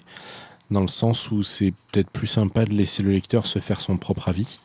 dans 0.71 0.81
le 0.81 0.87
sens 0.87 1.31
où 1.31 1.43
c'est 1.43 1.73
peut-être 1.91 2.09
plus 2.09 2.27
sympa 2.27 2.65
de 2.65 2.73
laisser 2.73 3.03
le 3.03 3.11
lecteur 3.11 3.45
se 3.45 3.59
faire 3.59 3.81
son 3.81 3.97
propre 3.97 4.29
avis. 4.29 4.59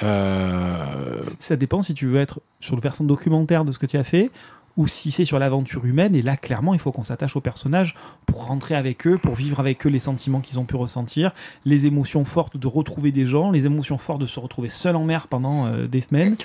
Ça 0.00 1.56
dépend 1.56 1.82
si 1.82 1.94
tu 1.94 2.06
veux 2.06 2.20
être 2.20 2.40
sur 2.60 2.76
le 2.76 2.82
versant 2.82 3.04
documentaire 3.04 3.64
de 3.64 3.72
ce 3.72 3.78
que 3.78 3.86
tu 3.86 3.96
as 3.96 4.04
fait, 4.04 4.30
ou 4.78 4.86
si 4.86 5.10
c'est 5.10 5.24
sur 5.24 5.38
l'aventure 5.40 5.84
humaine, 5.84 6.14
et 6.14 6.22
là, 6.22 6.36
clairement, 6.36 6.72
il 6.72 6.80
faut 6.80 6.92
qu'on 6.92 7.02
s'attache 7.02 7.36
aux 7.36 7.40
personnages 7.40 7.96
pour 8.26 8.46
rentrer 8.46 8.76
avec 8.76 9.06
eux, 9.08 9.18
pour 9.18 9.34
vivre 9.34 9.58
avec 9.58 9.84
eux 9.84 9.90
les 9.90 9.98
sentiments 9.98 10.40
qu'ils 10.40 10.60
ont 10.60 10.64
pu 10.64 10.76
ressentir, 10.76 11.32
les 11.64 11.84
émotions 11.84 12.24
fortes 12.24 12.56
de 12.56 12.66
retrouver 12.68 13.10
des 13.10 13.26
gens, 13.26 13.50
les 13.50 13.66
émotions 13.66 13.98
fortes 13.98 14.20
de 14.20 14.26
se 14.26 14.38
retrouver 14.38 14.68
seul 14.68 14.94
en 14.94 15.04
mer 15.04 15.26
pendant 15.26 15.66
euh, 15.66 15.88
des 15.88 16.00
semaines. 16.00 16.36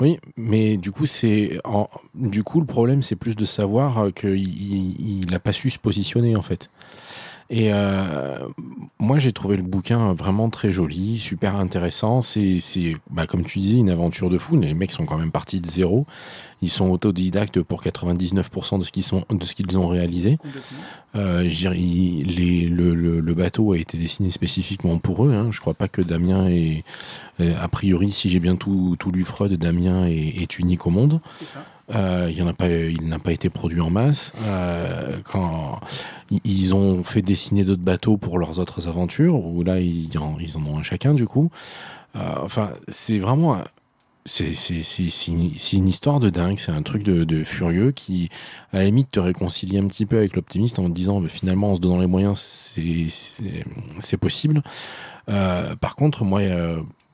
Oui, 0.00 0.18
mais 0.38 0.78
du 0.78 0.90
coup, 0.90 1.04
c'est 1.04 1.60
du 2.14 2.42
coup 2.42 2.60
le 2.60 2.66
problème, 2.66 3.02
c'est 3.02 3.14
plus 3.14 3.36
de 3.36 3.44
savoir 3.44 3.98
euh, 3.98 4.10
qu'il 4.10 4.38
il, 4.38 5.24
il 5.24 5.34
a 5.34 5.38
pas 5.38 5.52
su 5.52 5.68
se 5.68 5.78
positionner 5.78 6.34
en 6.34 6.42
fait. 6.42 6.70
Et 7.54 7.70
euh, 7.74 8.38
moi, 8.98 9.18
j'ai 9.18 9.32
trouvé 9.34 9.58
le 9.58 9.62
bouquin 9.62 10.14
vraiment 10.14 10.48
très 10.48 10.72
joli, 10.72 11.18
super 11.18 11.54
intéressant. 11.56 12.22
C'est, 12.22 12.60
c'est 12.60 12.94
bah, 13.10 13.26
comme 13.26 13.44
tu 13.44 13.58
disais, 13.58 13.76
une 13.76 13.90
aventure 13.90 14.30
de 14.30 14.38
fou. 14.38 14.58
Les 14.58 14.72
mecs 14.72 14.90
sont 14.90 15.04
quand 15.04 15.18
même 15.18 15.30
partis 15.30 15.60
de 15.60 15.66
zéro. 15.70 16.06
Ils 16.62 16.70
sont 16.70 16.88
autodidactes 16.88 17.60
pour 17.60 17.82
99% 17.82 18.78
de 18.78 18.84
ce 18.84 18.90
qu'ils 18.90 19.02
sont, 19.02 19.26
de 19.28 19.44
ce 19.44 19.54
qu'ils 19.54 19.76
ont 19.76 19.86
réalisé. 19.86 20.38
Euh, 21.14 21.42
je 21.50 21.56
dirais, 21.56 21.78
il- 21.78 22.36
les- 22.36 22.68
le, 22.68 22.94
le- 22.94 23.20
le 23.20 23.34
bateau 23.34 23.72
a 23.72 23.78
été 23.78 23.98
dessiné 23.98 24.30
spécifiquement 24.30 24.96
pour 24.96 25.26
eux. 25.26 25.34
Hein. 25.34 25.48
Je 25.50 25.60
crois 25.60 25.74
pas 25.74 25.88
que 25.88 26.00
Damien 26.00 26.48
est, 26.48 26.84
euh, 27.40 27.52
a 27.60 27.68
priori, 27.68 28.12
si 28.12 28.30
j'ai 28.30 28.40
bien 28.40 28.56
tout, 28.56 28.96
tout 28.98 29.10
lu 29.10 29.24
Freud, 29.24 29.52
Damien 29.54 30.06
est, 30.06 30.40
est 30.40 30.58
unique 30.58 30.86
au 30.86 30.90
monde. 30.90 31.20
Euh, 31.94 32.28
il 32.30 32.38
y 32.38 32.42
en 32.42 32.46
a 32.46 32.52
pas, 32.52 32.68
n'a 32.68 33.18
pas 33.18 33.32
été 33.32 33.50
produit 33.50 33.80
en 33.80 33.90
masse. 33.90 34.32
Euh, 34.46 35.18
quand 35.24 35.80
ils 36.44 36.74
ont 36.74 37.04
fait 37.04 37.22
dessiner 37.22 37.64
d'autres 37.64 37.82
bateaux 37.82 38.16
pour 38.16 38.38
leurs 38.38 38.58
autres 38.58 38.88
aventures, 38.88 39.44
où 39.44 39.62
là 39.62 39.80
ils 39.80 40.16
en, 40.18 40.36
ont 40.66 40.78
un 40.78 40.82
chacun 40.82 41.14
du 41.14 41.26
coup. 41.26 41.50
Euh, 42.16 42.20
enfin, 42.42 42.70
c'est 42.88 43.18
vraiment, 43.18 43.58
c'est 44.24 44.52
une, 45.28 45.88
histoire 45.88 46.20
de 46.20 46.30
dingue. 46.30 46.58
C'est 46.58 46.72
un 46.72 46.82
truc 46.82 47.02
de, 47.02 47.44
furieux 47.44 47.92
qui, 47.92 48.28
à 48.72 48.78
la 48.78 48.84
limite, 48.84 49.10
te 49.10 49.20
réconcilie 49.20 49.78
un 49.78 49.86
petit 49.86 50.06
peu 50.06 50.18
avec 50.18 50.36
l'optimiste 50.36 50.78
en 50.78 50.84
te 50.84 50.94
disant, 50.94 51.20
bah, 51.20 51.28
finalement, 51.28 51.72
en 51.72 51.76
se 51.76 51.80
donnant 51.80 52.00
les 52.00 52.06
moyens, 52.06 52.38
c'est 52.38 54.16
possible. 54.16 54.62
Par 55.26 55.96
contre, 55.96 56.24
moi, 56.24 56.40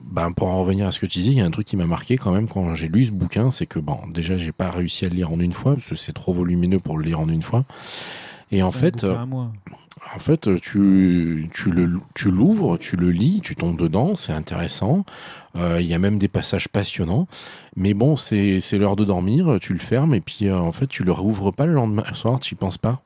ben, 0.01 0.33
pour 0.33 0.49
en 0.49 0.61
revenir 0.61 0.87
à 0.87 0.93
ce 0.93 1.01
que 1.01 1.07
tu 1.07 1.19
disais, 1.19 1.33
il 1.33 1.39
y 1.39 1.41
a 1.41 1.45
un 1.45 1.51
truc 1.51 1.67
qui 1.67 1.77
m'a 1.77 1.87
marqué 1.87 2.17
quand 2.17 2.33
même 2.33 2.49
quand 2.49 2.75
j'ai 2.75 2.89
lu 2.89 3.07
ce 3.07 3.13
bouquin, 3.13 3.51
c'est 3.51 3.67
que 3.67 3.79
bon, 3.79 3.99
déjà, 4.13 4.39
j'ai 4.39 4.53
pas 4.53 4.71
réussi 4.71 5.05
à 5.05 5.09
le 5.09 5.17
lire 5.17 5.33
en 5.33 5.41
une 5.41 5.53
fois 5.53 5.75
parce 5.75 5.89
que 5.89 5.95
c'est 5.97 6.13
trop 6.13 6.33
volumineux 6.33 6.79
pour 6.79 6.97
le 6.99 7.05
lire 7.05 7.21
en 7.21 7.29
une 7.29 7.43
fois. 7.43 7.65
Et 8.51 8.63
en 8.63 8.71
fait, 8.71 9.05
euh, 9.05 9.17
en 10.15 10.19
fait, 10.19 10.49
tu, 10.61 11.49
tu 11.53 11.71
le, 11.71 12.01
tu 12.15 12.31
l'ouvres, 12.31 12.79
tu 12.79 12.97
le 12.97 13.11
lis, 13.11 13.41
tu 13.43 13.55
tombes 13.55 13.77
dedans, 13.77 14.17
c'est 14.17 14.33
intéressant. 14.33 15.05
Euh, 15.57 15.81
Il 15.81 15.87
y 15.87 15.95
a 15.95 15.99
même 15.99 16.19
des 16.19 16.29
passages 16.29 16.69
passionnants. 16.69 17.27
Mais 17.77 17.93
bon, 17.93 18.17
c'est, 18.17 18.61
c'est 18.61 18.79
l'heure 18.79 18.97
de 18.97 19.05
dormir, 19.05 19.59
tu 19.61 19.73
le 19.75 19.79
fermes 19.79 20.15
et 20.15 20.21
puis 20.21 20.47
euh, 20.47 20.59
en 20.59 20.73
fait, 20.73 20.87
tu 20.87 21.05
le 21.05 21.13
rouvres 21.13 21.51
pas 21.51 21.67
le 21.67 21.75
lendemain 21.75 22.05
soir, 22.15 22.41
tu 22.41 22.55
y 22.55 22.57
penses 22.57 22.79
pas. 22.79 23.03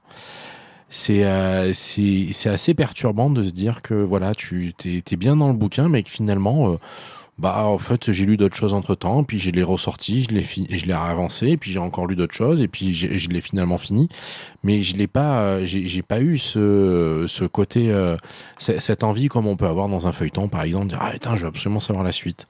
C'est, 0.95 1.25
euh, 1.25 1.73
c'est, 1.73 2.51
assez 2.51 2.75
perturbant 2.75 3.31
de 3.31 3.43
se 3.43 3.51
dire 3.51 3.81
que 3.81 3.95
voilà, 3.95 4.35
tu 4.35 4.75
t'es, 4.77 5.01
t'es 5.03 5.17
bien 5.17 5.37
dans 5.37 5.49
le 5.49 5.55
bouquin, 5.55 5.89
mais 5.89 6.03
que 6.03 6.11
finalement, 6.11 6.71
euh, 6.71 6.77
bah 7.39 7.65
en 7.65 7.79
fait, 7.79 8.13
j'ai 8.13 8.27
lu 8.27 8.37
d'autres 8.37 8.57
choses 8.57 8.75
entre 8.75 8.95
temps, 8.95 9.25
puis 9.25 9.39
je 9.39 9.51
l'ai 9.51 9.63
ressorti, 9.63 10.27
je 10.31 10.41
fi- 10.41 10.67
je 10.71 10.85
l'ai 10.85 10.93
avancé, 10.93 11.57
puis 11.57 11.73
j'ai 11.73 11.79
encore 11.79 12.07
lu 12.07 12.15
d'autres 12.15 12.35
choses, 12.35 12.61
et 12.61 12.69
puis 12.69 12.93
je 12.93 13.29
l'ai 13.31 13.41
finalement 13.41 13.79
fini. 13.79 14.11
Mais 14.65 14.83
je 14.83 14.97
l'ai 14.99 15.07
pas 15.07 15.41
euh, 15.41 15.65
j'ai 15.65 16.03
pas 16.03 16.21
eu 16.21 16.37
ce 16.37 17.25
ce 17.27 17.45
côté 17.47 17.91
euh, 17.91 18.17
cette 18.59 19.03
envie 19.03 19.29
comme 19.29 19.47
on 19.47 19.57
peut 19.57 19.67
avoir 19.67 19.89
dans 19.89 20.07
un 20.07 20.13
feuilleton 20.13 20.49
par 20.49 20.63
exemple 20.63 20.87
de 20.87 20.91
dire 20.91 20.99
ah 21.01 21.13
putain 21.13 21.37
je 21.37 21.43
veux 21.43 21.49
absolument 21.49 21.81
savoir 21.81 22.05
la 22.05 22.13
suite. 22.13 22.47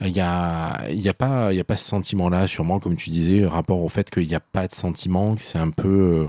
Il 0.00 0.16
y 0.16 0.20
a 0.20 0.88
il 0.90 1.00
y 1.00 1.08
a 1.10 1.14
pas 1.14 1.52
il 1.52 1.56
y 1.56 1.60
a 1.60 1.64
pas 1.64 1.76
ce 1.76 1.86
sentiment 1.88 2.30
là 2.30 2.46
sûrement 2.48 2.78
comme 2.80 2.96
tu 2.96 3.10
disais 3.10 3.46
rapport 3.46 3.80
au 3.80 3.88
fait 3.90 4.08
qu'il 4.10 4.26
n'y 4.26 4.34
a 4.34 4.40
pas 4.40 4.66
de 4.68 4.74
sentiment 4.74 5.34
que 5.34 5.42
c'est 5.42 5.58
un 5.58 5.70
peu 5.70 5.88
euh, 5.88 6.26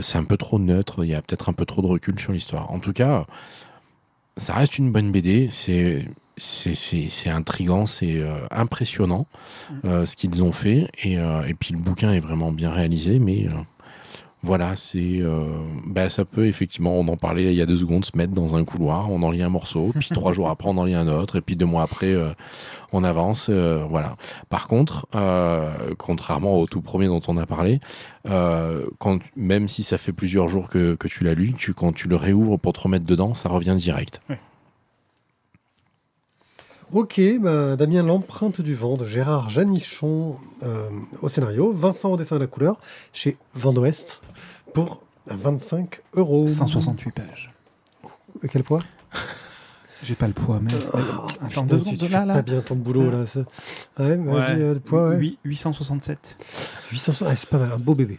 c'est 0.00 0.18
un 0.18 0.24
peu 0.24 0.36
trop 0.36 0.58
neutre 0.58 1.04
il 1.04 1.10
y 1.10 1.14
a 1.14 1.22
peut-être 1.22 1.48
un 1.48 1.52
peu 1.52 1.64
trop 1.64 1.82
de 1.82 1.86
recul 1.86 2.18
sur 2.18 2.32
l'histoire. 2.32 2.70
En 2.70 2.78
tout 2.78 2.92
cas 2.92 3.26
ça 4.36 4.54
reste 4.54 4.78
une 4.78 4.92
bonne 4.92 5.10
BD 5.10 5.48
c'est 5.50 6.08
c'est 6.38 7.28
intrigant 7.28 7.84
c'est 7.84 8.16
euh, 8.16 8.46
impressionnant 8.50 9.26
euh, 9.84 10.06
ce 10.06 10.16
qu'ils 10.16 10.42
ont 10.42 10.52
fait 10.52 10.88
et, 11.02 11.18
euh, 11.18 11.46
et 11.46 11.52
puis 11.52 11.72
le 11.72 11.78
bouquin 11.78 12.12
est 12.12 12.20
vraiment 12.20 12.50
bien 12.52 12.70
réalisé 12.70 13.18
mais 13.18 13.46
euh, 13.46 13.50
Voilà, 14.44 14.74
c'est, 14.74 15.20
euh, 15.20 15.46
bah, 15.86 16.10
ça 16.10 16.24
peut 16.24 16.46
effectivement, 16.48 16.98
on 16.98 17.06
en 17.06 17.16
parlait 17.16 17.52
il 17.52 17.54
y 17.54 17.62
a 17.62 17.66
deux 17.66 17.76
secondes, 17.76 18.04
se 18.04 18.16
mettre 18.16 18.32
dans 18.32 18.56
un 18.56 18.64
couloir, 18.64 19.08
on 19.08 19.22
en 19.22 19.30
lit 19.30 19.42
un 19.42 19.48
morceau, 19.48 19.92
puis 19.96 20.08
trois 20.14 20.32
jours 20.32 20.48
après 20.48 20.68
on 20.68 20.76
en 20.78 20.84
lit 20.84 20.94
un 20.94 21.06
autre, 21.06 21.36
et 21.36 21.40
puis 21.40 21.54
deux 21.54 21.64
mois 21.64 21.84
après 21.84 22.12
euh, 22.12 22.32
on 22.92 23.04
avance, 23.04 23.46
euh, 23.50 23.84
voilà. 23.88 24.16
Par 24.48 24.66
contre, 24.66 25.06
euh, 25.14 25.94
contrairement 25.96 26.58
au 26.58 26.66
tout 26.66 26.80
premier 26.80 27.06
dont 27.06 27.22
on 27.28 27.36
a 27.36 27.46
parlé, 27.46 27.78
euh, 28.28 28.86
quand, 28.98 29.20
même 29.36 29.68
si 29.68 29.84
ça 29.84 29.96
fait 29.96 30.12
plusieurs 30.12 30.48
jours 30.48 30.68
que, 30.68 30.96
que 30.96 31.06
tu 31.06 31.22
l'as 31.22 31.34
lu, 31.34 31.54
tu, 31.56 31.72
quand 31.72 31.92
tu 31.92 32.08
le 32.08 32.16
réouvres 32.16 32.58
pour 32.58 32.72
te 32.72 32.80
remettre 32.80 33.06
dedans, 33.06 33.34
ça 33.34 33.48
revient 33.48 33.76
direct. 33.76 34.20
Ok, 36.92 37.20
bah, 37.40 37.76
Damien 37.76 38.02
L'empreinte 38.02 38.60
du 38.60 38.74
vent 38.74 38.96
de 38.98 39.06
Gérard 39.06 39.48
Janichon 39.48 40.36
euh, 40.62 40.90
au 41.22 41.28
scénario, 41.30 41.72
Vincent 41.72 42.10
au 42.12 42.16
dessin 42.18 42.36
de 42.36 42.40
la 42.42 42.46
couleur 42.46 42.78
chez 43.14 43.38
Vent 43.54 43.72
d'Ouest 43.72 44.20
pour 44.74 45.00
25 45.26 46.02
euros. 46.14 46.46
168 46.46 47.10
pages. 47.12 47.52
Quel 48.50 48.62
poids? 48.62 48.80
J'ai 50.02 50.16
pas 50.16 50.26
le 50.26 50.32
poids, 50.34 50.58
mais. 50.60 50.72
Oh, 50.92 50.98
Attends, 51.46 51.62
deux 51.62 51.78
tu, 51.78 51.84
secondes, 51.94 51.98
tu 52.08 52.12
là, 52.12 52.26
pas 52.26 52.42
bien 52.42 52.60
ton 52.60 52.74
boulot 52.74 53.08
là. 53.10 53.18
Ouais, 53.98 54.16
vas-y, 54.16 54.26
Ouais. 54.26 54.60
euh, 54.62 54.74
le 54.74 54.80
poids, 54.80 55.10
ouais. 55.10 55.16
Huit- 55.16 55.38
867. 55.44 56.36
800, 56.90 57.24
ah, 57.26 57.36
c'est 57.36 57.48
pas 57.48 57.58
mal, 57.58 57.70
un 57.72 57.78
beau 57.78 57.94
bébé. 57.94 58.18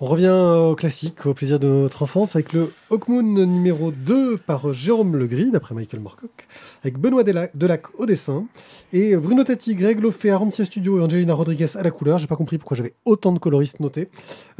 On 0.00 0.06
revient 0.06 0.28
au 0.28 0.76
classique, 0.76 1.26
au 1.26 1.34
plaisir 1.34 1.58
de 1.58 1.66
notre 1.66 2.04
enfance, 2.04 2.36
avec 2.36 2.52
le 2.52 2.72
Hawkmoon 2.88 3.44
numéro 3.46 3.90
2 3.90 4.38
par 4.38 4.72
Jérôme 4.72 5.16
Legris, 5.16 5.50
d'après 5.50 5.74
Michael 5.74 5.98
Moorcock, 5.98 6.46
avec 6.84 6.98
Benoît 6.98 7.24
Delac, 7.24 7.86
au 7.98 8.06
dessin, 8.06 8.46
et 8.92 9.16
Bruno 9.16 9.42
Tati, 9.42 9.74
Greg 9.74 9.98
Loffé, 9.98 10.30
Arancia 10.30 10.64
Studio 10.64 11.00
et 11.00 11.02
Angelina 11.02 11.34
Rodriguez 11.34 11.76
à 11.76 11.82
la 11.82 11.90
couleur. 11.90 12.20
J'ai 12.20 12.28
pas 12.28 12.36
compris 12.36 12.58
pourquoi 12.58 12.76
j'avais 12.76 12.94
autant 13.04 13.32
de 13.32 13.40
coloristes 13.40 13.80
notés. 13.80 14.08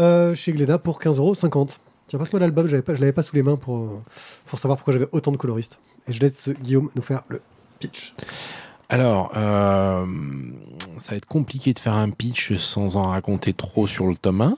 Euh, 0.01 0.35
chez 0.35 0.53
Glénat 0.53 0.79
pour 0.79 0.99
15,50€. 0.99 1.77
Tiens, 2.09 2.19
passe-moi 2.19 2.41
l'album, 2.41 2.67
je 2.67 2.75
l'avais 2.75 3.13
pas 3.13 3.23
sous 3.23 3.37
les 3.37 3.45
mains 3.45 3.57
pour, 3.57 4.03
pour 4.47 4.59
savoir 4.59 4.77
pourquoi 4.77 4.93
j'avais 4.93 5.09
autant 5.13 5.31
de 5.31 5.37
coloristes. 5.37 5.79
Et 6.09 6.13
je 6.13 6.21
laisse 6.21 6.49
Guillaume 6.49 6.91
nous 6.97 7.03
faire 7.03 7.23
le 7.29 7.41
pitch. 7.79 8.13
Alors, 8.89 9.31
euh, 9.37 10.05
ça 10.99 11.13
va 11.13 11.17
être 11.17 11.27
compliqué 11.27 11.75
de 11.75 11.79
faire 11.79 11.95
un 11.95 12.11
pitch 12.11 12.57
sans 12.57 12.97
en 12.97 13.03
raconter 13.03 13.53
trop 13.53 13.87
sur 13.87 14.09
le 14.09 14.17
tome 14.17 14.41
1. 14.41 14.57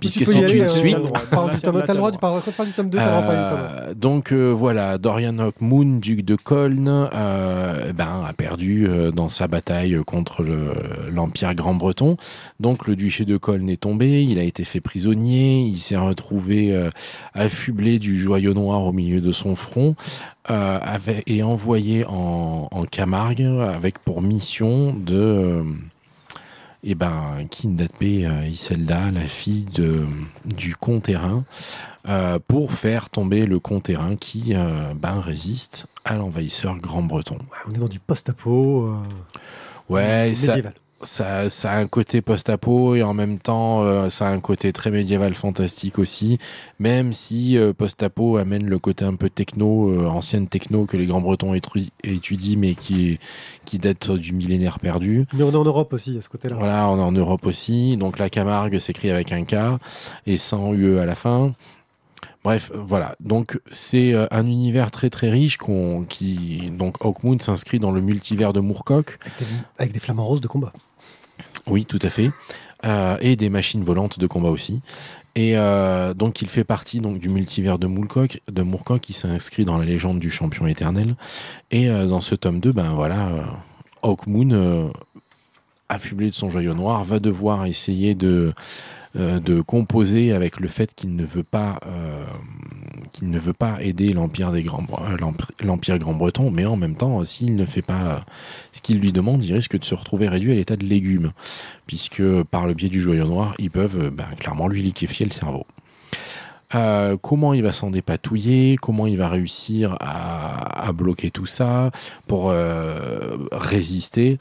Puisque 0.00 0.26
c'est 0.26 0.38
une 0.56 0.62
euh, 0.62 0.68
suite. 0.68 0.96
parle 1.30 1.50
du 1.52 1.60
tome- 1.60 1.82
T'as 1.86 1.92
le 1.92 1.98
droit, 1.98 2.10
tu 2.12 2.18
parles 2.18 2.40
du 2.68 2.74
tome 2.74 2.88
2, 2.90 2.98
t'as 2.98 3.04
le 3.04 3.10
droit 3.10 3.22
de 3.22 3.26
parler 3.26 3.38
du 3.44 3.50
tome 3.50 3.58
1. 3.84 3.88
Euh, 3.90 3.94
donc 3.94 4.32
euh, 4.32 4.50
voilà, 4.50 4.98
Dorian 4.98 5.38
Hawkmoon, 5.38 5.98
duc 5.98 6.24
de 6.24 6.34
Colne, 6.36 7.08
euh, 7.14 7.92
ben, 7.92 8.24
a 8.26 8.32
perdu 8.32 8.88
dans 9.14 9.28
sa 9.28 9.46
bataille 9.46 9.96
contre 10.06 10.42
le- 10.42 10.72
l'Empire 11.12 11.54
grand-breton. 11.54 12.16
Donc 12.60 12.86
le 12.88 12.96
duché 12.96 13.24
de 13.24 13.36
Colne 13.36 13.68
est 13.70 13.80
tombé, 13.80 14.22
il 14.24 14.38
a 14.38 14.42
été 14.44 14.64
fait 14.64 14.80
prisonnier, 14.80 15.60
il 15.62 15.78
s'est 15.78 15.96
retrouvé 15.96 16.76
affublé 17.34 17.98
du 17.98 18.20
joyau 18.20 18.54
noir 18.54 18.82
au 18.84 18.92
milieu 18.92 19.20
de 19.20 19.32
son 19.32 19.54
front 19.56 19.94
euh, 20.50 20.78
et 21.26 21.42
envoyé 21.42 22.04
en, 22.06 22.68
en 22.70 22.84
Camargue 22.84 23.42
avec 23.42 23.98
pour 24.00 24.22
mission 24.22 24.92
de... 24.94 25.62
euh, 26.84 26.88
eh 26.88 26.94
ben, 26.94 27.46
kidnapper 27.50 28.26
euh, 28.26 28.46
Iselda, 28.46 29.10
la 29.10 29.28
fille 29.28 29.64
de, 29.64 30.06
du 30.44 30.76
comte 30.76 31.04
Terrain, 31.04 31.44
euh, 32.08 32.38
pour 32.46 32.72
faire 32.72 33.10
tomber 33.10 33.46
le 33.46 33.58
comte-terrain 33.58 34.16
qui 34.16 34.54
euh, 34.54 34.94
ben, 34.94 35.20
résiste 35.20 35.86
à 36.04 36.16
l'envahisseur 36.16 36.76
grand-breton. 36.78 37.36
Ouais, 37.36 37.58
on 37.68 37.72
est 37.72 37.78
dans 37.78 37.88
du 37.88 38.00
post-apo. 38.00 38.94
Ouais, 39.88 40.32
ça. 40.34 40.56
Ça, 41.02 41.50
ça 41.50 41.72
a 41.72 41.76
un 41.76 41.86
côté 41.86 42.20
post-apo 42.20 42.94
et 42.94 43.02
en 43.02 43.14
même 43.14 43.38
temps, 43.38 43.82
euh, 43.82 44.10
ça 44.10 44.28
a 44.28 44.30
un 44.30 44.40
côté 44.40 44.72
très 44.72 44.90
médiéval 44.90 45.34
fantastique 45.34 45.98
aussi, 45.98 46.38
même 46.78 47.12
si 47.12 47.58
euh, 47.58 47.72
post-apo 47.72 48.36
amène 48.36 48.66
le 48.66 48.78
côté 48.78 49.04
un 49.04 49.14
peu 49.14 49.30
techno, 49.30 49.90
euh, 49.90 50.06
ancienne 50.06 50.48
techno 50.48 50.86
que 50.86 50.96
les 50.96 51.06
grands-bretons 51.06 51.54
étudient, 52.04 52.58
mais 52.58 52.74
qui, 52.74 53.18
qui 53.64 53.78
date 53.78 54.10
du 54.10 54.32
millénaire 54.32 54.80
perdu. 54.80 55.26
Mais 55.34 55.42
on 55.42 55.52
est 55.52 55.56
en 55.56 55.64
Europe 55.64 55.92
aussi, 55.92 56.16
à 56.18 56.20
ce 56.20 56.28
côté-là. 56.28 56.56
Voilà, 56.56 56.88
on 56.88 56.98
est 56.98 57.02
en 57.02 57.12
Europe 57.12 57.46
aussi. 57.46 57.96
Donc 57.96 58.18
la 58.18 58.30
Camargue 58.30 58.78
s'écrit 58.78 59.10
avec 59.10 59.32
un 59.32 59.44
K 59.44 59.80
et 60.26 60.36
sans 60.36 60.72
UE 60.72 60.98
à 60.98 61.06
la 61.06 61.14
fin. 61.14 61.54
Bref, 62.44 62.72
voilà. 62.74 63.14
Donc 63.20 63.60
c'est 63.70 64.12
euh, 64.14 64.26
un 64.30 64.46
univers 64.46 64.90
très 64.90 65.10
très 65.10 65.30
riche 65.30 65.58
qu'on, 65.58 66.04
qui 66.04 66.70
donc 66.72 66.96
Hawkmoon 67.00 67.38
s'inscrit 67.38 67.78
dans 67.78 67.92
le 67.92 68.00
multivers 68.00 68.52
de 68.52 68.60
Moorcock. 68.60 69.18
Avec, 69.20 69.38
des, 69.38 69.54
avec 69.78 69.92
des 69.92 70.00
flamants 70.00 70.24
roses 70.24 70.40
de 70.40 70.48
combat. 70.48 70.72
Oui, 71.66 71.84
tout 71.84 71.98
à 72.02 72.08
fait. 72.08 72.30
Euh, 72.84 73.16
et 73.20 73.36
des 73.36 73.48
machines 73.48 73.84
volantes 73.84 74.18
de 74.18 74.26
combat 74.26 74.48
aussi. 74.48 74.82
Et 75.34 75.56
euh, 75.56 76.12
donc 76.14 76.42
il 76.42 76.48
fait 76.48 76.64
partie 76.64 77.00
du 77.00 77.28
multivers 77.28 77.78
de 77.78 77.86
Moorcock, 77.86 78.40
de 78.50 78.98
qui 78.98 79.12
s'inscrit 79.12 79.64
dans 79.64 79.78
la 79.78 79.84
légende 79.84 80.18
du 80.18 80.30
champion 80.30 80.66
éternel. 80.66 81.14
Et 81.70 81.88
euh, 81.88 82.06
dans 82.06 82.20
ce 82.20 82.34
tome 82.34 82.60
2, 82.60 82.72
ben 82.72 82.90
voilà, 82.90 83.30
Hawkmoon, 84.02 84.92
affublé 85.88 86.30
de 86.30 86.34
son 86.34 86.50
joyau 86.50 86.74
noir, 86.74 87.04
va 87.04 87.20
devoir 87.20 87.66
essayer 87.66 88.14
de 88.14 88.52
euh, 89.14 89.40
de 89.40 89.60
composer 89.60 90.32
avec 90.32 90.58
le 90.58 90.68
fait 90.68 90.94
qu'il 90.94 91.14
ne 91.16 91.26
veut 91.26 91.42
pas 91.42 91.78
euh, 91.86 92.24
qu'il 93.12 93.28
ne 93.28 93.38
veut 93.38 93.52
pas 93.52 93.76
aider 93.82 94.14
l'empire 94.14 94.52
des 94.52 94.62
grands 94.62 94.86
euh, 95.02 95.18
l'empire- 95.62 95.98
grand-breton 95.98 96.50
mais 96.50 96.64
en 96.64 96.76
même 96.76 96.94
temps 96.94 97.22
s'il 97.22 97.54
ne 97.54 97.66
fait 97.66 97.82
pas 97.82 98.24
ce 98.72 98.80
qu'il 98.80 99.00
lui 99.00 99.12
demande 99.12 99.44
il 99.44 99.52
risque 99.52 99.78
de 99.78 99.84
se 99.84 99.94
retrouver 99.94 100.28
réduit 100.28 100.52
à 100.52 100.54
l'état 100.54 100.76
de 100.76 100.86
légume 100.86 101.32
puisque 101.86 102.22
par 102.44 102.66
le 102.66 102.72
biais 102.72 102.88
du 102.88 103.02
joyau 103.02 103.26
noir 103.26 103.54
ils 103.58 103.70
peuvent 103.70 104.08
ben, 104.08 104.24
clairement 104.38 104.66
lui 104.66 104.80
liquéfier 104.82 105.26
le 105.26 105.32
cerveau. 105.32 105.66
Comment 107.20 107.52
il 107.52 107.62
va 107.62 107.72
s'en 107.72 107.90
dépatouiller, 107.90 108.78
comment 108.80 109.06
il 109.06 109.18
va 109.18 109.28
réussir 109.28 109.98
à, 110.00 110.90
bloquer 110.94 111.30
tout 111.30 111.44
ça 111.44 111.90
pour 112.26 112.50
résister? 113.52 114.38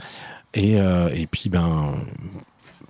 Et, 0.53 0.75
et 0.75 1.27
puis 1.29 1.49
ben 1.49 1.93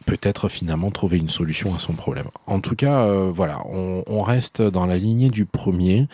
peut-être 0.05 0.49
finalement 0.49 0.91
trouver 0.91 1.17
une 1.17 1.29
solution 1.29 1.73
à 1.75 1.79
son 1.79 1.93
problème. 1.93 2.25
En 2.47 2.59
tout 2.59 2.75
cas, 2.75 3.05
euh, 3.05 3.31
voilà, 3.33 3.63
on, 3.67 4.21
reste 4.21 4.61
dans 4.61 4.85
la 4.85 4.97
lignée 4.97 5.29
du 5.29 5.45
premier. 5.45 6.07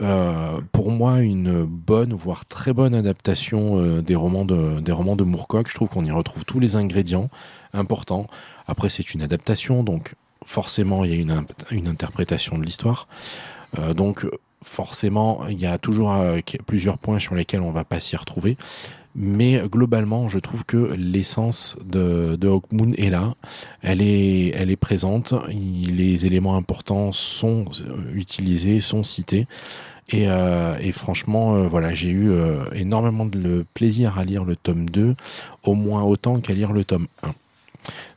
Euh, 0.00 0.60
pour 0.72 0.90
moi, 0.90 1.20
une 1.20 1.64
bonne, 1.64 2.12
voire 2.12 2.44
très 2.44 2.72
bonne 2.72 2.94
adaptation 2.94 3.78
euh, 3.80 4.02
des 4.02 4.14
romans 4.14 4.44
de 4.44 4.80
des 4.80 4.92
romans 4.92 5.16
de 5.16 5.24
Moorcock. 5.24 5.68
Je 5.68 5.74
trouve 5.74 5.88
qu'on 5.88 6.04
y 6.04 6.10
retrouve 6.10 6.44
tous 6.44 6.60
les 6.60 6.76
ingrédients 6.76 7.30
importants. 7.72 8.26
Après, 8.66 8.90
c'est 8.90 9.14
une 9.14 9.22
adaptation, 9.22 9.82
donc 9.82 10.14
forcément, 10.44 11.04
il 11.04 11.10
y 11.10 11.14
a 11.14 11.16
une, 11.16 11.44
une 11.70 11.88
interprétation 11.88 12.58
de 12.58 12.64
l'histoire. 12.64 13.08
Donc 13.96 14.24
forcément, 14.62 15.46
il 15.48 15.58
y 15.58 15.66
a 15.66 15.78
toujours 15.78 16.14
plusieurs 16.66 16.98
points 16.98 17.18
sur 17.18 17.34
lesquels 17.34 17.60
on 17.60 17.72
va 17.72 17.84
pas 17.84 17.98
s'y 17.98 18.16
retrouver. 18.16 18.56
Mais 19.16 19.62
globalement, 19.68 20.28
je 20.28 20.40
trouve 20.40 20.64
que 20.64 20.94
l'essence 20.98 21.76
de, 21.84 22.36
de 22.36 22.48
Hawkmoon 22.48 22.92
est 22.98 23.10
là. 23.10 23.34
Elle 23.80 24.02
est, 24.02 24.48
elle 24.48 24.70
est 24.72 24.76
présente. 24.76 25.34
Les 25.48 26.26
éléments 26.26 26.56
importants 26.56 27.12
sont 27.12 27.66
euh, 27.80 28.12
utilisés, 28.14 28.80
sont 28.80 29.04
cités. 29.04 29.46
Et, 30.08 30.28
euh, 30.28 30.74
franchement, 30.92 31.54
euh, 31.54 31.68
voilà, 31.68 31.94
j'ai 31.94 32.10
eu 32.10 32.32
énormément 32.72 33.24
de 33.24 33.64
plaisir 33.74 34.18
à 34.18 34.24
lire 34.24 34.44
le 34.44 34.56
tome 34.56 34.90
2, 34.90 35.14
au 35.62 35.74
moins 35.74 36.02
autant 36.02 36.40
qu'à 36.40 36.52
lire 36.52 36.72
le 36.72 36.84
tome 36.84 37.06
1. 37.22 37.32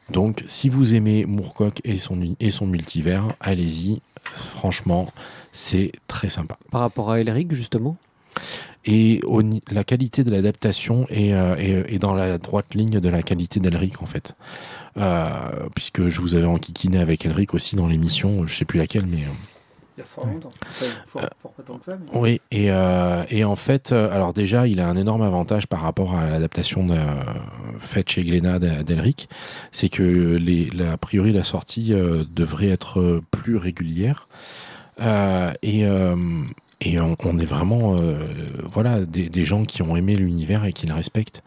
Donc, 0.10 0.44
si 0.48 0.68
vous 0.68 0.96
aimez 0.96 1.26
Moorcock 1.26 1.80
et 1.84 1.98
son, 2.00 2.36
et 2.40 2.50
son 2.50 2.66
multivers, 2.66 3.36
allez-y. 3.40 4.02
Franchement, 4.34 5.12
c'est 5.52 5.92
très 6.08 6.30
sympa. 6.30 6.58
Par 6.72 6.82
rapport 6.82 7.12
à 7.12 7.20
Elric, 7.20 7.54
justement? 7.54 7.98
Et 8.88 9.22
au 9.26 9.42
la 9.70 9.84
qualité 9.84 10.24
de 10.24 10.32
l'adaptation 10.32 11.06
est, 11.10 11.34
euh, 11.34 11.56
est- 11.58 11.94
est 11.94 12.00
dans 12.00 12.16
la 12.16 12.38
droite 12.38 12.74
ligne 12.74 13.00
de 13.02 13.10
la 13.10 13.22
qualité 13.22 13.60
d'Elric, 13.60 14.02
en 14.02 14.06
fait. 14.06 14.34
Euh, 14.98 15.30
puisque 15.76 16.08
je 16.08 16.22
vous 16.22 16.34
avais 16.36 16.46
enquiquiné 16.48 16.98
avec 17.00 17.26
Elric 17.26 17.54
aussi 17.54 17.76
dans 17.76 17.88
l'émission, 17.88 18.48
je 18.48 18.56
sais 18.56 18.66
plus 18.66 18.80
laquelle, 18.80 19.06
mais... 19.06 19.18
euh, 19.18 19.98
Il 19.98 20.02
y 20.02 20.04
a 20.04 20.06
fort 20.06 20.26
longtemps. 20.26 20.50
fort, 21.06 21.22
fort 21.40 21.52
pas 21.54 21.64
tant 21.64 21.78
que 21.78 21.86
ça, 21.86 21.98
mais. 22.00 22.18
Oui, 22.20 22.42
et, 22.52 22.72
euh, 22.72 23.24
et 23.30 23.44
en 23.44 23.56
fait, 23.56 23.92
alors 23.92 24.32
déjà, 24.32 24.68
il 24.68 24.80
a 24.80 24.88
un 24.88 24.96
énorme 24.96 25.22
avantage 25.24 25.68
par 25.68 25.82
rapport 25.82 26.16
à 26.16 26.30
l'adaptation 26.30 26.86
de- 26.88 26.96
faite 27.80 28.10
chez 28.10 28.24
Glénat 28.24 28.60
d'E- 28.60 28.84
d'Elric, 28.84 29.28
c'est 29.72 29.90
que 29.90 30.04
les, 30.38 30.70
la, 30.70 30.94
a 30.94 30.98
priori 30.98 31.34
la 31.34 31.44
sortie 31.44 31.94
devrait 32.34 32.70
être 32.70 33.22
plus 33.32 33.58
régulière. 33.58 34.28
Et, 35.00 35.84
et 36.80 37.00
on, 37.00 37.16
on 37.26 37.40
est 37.40 37.46
vraiment 37.46 37.96
euh, 38.00 38.20
voilà 38.72 39.04
des, 39.06 39.30
des 39.30 39.44
gens 39.46 39.66
qui 39.66 39.82
ont 39.82 39.96
aimé 39.96 40.16
l'univers 40.16 40.64
et 40.66 40.74
qui 40.74 40.86
le 40.86 40.94
respectent 40.94 41.42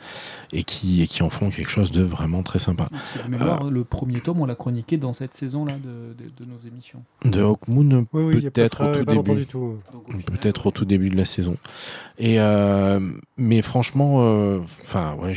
et 0.53 0.65
qui, 0.65 1.03
et 1.03 1.07
qui 1.07 1.23
en 1.23 1.31
font 1.31 1.51
quelque 1.51 1.71
chose 1.71 1.93
de 1.93 2.03
vraiment 2.03 2.43
très 2.43 2.59
sympa. 2.59 2.89
Mémoire, 3.29 3.71
le 3.71 3.85
premier 3.85 4.21
tome, 4.21 4.41
on 4.41 4.47
l'a 4.47 4.57
chroniqué 4.57 4.97
dans 4.97 5.13
cette 5.13 5.35
saison-là 5.35 5.75
de, 5.75 6.15
de- 6.25 6.31
de 6.45 6.51
nos 6.51 6.59
émissions. 6.67 7.05
De 7.25 7.43
Oui, 8.13 8.23
oui, 8.25 8.47
a 8.47 8.51
pas 8.51 8.51
peut-être 8.51 8.83
au 8.83 9.05
tout 9.05 9.23
début. 9.23 9.47
Peut-être 10.27 10.67
au 10.67 10.71
tout 10.73 10.85
début 10.85 11.11
de 11.11 11.17
la 11.17 11.27
saison. 11.27 11.57
Et 12.19 12.41
euh, 12.41 12.99
mais 13.37 13.63
franchement, 13.63 14.17
euh, 14.23 14.59
enfin 14.85 15.17
ouais, 15.23 15.35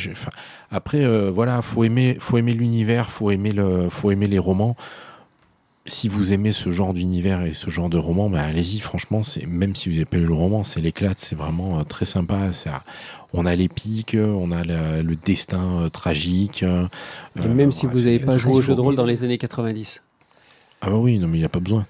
Après, 0.72 1.03
euh, 1.05 1.32
voilà, 1.32 1.61
faut 1.61 1.84
aimer, 1.84 2.18
faut 2.20 2.38
aimer 2.38 2.53
l'univers, 2.53 3.11
faut 3.11 3.30
aimer 3.30 3.51
le, 3.51 3.89
faut 3.89 4.09
aimer 4.09 4.28
les 4.28 4.39
romans. 4.39 4.76
Si 5.86 6.07
vous 6.07 6.31
aimez 6.31 6.53
ce 6.53 6.71
genre 6.71 6.93
d'univers 6.93 7.41
et 7.41 7.53
ce 7.53 7.69
genre 7.69 7.89
de 7.89 7.97
roman, 7.97 8.29
bah, 8.29 8.41
allez-y. 8.41 8.79
Franchement, 8.79 9.21
c'est 9.21 9.45
même 9.45 9.75
si 9.75 9.89
vous 9.89 9.95
n'avez 9.95 10.05
pas 10.05 10.15
lu 10.15 10.25
le 10.25 10.34
roman, 10.34 10.63
c'est 10.63 10.79
l'éclate. 10.79 11.19
C'est 11.19 11.36
vraiment 11.36 11.79
euh, 11.79 11.84
très 11.84 12.05
sympa. 12.05 12.53
Ça, 12.53 12.84
on 13.34 13.45
a 13.45 13.53
l'épique, 13.53 14.15
on 14.17 14.51
a 14.53 14.63
la- 14.63 15.01
le 15.03 15.15
destin 15.17 15.81
euh, 15.81 15.89
tragique. 15.89 16.63
euh, 16.63 16.88
Et 17.36 17.47
même 17.49 17.67
euh, 17.69 17.71
si 17.71 17.86
vous 17.86 17.99
n'avez 17.99 18.19
pas 18.19 18.38
joué 18.38 18.53
au 18.53 18.61
jeu 18.61 18.75
de 18.75 18.79
rôle 18.81 18.95
dans 18.95 19.05
les 19.05 19.23
années 19.23 19.38
90. 19.38 20.01
Ah 20.81 20.89
bah 20.89 20.95
oui, 20.95 21.19
non 21.19 21.27
mais 21.27 21.38
il 21.38 21.41
y 21.41 21.45
a 21.45 21.49
pas 21.49 21.59
besoin. 21.59 21.86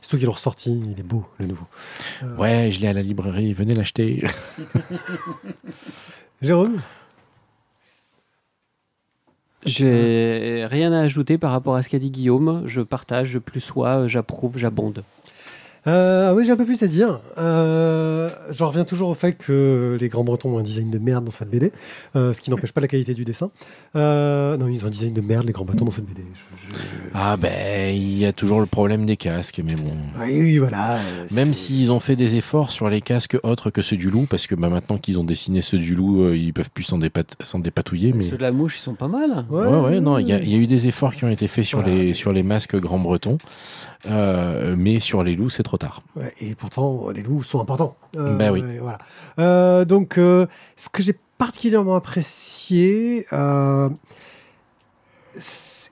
Surtout 0.00 0.16
qu'ils 0.16 0.26
l'ont 0.26 0.32
ressorti, 0.32 0.82
il 0.92 0.98
est 0.98 1.04
beau, 1.04 1.24
le 1.38 1.46
nouveau. 1.46 1.66
Ouais, 2.38 2.70
je 2.72 2.80
l'ai 2.80 2.88
à 2.88 2.92
la 2.92 3.02
librairie. 3.02 3.52
Venez 3.52 3.74
l'acheter. 3.76 4.24
Jérôme? 6.42 6.80
J'ai 9.66 10.66
rien 10.70 10.92
à 10.92 11.00
ajouter 11.00 11.36
par 11.36 11.52
rapport 11.52 11.76
à 11.76 11.82
ce 11.82 11.88
qu'a 11.88 11.98
dit 11.98 12.10
Guillaume. 12.10 12.62
Je 12.66 12.80
partage, 12.80 13.28
je 13.28 13.38
plus 13.38 13.60
sois, 13.60 14.08
j'approuve, 14.08 14.56
j'abonde. 14.56 15.04
Euh, 15.86 16.28
ah 16.30 16.34
oui, 16.34 16.44
j'ai 16.44 16.52
un 16.52 16.56
peu 16.56 16.64
plus 16.66 16.82
à 16.82 16.86
dire. 16.86 17.20
Euh, 17.38 18.28
J'en 18.50 18.68
reviens 18.68 18.84
toujours 18.84 19.08
au 19.08 19.14
fait 19.14 19.32
que 19.32 19.96
les 20.00 20.08
Grands 20.08 20.24
Bretons 20.24 20.54
ont 20.56 20.58
un 20.58 20.62
design 20.62 20.90
de 20.90 20.98
merde 20.98 21.24
dans 21.24 21.30
cette 21.30 21.48
BD, 21.50 21.72
euh, 22.16 22.32
ce 22.32 22.40
qui 22.40 22.50
n'empêche 22.50 22.72
pas 22.72 22.80
la 22.80 22.88
qualité 22.88 23.14
du 23.14 23.24
dessin. 23.24 23.50
Euh, 23.96 24.56
non, 24.56 24.68
ils 24.68 24.84
ont 24.84 24.88
un 24.88 24.90
design 24.90 25.14
de 25.14 25.20
merde, 25.20 25.46
les 25.46 25.52
Grands 25.52 25.64
Bretons, 25.64 25.84
dans 25.86 25.90
cette 25.90 26.04
BD. 26.04 26.22
Je- 26.34 26.72
je- 26.72 26.76
Ah 27.14 27.36
ben, 27.36 27.94
il 27.94 28.18
y 28.18 28.26
a 28.26 28.32
toujours 28.32 28.60
le 28.60 28.66
problème 28.66 29.06
des 29.06 29.16
casques, 29.16 29.60
mais 29.64 29.74
bon. 29.74 29.92
Oui, 30.20 30.38
oui, 30.40 30.58
voilà. 30.58 30.98
Même 31.32 31.54
s'ils 31.54 31.90
ont 31.90 32.00
fait 32.00 32.16
des 32.16 32.36
efforts 32.36 32.70
sur 32.70 32.88
les 32.90 33.00
casques 33.00 33.38
autres 33.42 33.70
que 33.70 33.80
ceux 33.82 33.96
du 33.96 34.10
loup, 34.10 34.26
parce 34.28 34.46
que 34.46 34.54
bah, 34.54 34.68
maintenant 34.68 34.98
qu'ils 34.98 35.18
ont 35.18 35.24
dessiné 35.24 35.62
ceux 35.62 35.78
du 35.78 35.94
loup, 35.94 36.22
euh, 36.24 36.36
ils 36.36 36.52
peuvent 36.52 36.70
plus 36.70 36.84
s'en 36.84 36.98
dépat- 36.98 37.42
s'en 37.44 37.58
dépatouiller. 37.58 38.12
Mais... 38.12 38.24
Ceux 38.24 38.36
de 38.36 38.42
la 38.42 38.52
mouche, 38.52 38.76
ils 38.76 38.82
sont 38.82 38.94
pas 38.94 39.08
mal. 39.08 39.46
Ouais, 39.50 39.66
ouais, 39.66 40.00
non, 40.00 40.18
il 40.18 40.28
y, 40.28 40.32
a- 40.32 40.40
il 40.42 40.50
y 40.50 40.54
a 40.54 40.58
eu 40.58 40.66
des 40.66 40.88
efforts 40.88 41.14
qui 41.14 41.24
ont 41.24 41.30
été 41.30 41.48
faits 41.48 41.64
sur, 41.64 41.80
Voilà. 41.80 41.94
les, 41.94 42.12
sur 42.14 42.32
les 42.32 42.42
masques 42.42 42.76
grand 42.76 42.98
bretons, 42.98 43.38
euh, 44.06 44.74
mais 44.76 45.00
sur 45.00 45.22
les 45.22 45.36
loups, 45.36 45.50
c'est 45.50 45.62
trop 45.70 45.78
tard. 45.78 46.02
Ouais, 46.16 46.34
et 46.40 46.56
pourtant, 46.56 47.10
les 47.10 47.22
loups 47.22 47.44
sont 47.44 47.60
importants. 47.60 47.96
Euh, 48.16 48.36
Bah 48.36 48.50
oui. 48.50 48.64
Voilà. 48.80 48.98
Euh, 49.38 49.84
donc, 49.84 50.18
euh, 50.18 50.46
ce 50.76 50.88
que 50.88 51.00
j'ai 51.00 51.16
particulièrement 51.38 51.94
apprécié, 51.94 53.24
euh, 53.32 53.88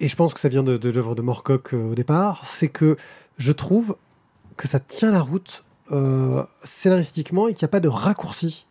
et 0.01 0.09
je 0.09 0.16
pense 0.16 0.35
que 0.35 0.41
ça 0.41 0.49
vient 0.49 0.64
de, 0.64 0.76
de 0.76 0.91
l'œuvre 0.91 1.14
de 1.14 1.22
Morcock 1.22 1.74
au 1.74 1.95
départ, 1.95 2.43
c'est 2.45 2.66
que 2.66 2.97
je 3.37 3.53
trouve 3.53 3.97
que 4.57 4.66
ça 4.66 4.81
tient 4.81 5.12
la 5.12 5.20
route 5.20 5.64
scénaristiquement 6.64 7.49
et 7.49 7.55
qu'il 7.55 7.64
n'y 7.64 7.70
a 7.70 7.72
pas 7.72 7.81
de 7.81 7.89
raccourci 7.89 8.66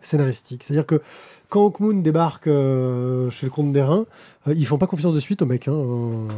scénaristique. 0.00 0.62
C'est-à-dire 0.62 0.86
que 0.86 1.00
quand 1.48 1.64
Hawkmoon 1.64 2.00
débarque 2.00 2.46
euh, 2.46 3.30
chez 3.30 3.46
le 3.46 3.50
comte 3.50 3.72
des 3.72 3.82
Reins, 3.82 4.04
euh, 4.46 4.54
ils 4.54 4.66
font 4.66 4.76
pas 4.78 4.86
confiance 4.86 5.14
de 5.14 5.20
suite 5.20 5.40
au 5.42 5.46
mec. 5.46 5.66
Hein. 5.66 5.72
Non 5.72 6.28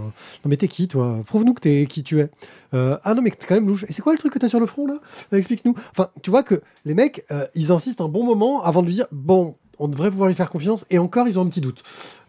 mais 0.46 0.56
t'es 0.56 0.68
qui 0.68 0.86
toi? 0.88 1.20
Prouve-nous 1.26 1.54
que 1.54 1.60
t'es 1.60 1.86
qui 1.86 2.02
tu 2.02 2.20
es. 2.20 2.30
Euh, 2.74 2.96
ah 3.02 3.14
non 3.14 3.22
mais 3.22 3.30
t'es 3.30 3.46
quand 3.46 3.56
même 3.56 3.66
louche. 3.66 3.84
Et 3.88 3.92
c'est 3.92 4.02
quoi 4.02 4.12
le 4.12 4.18
truc 4.18 4.32
que 4.32 4.38
t'as 4.38 4.48
sur 4.48 4.60
le 4.60 4.66
front 4.66 4.86
là? 4.86 4.98
Euh, 5.32 5.36
Explique-nous. 5.36 5.74
Enfin, 5.90 6.10
tu 6.22 6.30
vois 6.30 6.42
que 6.42 6.62
les 6.84 6.94
mecs, 6.94 7.24
ils 7.54 7.72
insistent 7.72 8.00
un 8.00 8.08
bon 8.08 8.24
moment 8.24 8.62
avant 8.62 8.82
de 8.82 8.86
lui 8.86 8.94
dire 8.94 9.06
bon, 9.10 9.56
on 9.78 9.88
devrait 9.88 10.10
pouvoir 10.10 10.28
lui 10.28 10.36
faire 10.36 10.50
confiance. 10.50 10.84
Et 10.90 10.98
encore, 10.98 11.26
ils 11.26 11.38
ont 11.38 11.42
un 11.42 11.48
petit 11.48 11.60
doute. 11.60 11.82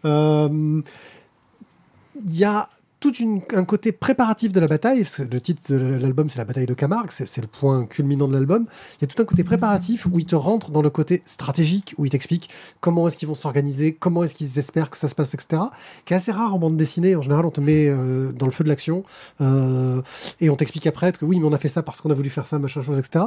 Il 0.04 0.82
y 2.26 2.44
a 2.44 2.68
tout 3.02 3.12
un 3.54 3.64
côté 3.64 3.90
préparatif 3.90 4.52
de 4.52 4.60
la 4.60 4.68
bataille. 4.68 5.02
parce 5.02 5.16
que 5.16 5.22
Le 5.22 5.40
titre 5.40 5.72
de 5.72 5.76
l'album, 5.76 6.30
c'est 6.30 6.38
la 6.38 6.44
bataille 6.44 6.66
de 6.66 6.74
Camargue. 6.74 7.10
C'est 7.10 7.40
le 7.40 7.48
point 7.48 7.84
culminant 7.84 8.28
de 8.28 8.32
l'album. 8.32 8.66
Il 9.00 9.02
y 9.02 9.04
a 9.04 9.08
tout 9.12 9.20
un 9.20 9.24
côté 9.24 9.42
préparatif 9.42 10.06
où 10.06 10.20
il 10.20 10.24
te 10.24 10.36
rentre 10.36 10.70
dans 10.70 10.82
le 10.82 10.90
côté 10.90 11.20
stratégique, 11.26 11.94
où 11.98 12.06
il 12.06 12.10
t'explique 12.10 12.48
comment 12.80 13.08
est-ce 13.08 13.16
qu'ils 13.16 13.26
vont 13.26 13.34
s'organiser, 13.34 13.92
comment 13.92 14.22
est-ce 14.22 14.36
qu'ils 14.36 14.56
espèrent 14.58 14.88
que 14.88 14.96
ça 14.96 15.08
se 15.08 15.16
passe, 15.16 15.34
etc. 15.34 15.62
Qui 16.04 16.14
est 16.14 16.16
assez 16.16 16.30
rare 16.30 16.54
en 16.54 16.58
bande 16.58 16.76
dessinée. 16.76 17.16
En 17.16 17.22
général, 17.22 17.44
on 17.44 17.50
te 17.50 17.60
met 17.60 17.88
euh, 17.88 18.30
dans 18.30 18.46
le 18.46 18.52
feu 18.52 18.62
de 18.62 18.68
l'action 18.68 19.04
euh, 19.40 20.00
et 20.40 20.48
on 20.48 20.54
t'explique 20.54 20.86
après 20.86 21.10
que 21.10 21.24
oui, 21.24 21.40
mais 21.40 21.46
on 21.46 21.52
a 21.52 21.58
fait 21.58 21.68
ça 21.68 21.82
parce 21.82 22.00
qu'on 22.00 22.10
a 22.10 22.14
voulu 22.14 22.30
faire 22.30 22.46
ça, 22.46 22.60
machin 22.60 22.82
chose, 22.82 23.00
etc. 23.00 23.24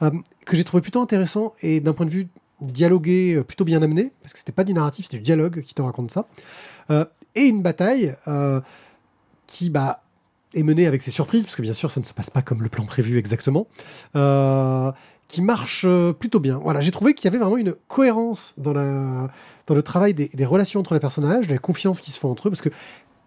Euh, 0.00 0.10
que 0.46 0.56
j'ai 0.56 0.64
trouvé 0.64 0.80
plutôt 0.80 1.02
intéressant 1.02 1.52
et 1.60 1.80
d'un 1.80 1.92
point 1.92 2.06
de 2.06 2.10
vue 2.10 2.28
dialogué, 2.62 3.42
plutôt 3.46 3.66
bien 3.66 3.82
amené, 3.82 4.10
parce 4.22 4.32
que 4.32 4.38
c'était 4.38 4.52
pas 4.52 4.64
du 4.64 4.72
narratif, 4.72 5.04
c'était 5.04 5.18
du 5.18 5.22
dialogue 5.22 5.60
qui 5.60 5.74
te 5.74 5.82
raconte 5.82 6.10
ça. 6.10 6.26
Et 7.36 7.46
une 7.46 7.62
bataille 7.62 8.16
qui 9.48 9.70
bah, 9.70 10.02
est 10.54 10.62
menée 10.62 10.86
avec 10.86 11.02
ses 11.02 11.10
surprises, 11.10 11.42
parce 11.44 11.56
que 11.56 11.62
bien 11.62 11.72
sûr, 11.74 11.90
ça 11.90 11.98
ne 11.98 12.04
se 12.04 12.14
passe 12.14 12.30
pas 12.30 12.42
comme 12.42 12.62
le 12.62 12.68
plan 12.68 12.84
prévu 12.84 13.18
exactement, 13.18 13.66
euh, 14.14 14.92
qui 15.26 15.42
marche 15.42 15.84
euh, 15.86 16.12
plutôt 16.12 16.38
bien. 16.40 16.58
Voilà, 16.62 16.80
j'ai 16.80 16.90
trouvé 16.90 17.14
qu'il 17.14 17.24
y 17.24 17.28
avait 17.28 17.38
vraiment 17.42 17.56
une 17.56 17.74
cohérence 17.88 18.54
dans, 18.56 18.72
la, 18.72 19.28
dans 19.66 19.74
le 19.74 19.82
travail 19.82 20.14
des, 20.14 20.30
des 20.32 20.44
relations 20.44 20.80
entre 20.80 20.94
les 20.94 21.00
personnages, 21.00 21.46
de 21.48 21.52
la 21.52 21.58
confiance 21.58 22.00
qui 22.00 22.10
se 22.12 22.20
font 22.20 22.30
entre 22.30 22.48
eux, 22.48 22.50
parce 22.50 22.62
que 22.62 22.70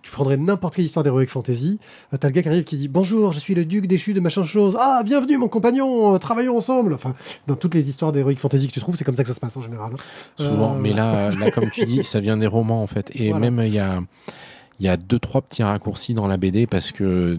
tu 0.01 0.09
prendrais 0.09 0.35
n'importe 0.37 0.75
quelle 0.77 0.85
histoire 0.85 1.03
d'Heroic 1.03 1.27
Fantasy, 1.27 1.79
euh, 2.11 2.17
t'as 2.17 2.27
le 2.29 2.33
gars 2.33 2.41
qui 2.41 2.49
arrive 2.49 2.63
qui 2.63 2.75
dit 2.77 2.87
Bonjour, 2.87 3.33
je 3.33 3.39
suis 3.39 3.53
le 3.53 3.65
duc 3.65 3.85
déchu 3.85 4.15
de 4.15 4.19
machin 4.19 4.43
chose. 4.43 4.75
Ah, 4.79 5.03
bienvenue 5.05 5.37
mon 5.37 5.47
compagnon, 5.47 6.15
euh, 6.15 6.17
travaillons 6.17 6.57
ensemble. 6.57 6.95
Enfin, 6.95 7.13
dans 7.45 7.55
toutes 7.55 7.75
les 7.75 7.87
histoires 7.87 8.11
d'Heroic 8.11 8.37
Fantasy 8.37 8.67
que 8.67 8.73
tu 8.73 8.79
trouves, 8.79 8.95
c'est 8.95 9.03
comme 9.03 9.13
ça 9.13 9.21
que 9.21 9.27
ça 9.29 9.35
se 9.35 9.39
passe 9.39 9.55
en 9.57 9.61
général. 9.61 9.91
hein. 9.93 9.97
Souvent, 10.43 10.73
Euh, 10.73 10.79
mais 10.79 10.93
là, 10.93 11.29
là, 11.39 11.51
comme 11.51 11.69
tu 11.69 11.85
dis, 11.85 12.03
ça 12.03 12.19
vient 12.19 12.35
des 12.37 12.47
romans 12.47 12.81
en 12.81 12.87
fait. 12.87 13.11
Et 13.13 13.29
Voilà. 13.29 13.51
même 13.51 13.63
il 13.67 13.75
y 13.75 13.79
a, 13.79 14.01
il 14.81 14.85
y 14.85 14.89
a 14.89 14.97
deux 14.97 15.19
trois 15.19 15.41
petits 15.43 15.61
raccourcis 15.61 16.15
dans 16.15 16.27
la 16.27 16.37
BD 16.37 16.65
parce 16.65 16.91
que 16.91 17.35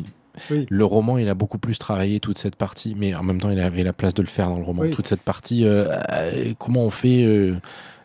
Oui. 0.49 0.64
le 0.70 0.84
roman, 0.84 1.18
il 1.18 1.28
a 1.28 1.34
beaucoup 1.34 1.59
plus 1.59 1.76
travaillé 1.76 2.20
toute 2.20 2.38
cette 2.38 2.55
partie, 2.55 2.95
mais 2.97 3.16
en 3.16 3.24
même 3.24 3.40
temps, 3.40 3.51
il 3.51 3.59
avait 3.59 3.82
la 3.82 3.93
place 3.93 4.14
de 4.14 4.22
le 4.22 4.28
faire 4.28 4.49
dans 4.49 4.59
le 4.59 4.62
roman. 4.64 4.82
Oui. 4.82 4.93
Toute 4.93 5.09
cette 5.09 5.22
partie, 5.22 5.64
euh, 5.64 5.86
euh, 6.12 6.55
comment 6.59 6.84
on 6.84 6.90
fait 6.90 7.24
euh, 7.24 7.57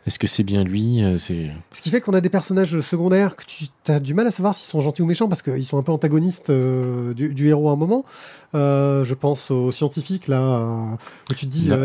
Est-ce 0.08 0.18
que 0.20 0.26
c'est 0.28 0.44
bien 0.44 0.64
lui 0.64 1.04
Euh, 1.04 1.18
C'est 1.18 1.52
Ce 1.74 1.82
qui 1.82 1.90
fait 1.90 2.00
qu'on 2.00 2.14
a 2.14 2.22
des 2.22 2.30
personnages 2.30 2.80
secondaires 2.80 3.36
que 3.36 3.44
tu 3.46 3.68
as 3.90 4.00
du 4.00 4.14
mal 4.14 4.26
à 4.26 4.32
savoir 4.32 4.56
s'ils 4.56 4.66
sont 4.70 4.80
gentils 4.80 5.02
ou 5.02 5.06
méchants 5.06 5.28
parce 5.28 5.42
qu'ils 5.42 5.66
sont 5.66 5.78
un 5.78 5.84
peu 5.84 5.92
antagonistes 5.92 6.50
euh, 6.50 7.14
du, 7.14 7.34
du 7.34 7.50
héros 7.50 7.68
à 7.70 7.74
un 7.74 7.76
moment. 7.76 8.06
Euh, 8.56 9.04
je 9.04 9.14
pense 9.14 9.52
aux 9.52 9.72
scientifiques 9.74 10.30
là, 10.30 10.66
où 11.30 11.34
tu 11.34 11.46
te 11.46 11.52
dis 11.52 11.68
No- 11.68 11.76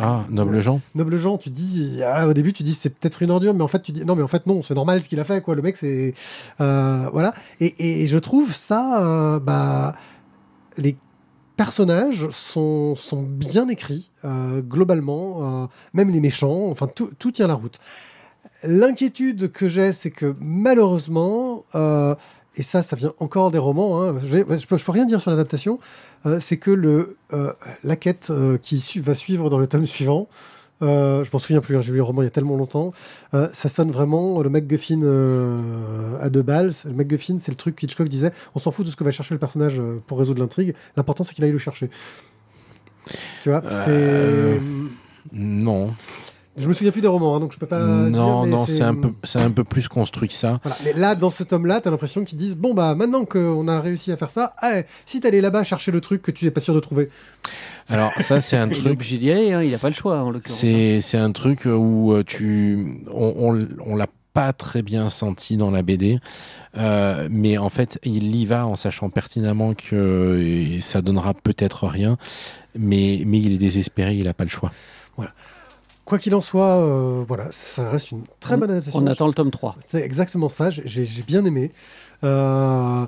ah 0.00 0.24
noble 0.30 0.62
Jean. 0.62 0.80
noble 0.94 1.18
gens, 1.18 1.36
tu 1.36 1.50
te 1.50 1.54
dis 1.54 2.00
ah, 2.02 2.26
au 2.26 2.32
début 2.32 2.54
tu 2.54 2.62
dis 2.62 2.72
c'est 2.72 2.88
peut-être 2.90 3.22
une 3.22 3.30
ordure, 3.30 3.52
mais 3.52 3.62
en 3.62 3.68
fait 3.68 3.82
tu 3.82 3.92
dis 3.92 4.04
non 4.06 4.16
mais 4.16 4.22
en 4.22 4.28
fait 4.28 4.46
non 4.46 4.62
c'est 4.62 4.74
normal 4.74 5.02
ce 5.02 5.08
qu'il 5.10 5.20
a 5.20 5.24
fait 5.24 5.42
quoi. 5.42 5.54
Le 5.54 5.60
mec 5.62 5.76
c'est 5.76 6.14
voilà 6.58 7.34
et, 7.60 8.02
et 8.02 8.06
je 8.06 8.16
trouve 8.18 8.54
ça 8.54 9.38
bah 9.44 9.94
les 10.78 10.96
personnages 11.58 12.30
sont, 12.30 12.94
sont 12.94 13.22
bien 13.22 13.68
écrits 13.68 14.10
euh, 14.24 14.62
globalement, 14.62 15.64
euh, 15.64 15.66
même 15.92 16.10
les 16.10 16.20
méchants, 16.20 16.70
enfin 16.70 16.86
tout, 16.86 17.10
tout 17.18 17.32
tient 17.32 17.48
la 17.48 17.54
route. 17.54 17.78
L'inquiétude 18.62 19.50
que 19.50 19.68
j'ai, 19.68 19.92
c'est 19.92 20.12
que 20.12 20.34
malheureusement, 20.40 21.64
euh, 21.74 22.14
et 22.54 22.62
ça, 22.62 22.84
ça 22.84 22.94
vient 22.94 23.12
encore 23.18 23.50
des 23.50 23.58
romans, 23.58 24.00
hein, 24.00 24.14
je, 24.22 24.36
je 24.36 24.66
peux, 24.66 24.76
peux 24.76 24.92
rien 24.92 25.04
dire 25.04 25.20
sur 25.20 25.30
l'adaptation, 25.32 25.78
c'est 26.40 26.56
que 26.56 26.72
le, 26.72 27.16
la 27.84 27.94
quête 27.96 28.32
qui 28.62 29.00
va 29.00 29.14
suivre 29.14 29.50
dans 29.50 29.58
le 29.58 29.68
tome 29.68 29.86
suivant, 29.86 30.28
euh, 30.82 31.24
je 31.24 31.30
m'en 31.32 31.38
souviens 31.38 31.60
plus, 31.60 31.76
hein, 31.76 31.80
j'ai 31.82 31.90
lu 31.90 31.96
le 31.98 32.02
roman 32.04 32.22
il 32.22 32.26
y 32.26 32.28
a 32.28 32.30
tellement 32.30 32.56
longtemps, 32.56 32.92
euh, 33.34 33.48
ça 33.52 33.68
sonne 33.68 33.90
vraiment 33.90 34.40
le 34.42 34.48
MacGuffin 34.48 35.00
euh, 35.02 36.18
à 36.20 36.30
deux 36.30 36.42
balles. 36.42 36.72
Le 36.84 36.92
MacGuffin, 36.94 37.38
c'est 37.38 37.50
le 37.50 37.56
truc 37.56 37.76
qu'Hitchcock 37.76 38.08
disait, 38.08 38.32
on 38.54 38.58
s'en 38.58 38.70
fout 38.70 38.86
de 38.86 38.90
ce 38.90 38.96
que 38.96 39.04
va 39.04 39.10
chercher 39.10 39.34
le 39.34 39.40
personnage 39.40 39.80
euh, 39.80 40.00
pour 40.06 40.18
résoudre 40.18 40.40
l'intrigue, 40.40 40.74
l'important 40.96 41.24
c'est 41.24 41.34
qu'il 41.34 41.44
aille 41.44 41.52
le 41.52 41.58
chercher. 41.58 41.90
Tu 43.42 43.48
vois, 43.50 43.62
Euh, 43.64 44.56
c'est... 45.32 45.36
Non, 45.36 45.94
Je 46.56 46.66
me 46.68 46.72
souviens 46.72 46.90
plus 46.90 47.00
des 47.00 47.08
romans, 47.08 47.36
hein, 47.36 47.40
donc 47.40 47.52
je 47.52 47.58
peux 47.58 47.66
pas. 47.66 47.80
non, 47.80 48.44
dire, 48.44 48.56
non, 48.56 48.66
c'est 48.66 48.82
un 48.82 48.94
peu, 48.94 49.10
c'est 49.24 49.38
un 49.40 49.50
peu 49.50 49.62
plus 49.64 49.88
construit 49.88 50.28
que 50.28 50.34
ça. 50.34 50.58
Voilà. 50.62 50.76
Mais 50.84 50.92
là, 50.92 51.14
dans 51.14 51.30
ce 51.30 51.42
tome-là, 51.44 51.80
t'as 51.80 51.90
l'impression 51.90 52.24
qu'ils 52.24 52.38
disent 52.38 52.56
bon 52.56 52.74
bah 52.74 52.94
maintenant 52.94 53.24
qu'on 53.24 53.68
a 53.68 53.80
réussi 53.80 54.10
à 54.10 54.16
faire 54.16 54.30
ça, 54.30 54.54
ah, 54.58 54.82
si 55.06 55.20
t'allais 55.20 55.40
là-bas 55.40 55.64
chercher 55.64 55.92
le 55.92 56.00
truc 56.00 56.22
que 56.22 56.30
tu 56.30 56.44
n'es 56.44 56.50
pas 56.50 56.60
sûr 56.60 56.74
de 56.74 56.80
trouver. 56.80 57.10
Alors 57.90 58.12
ça, 58.20 58.40
c'est 58.40 58.56
un 58.56 58.66
Il 58.70 58.72
est 58.76 58.80
truc. 58.80 58.92
obligé 58.92 59.18
d'y 59.18 59.30
aller, 59.30 59.52
hein, 59.52 59.62
il 59.62 59.70
n'a 59.70 59.78
pas 59.78 59.88
le 59.88 59.94
choix 59.94 60.18
en 60.22 60.30
l'occurrence. 60.30 60.58
C'est 60.58 61.00
c'est 61.00 61.18
un 61.18 61.32
truc 61.32 61.62
où 61.64 62.12
euh, 62.12 62.22
tu 62.24 63.02
on, 63.12 63.34
on, 63.38 63.68
on 63.86 63.96
l'a 63.96 64.08
pas 64.34 64.52
très 64.52 64.82
bien 64.82 65.10
senti 65.10 65.56
dans 65.56 65.70
la 65.70 65.82
BD, 65.82 66.20
euh, 66.76 67.28
mais 67.30 67.58
en 67.58 67.70
fait 67.70 67.98
il 68.04 68.36
y 68.36 68.46
va 68.46 68.66
en 68.66 68.76
sachant 68.76 69.10
pertinemment 69.10 69.74
que 69.74 70.78
ça 70.80 71.02
donnera 71.02 71.34
peut-être 71.34 71.86
rien, 71.86 72.18
mais 72.76 73.22
mais 73.26 73.38
il 73.40 73.54
est 73.54 73.58
désespéré, 73.58 74.14
il 74.14 74.28
a 74.28 74.34
pas 74.34 74.44
le 74.44 74.50
choix. 74.50 74.70
Quoi 76.04 76.18
qu'il 76.18 76.34
en 76.34 76.40
soit, 76.40 76.76
euh, 76.76 77.22
voilà, 77.28 77.48
ça 77.50 77.90
reste 77.90 78.12
une 78.12 78.22
très 78.40 78.56
bonne 78.56 78.70
adaptation. 78.70 78.98
On 78.98 79.06
attend 79.06 79.26
le 79.26 79.34
tome 79.34 79.50
3. 79.50 79.76
C'est 79.80 80.00
exactement 80.00 80.48
ça. 80.48 80.70
J'ai 80.70 81.04
bien 81.26 81.44
aimé. 81.44 81.70
Euh, 82.24 83.04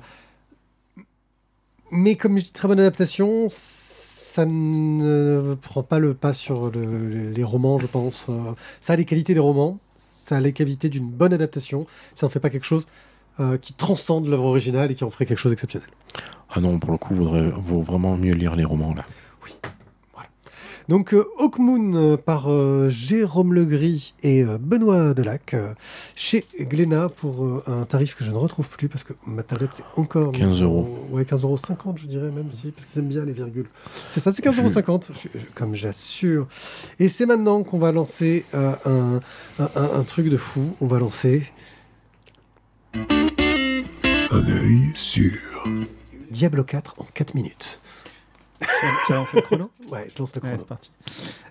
Mais 1.90 2.16
comme 2.16 2.36
je 2.36 2.44
dis, 2.44 2.52
très 2.52 2.68
bonne 2.68 2.78
adaptation, 2.78 3.48
ça 4.32 4.46
ne 4.46 5.54
prend 5.60 5.82
pas 5.82 5.98
le 5.98 6.14
pas 6.14 6.32
sur 6.32 6.70
le- 6.70 7.30
les 7.30 7.44
romans, 7.44 7.78
je 7.78 7.86
pense. 7.86 8.26
Euh, 8.28 8.52
Ça 8.80 8.92
a 8.92 8.96
les 8.96 9.04
qualités 9.04 9.34
des 9.34 9.40
romans, 9.40 9.78
ça 9.96 10.36
a 10.36 10.40
les 10.40 10.52
qualités 10.52 10.88
d'une 10.88 11.08
bonne 11.08 11.32
adaptation. 11.32 11.86
Ça 12.14 12.26
ne 12.26 12.30
fait 12.30 12.40
pas 12.40 12.50
quelque 12.50 12.66
chose 12.66 12.86
euh, 13.40 13.56
qui 13.58 13.72
transcende 13.72 14.26
l'œuvre 14.28 14.44
originale 14.44 14.90
et 14.92 14.94
qui 14.94 15.04
en 15.04 15.10
ferait 15.10 15.26
quelque 15.26 15.38
chose 15.38 15.50
d'exceptionnel. 15.52 15.88
Ah 16.52 16.60
non, 16.60 16.78
pour 16.78 16.90
le 16.92 16.98
coup, 16.98 17.14
vaudrait 17.14 17.50
vaut 17.50 17.82
vraiment 17.82 18.16
mieux 18.16 18.34
lire 18.34 18.54
les 18.56 18.64
romans 18.64 18.94
là. 18.94 19.04
Donc 20.88 21.14
euh, 21.14 21.24
Hawkmoon 21.38 21.94
euh, 21.94 22.16
par 22.16 22.50
euh, 22.50 22.88
Jérôme 22.88 23.54
Legris 23.54 24.14
et 24.22 24.42
euh, 24.42 24.58
Benoît 24.58 25.14
Delac 25.14 25.54
euh, 25.54 25.72
chez 26.16 26.44
Glénat 26.58 27.08
pour 27.08 27.44
euh, 27.44 27.62
un 27.66 27.84
tarif 27.84 28.16
que 28.16 28.24
je 28.24 28.30
ne 28.30 28.36
retrouve 28.36 28.68
plus 28.68 28.88
parce 28.88 29.04
que 29.04 29.12
ma 29.26 29.42
tablette 29.42 29.70
c'est 29.72 29.84
encore 29.96 30.32
15 30.32 30.62
euros. 30.62 30.98
Ouais, 31.10 31.22
15,50 31.24 31.42
euros 31.44 31.58
je 31.96 32.06
dirais 32.06 32.30
même 32.30 32.50
si 32.50 32.70
parce 32.72 32.86
qu'ils 32.86 33.00
aiment 33.00 33.08
bien 33.08 33.24
les 33.24 33.32
virgules. 33.32 33.68
C'est 34.08 34.20
ça, 34.20 34.32
c'est 34.32 34.42
15,50 34.44 34.88
euros 34.88 35.00
je- 35.10 35.38
je- 35.38 35.44
comme 35.54 35.74
j'assure. 35.74 36.48
Et 36.98 37.08
c'est 37.08 37.26
maintenant 37.26 37.62
qu'on 37.62 37.78
va 37.78 37.92
lancer 37.92 38.44
euh, 38.54 38.72
un, 38.84 39.20
un- 39.62 39.70
un- 39.76 40.00
un 40.00 40.02
truc 40.02 40.28
de 40.28 40.36
fou. 40.36 40.72
On 40.80 40.86
va 40.86 40.98
lancer 40.98 41.44
un 42.94 44.46
œil 44.48 44.92
sur 44.94 45.30
Diablo 46.30 46.64
4 46.64 46.94
en 46.98 47.04
4 47.14 47.34
minutes. 47.34 47.80
Tu 49.06 49.12
as 49.12 49.16
lancé 49.16 49.36
le 49.36 49.42
chrono? 49.42 49.70
Ouais, 49.90 50.06
je 50.14 50.18
lance 50.18 50.34
le 50.36 50.42
Ouais, 50.42 50.48
chrono. 50.48 50.56
c'est 50.58 50.66
parti. 50.66 50.90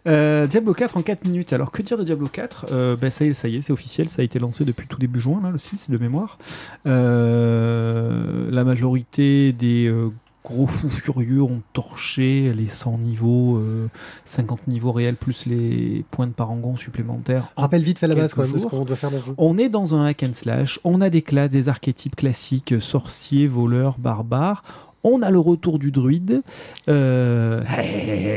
Euh, 0.08 0.48
Diablo 0.48 0.74
4 0.74 0.98
en 0.98 1.02
4 1.02 1.26
minutes. 1.26 1.54
Alors, 1.54 1.72
que 1.72 1.82
dire 1.82 1.98
de 1.98 2.04
Diablo 2.04 2.28
4 2.28 2.68
Euh, 2.72 2.96
ben, 2.96 3.10
ça, 3.10 3.26
y 3.26 3.30
est, 3.30 3.34
ça 3.34 3.48
y 3.48 3.56
est, 3.58 3.62
c'est 3.62 3.74
officiel. 3.74 4.10
Ça 4.10 4.22
a 4.22 4.26
été 4.26 4.40
lancé 4.40 4.64
depuis 4.66 4.88
tout 4.88 4.98
début 5.00 5.20
juin, 5.20 5.40
là, 5.44 5.50
le 5.52 5.58
6 5.58 5.90
de 5.90 5.98
mémoire. 5.98 6.38
Euh, 6.88 8.50
la 8.52 8.64
majorité 8.64 9.52
des 9.54 9.88
euh, 9.88 10.10
gros 10.44 10.68
fous 10.68 10.90
furieux 10.90 11.42
ont 11.42 11.62
torché 11.74 12.54
les 12.54 12.68
100 12.68 13.00
niveaux, 13.00 13.58
euh, 13.58 13.88
50 14.26 14.68
niveaux 14.68 14.92
réels, 14.92 15.16
plus 15.16 15.46
les 15.46 16.06
points 16.12 16.28
de 16.28 16.32
parangon 16.32 16.76
supplémentaires. 16.78 17.48
Rappelle 17.58 17.84
vite 17.84 18.00
fait 18.00 18.08
la 18.08 18.16
base 18.16 18.34
Quelques 18.34 18.36
quand 18.36 18.42
même 18.44 18.52
de 18.54 18.58
ce 18.58 18.62
jours. 18.64 18.72
qu'on 18.72 18.86
doit 18.86 18.96
faire 18.96 19.12
dans 19.12 19.18
le 19.18 19.24
jeu. 19.24 19.34
On 19.38 19.58
est 19.58 19.70
dans 19.70 19.96
un 19.96 20.06
hack 20.06 20.24
and 20.24 20.34
slash, 20.34 20.80
on 20.84 21.02
a 21.02 21.10
des 21.10 21.22
classes, 21.22 21.52
des 21.52 21.70
archétypes 21.70 22.16
classiques, 22.16 22.76
sorciers, 22.80 23.48
voleurs, 23.48 23.98
barbares. 24.00 24.64
On 25.04 25.22
a 25.22 25.32
le 25.32 25.40
retour 25.40 25.80
du 25.80 25.92
druide, 25.92 26.42
euh, 26.90 27.62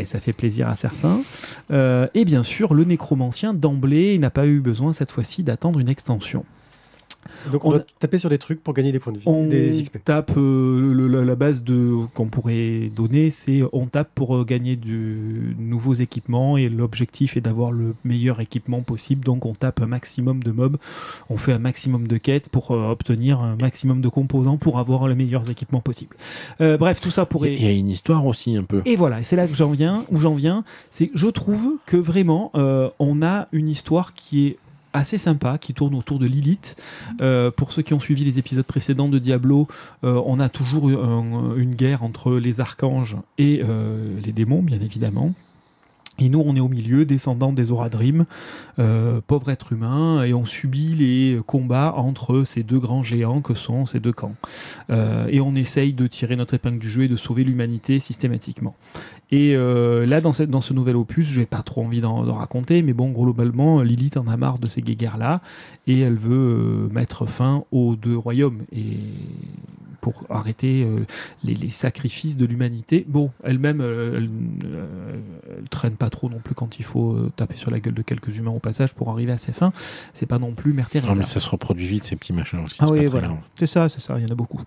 ça 0.05 0.21
fait 0.21 0.33
plaisir 0.33 0.69
à 0.69 0.77
certains. 0.77 1.21
Euh, 1.73 2.07
et 2.15 2.25
bien 2.25 2.43
sûr, 2.43 2.75
le 2.75 2.85
nécromancien 2.85 3.53
d'emblée 3.53 4.17
n'a 4.19 4.31
pas 4.31 4.47
eu 4.47 4.61
besoin 4.61 4.93
cette 4.93 5.11
fois-ci 5.11 5.43
d'attendre 5.43 5.81
une 5.81 5.89
extension. 5.89 6.45
Donc 7.51 7.65
on, 7.65 7.69
on 7.69 7.71
doit 7.73 7.85
taper 7.99 8.19
sur 8.19 8.29
des 8.31 8.39
trucs 8.39 8.63
pour 8.63 8.75
gagner 8.75 8.93
des 8.93 8.99
points 8.99 9.13
de 9.13 9.19
vie, 9.19 9.25
On 9.29 9.47
des 9.47 9.83
XP. 9.83 9.99
tape 10.05 10.33
euh, 10.37 10.93
le- 10.93 11.23
la 11.25 11.35
base 11.35 11.63
de 11.63 11.95
qu'on 12.15 12.27
pourrait 12.27 12.91
donner, 12.95 13.31
c'est 13.31 13.63
on 13.73 13.87
tape 13.87 14.11
pour 14.15 14.37
euh, 14.37 14.45
gagner 14.45 14.77
de 14.77 15.17
nouveaux 15.59 15.95
équipements 15.95 16.57
et 16.57 16.69
l'objectif 16.69 17.37
est 17.37 17.41
d'avoir 17.41 17.73
le 17.73 17.95
meilleur 18.05 18.41
équipement 18.41 18.81
possible. 18.83 19.25
Donc 19.25 19.47
on 19.47 19.53
tape 19.55 19.81
un 19.81 19.87
maximum 19.87 20.43
de 20.43 20.51
mobs, 20.53 20.77
on 21.31 21.37
fait 21.37 21.53
un 21.53 21.59
maximum 21.59 22.07
de 22.09 22.17
quêtes 22.17 22.49
pour 22.49 22.71
euh, 22.73 22.91
obtenir 22.91 23.41
un 23.41 23.57
maximum 23.57 24.01
de 24.01 24.09
composants 24.09 24.57
pour 24.57 24.79
avoir 24.79 25.09
les 25.09 25.15
meilleurs 25.15 25.51
équipements 25.51 25.81
possibles. 25.81 26.17
Euh, 26.61 26.77
bref, 26.77 27.01
tout 27.01 27.11
ça 27.11 27.23
Il 27.23 27.27
pourrait. 27.27 27.55
y 27.55 27.67
a 27.67 27.71
une 27.73 27.89
histoire 27.89 28.25
aussi 28.27 28.57
un 28.57 28.65
peu. 28.65 28.83
Et 28.85 28.97
voilà, 28.97 29.23
c'est 29.23 29.37
là 29.37 29.47
que 29.47 29.55
j'en 29.55 29.71
viens, 29.71 30.05
où 30.11 30.19
j'en 30.19 30.35
viens, 30.35 30.65
c'est 30.91 31.09
que 31.09 31.17
je 31.19 31.27
trouve 31.27 31.77
que 31.87 31.97
vraiment, 31.97 32.51
euh, 32.55 32.89
on 32.99 33.23
a 33.23 33.49
une 33.53 33.69
histoire 33.69 34.15
qui 34.15 34.47
est 34.47 34.57
assez 34.93 35.19
sympa, 35.19 35.59
qui 35.59 35.75
tourne 35.75 35.95
autour 35.95 36.19
de 36.19 36.27
Lilith. 36.27 36.77
Euh, 37.21 37.51
pour 37.51 37.73
ceux 37.73 37.83
qui 37.83 37.95
ont 37.95 38.01
suivi 38.01 38.25
les 38.25 38.39
épisodes 38.39 38.65
précédents 38.65 39.09
de 39.09 39.19
Diablo, 39.19 39.69
euh, 40.05 40.23
on 40.27 40.41
a 40.41 40.49
toujours 40.49 40.89
une 40.89 41.75
guerre 41.75 42.03
entre 42.03 42.35
les 42.35 42.61
archanges 42.61 43.17
et 43.39 43.63
euh, 43.65 44.21
les 44.25 44.33
démons, 44.33 44.63
bien 44.63 44.81
évidemment. 44.81 45.33
Et 46.19 46.29
nous, 46.29 46.43
on 46.45 46.55
est 46.55 46.61
au 46.61 46.69
milieu, 46.69 47.07
descendants 47.07 47.55
des 47.55 47.73
Oradrim, 47.73 48.27
euh, 48.79 49.23
pauvres 49.27 49.51
êtres 49.51 49.73
humains, 49.73 50.25
et 50.25 50.35
on 50.35 50.45
subit 50.45 50.95
les 50.95 51.41
combats 51.47 51.95
entre 51.97 52.45
ces 52.45 52.63
deux 52.63 52.79
grands 52.79 53.03
géants 53.03 53.41
que 53.41 53.55
sont 53.55 53.87
ces 53.87 53.99
deux 53.99 54.13
camps. 54.13 54.35
Euh, 54.91 55.27
et 55.31 55.41
on 55.41 55.55
essaye 55.55 55.95
de 55.95 56.07
tirer 56.07 56.37
notre 56.37 56.53
épingle 56.53 56.79
du 56.79 56.89
jeu 56.89 57.05
et 57.05 57.09
de 57.09 57.17
sauver 57.17 57.45
l'humanité 57.45 57.99
systématiquement. 57.99 58.75
Et 59.31 59.57
euh, 59.57 60.05
là, 60.05 60.21
dans, 60.21 60.33
ce 60.33 60.75
nouvel 60.75 60.97
opus, 60.97 61.27
je 61.27 61.41
n'ai 61.41 61.47
pas 61.47 61.63
trop 61.63 61.83
envie 61.83 62.01
d'en 62.01 62.35
raconter, 62.35 62.83
mais 62.83 62.93
bon, 62.93 63.11
globalement, 63.11 63.81
Lilith 63.81 64.19
en 64.19 64.27
a 64.29 64.37
marre 64.37 64.59
de 64.59 64.67
ces 64.67 64.83
guéguerres-là, 64.83 65.41
et 65.87 65.99
elle 66.01 66.19
veut 66.19 66.91
mettre 66.93 67.25
fin 67.25 67.65
aux 67.73 67.97
deux 67.97 68.17
royaumes, 68.17 68.65
et 68.71 68.99
pour 70.03 70.25
arrêter 70.29 70.83
euh, 70.83 71.07
les, 71.45 71.55
les 71.55 71.71
sacrifices 71.71 72.37
de 72.37 72.45
l'humanité. 72.45 73.07
Bon, 73.09 73.31
elle-même, 73.45 73.81
euh, 73.81 74.19
elle, 74.19 74.31
euh, 74.65 75.17
elle 75.59 75.69
traîne 75.71 75.97
pas 75.97 76.11
trop 76.11 76.29
non 76.29 76.41
plus 76.41 76.55
quand 76.55 76.79
il 76.79 76.85
faut 76.85 77.17
taper 77.37 77.57
sur 77.57 77.71
la 77.71 77.81
gueule 77.81 77.95
de 77.95 78.03
quelques 78.03 78.37
humains 78.37 78.51
au 78.51 78.59
passage 78.59 78.93
pour 78.93 79.09
arriver 79.11 79.33
à 79.33 79.39
ses 79.39 79.53
fins. 79.53 79.73
C'est 80.13 80.27
pas 80.27 80.41
non 80.41 80.53
plus 80.53 80.73
Mère 80.75 80.91
Teresa. 80.91 81.09
Non, 81.09 81.15
mais 81.15 81.25
ça 81.25 81.41
se 81.41 81.49
reproduit 81.49 81.87
vite, 81.87 82.05
ces 82.05 82.17
petits 82.17 82.33
machins 82.33 82.59
aussi. 82.59 82.77
Ah 82.81 82.91
oui, 82.91 83.07
voilà. 83.07 83.31
C'est 83.55 83.67
ça, 83.67 83.89
c'est 83.89 84.01
ça, 84.01 84.19
il 84.19 84.25
y 84.25 84.27
en 84.27 84.33
a 84.33 84.35
beaucoup. 84.35 84.61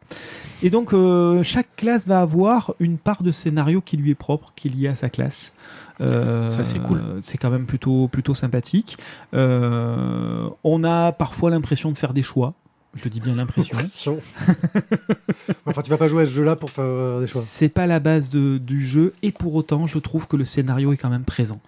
Et 0.64 0.70
donc, 0.70 0.94
euh, 0.94 1.44
chaque 1.44 1.76
classe 1.76 2.08
va 2.08 2.22
avoir 2.22 2.74
une 2.80 2.98
part 2.98 3.22
de 3.22 3.32
scénario 3.32 3.82
qui 3.82 3.98
lui 3.98 4.12
est 4.12 4.16
propre, 4.16 4.54
qui 4.56 4.70
est 4.70 4.72
liée 4.72 4.88
à 4.88 4.96
sa 4.96 5.10
classe. 5.10 5.54
Euh, 6.00 6.50
Ça, 6.50 6.64
c'est 6.64 6.80
cool. 6.80 7.02
C'est 7.22 7.38
quand 7.38 7.50
même 7.50 7.66
plutôt, 7.66 8.08
plutôt 8.08 8.34
sympathique. 8.34 8.98
Euh, 9.34 10.50
on 10.64 10.84
a 10.86 11.12
parfois 11.12 11.50
l'impression 11.50 11.92
de 11.92 11.98
faire 11.98 12.14
des 12.14 12.24
choix. 12.24 12.54
Je 12.96 13.04
le 13.04 13.10
dis 13.10 13.20
bien 13.20 13.36
l'impression. 13.36 13.76
Impression. 13.78 14.20
enfin, 15.66 15.82
tu 15.82 15.90
vas 15.90 15.98
pas 15.98 16.08
jouer 16.08 16.24
à 16.24 16.26
ce 16.26 16.32
jeu-là 16.32 16.56
pour 16.56 16.70
faire 16.72 16.86
euh, 16.86 17.22
des 17.22 17.28
choix. 17.28 17.42
C'est 17.42 17.70
pas 17.70 17.88
la 17.88 18.00
base 18.00 18.30
de- 18.30 18.58
du 18.58 18.86
jeu, 18.86 19.14
et 19.22 19.32
pour 19.32 19.56
autant, 19.56 19.86
je 19.86 20.00
trouve 20.00 20.28
que 20.28 20.36
le 20.38 20.46
scénario 20.46 20.94
est 20.94 20.98
quand 20.98 21.10
même 21.10 21.26
présent. 21.26 21.60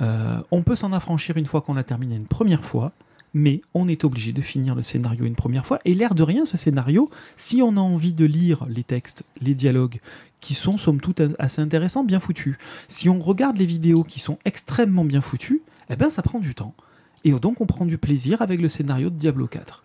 Euh, 0.00 0.38
on 0.50 0.62
peut 0.62 0.76
s'en 0.76 0.92
affranchir 0.92 1.36
une 1.36 1.46
fois 1.46 1.60
qu'on 1.62 1.74
l'a 1.74 1.84
terminé 1.84 2.16
une 2.16 2.26
première 2.26 2.64
fois, 2.64 2.92
mais 3.32 3.62
on 3.72 3.88
est 3.88 4.04
obligé 4.04 4.32
de 4.32 4.42
finir 4.42 4.74
le 4.74 4.82
scénario 4.82 5.24
une 5.24 5.34
première 5.36 5.66
fois. 5.66 5.78
Et 5.84 5.94
l'air 5.94 6.14
de 6.14 6.22
rien, 6.22 6.44
ce 6.44 6.56
scénario, 6.56 7.10
si 7.36 7.62
on 7.62 7.76
a 7.76 7.80
envie 7.80 8.12
de 8.12 8.24
lire 8.24 8.64
les 8.68 8.84
textes, 8.84 9.24
les 9.40 9.54
dialogues, 9.54 10.00
qui 10.40 10.54
sont 10.54 10.72
somme 10.76 11.00
toute 11.00 11.22
assez 11.38 11.62
intéressants, 11.62 12.04
bien 12.04 12.20
foutus, 12.20 12.56
si 12.88 13.08
on 13.08 13.18
regarde 13.20 13.56
les 13.56 13.66
vidéos 13.66 14.04
qui 14.04 14.20
sont 14.20 14.38
extrêmement 14.44 15.04
bien 15.04 15.20
foutues, 15.22 15.62
eh 15.90 15.96
ben 15.96 16.10
ça 16.10 16.22
prend 16.22 16.38
du 16.38 16.54
temps. 16.54 16.74
Et 17.24 17.32
donc 17.32 17.60
on 17.62 17.66
prend 17.66 17.86
du 17.86 17.96
plaisir 17.96 18.42
avec 18.42 18.60
le 18.60 18.68
scénario 18.68 19.08
de 19.08 19.16
Diablo 19.16 19.46
4. 19.46 19.82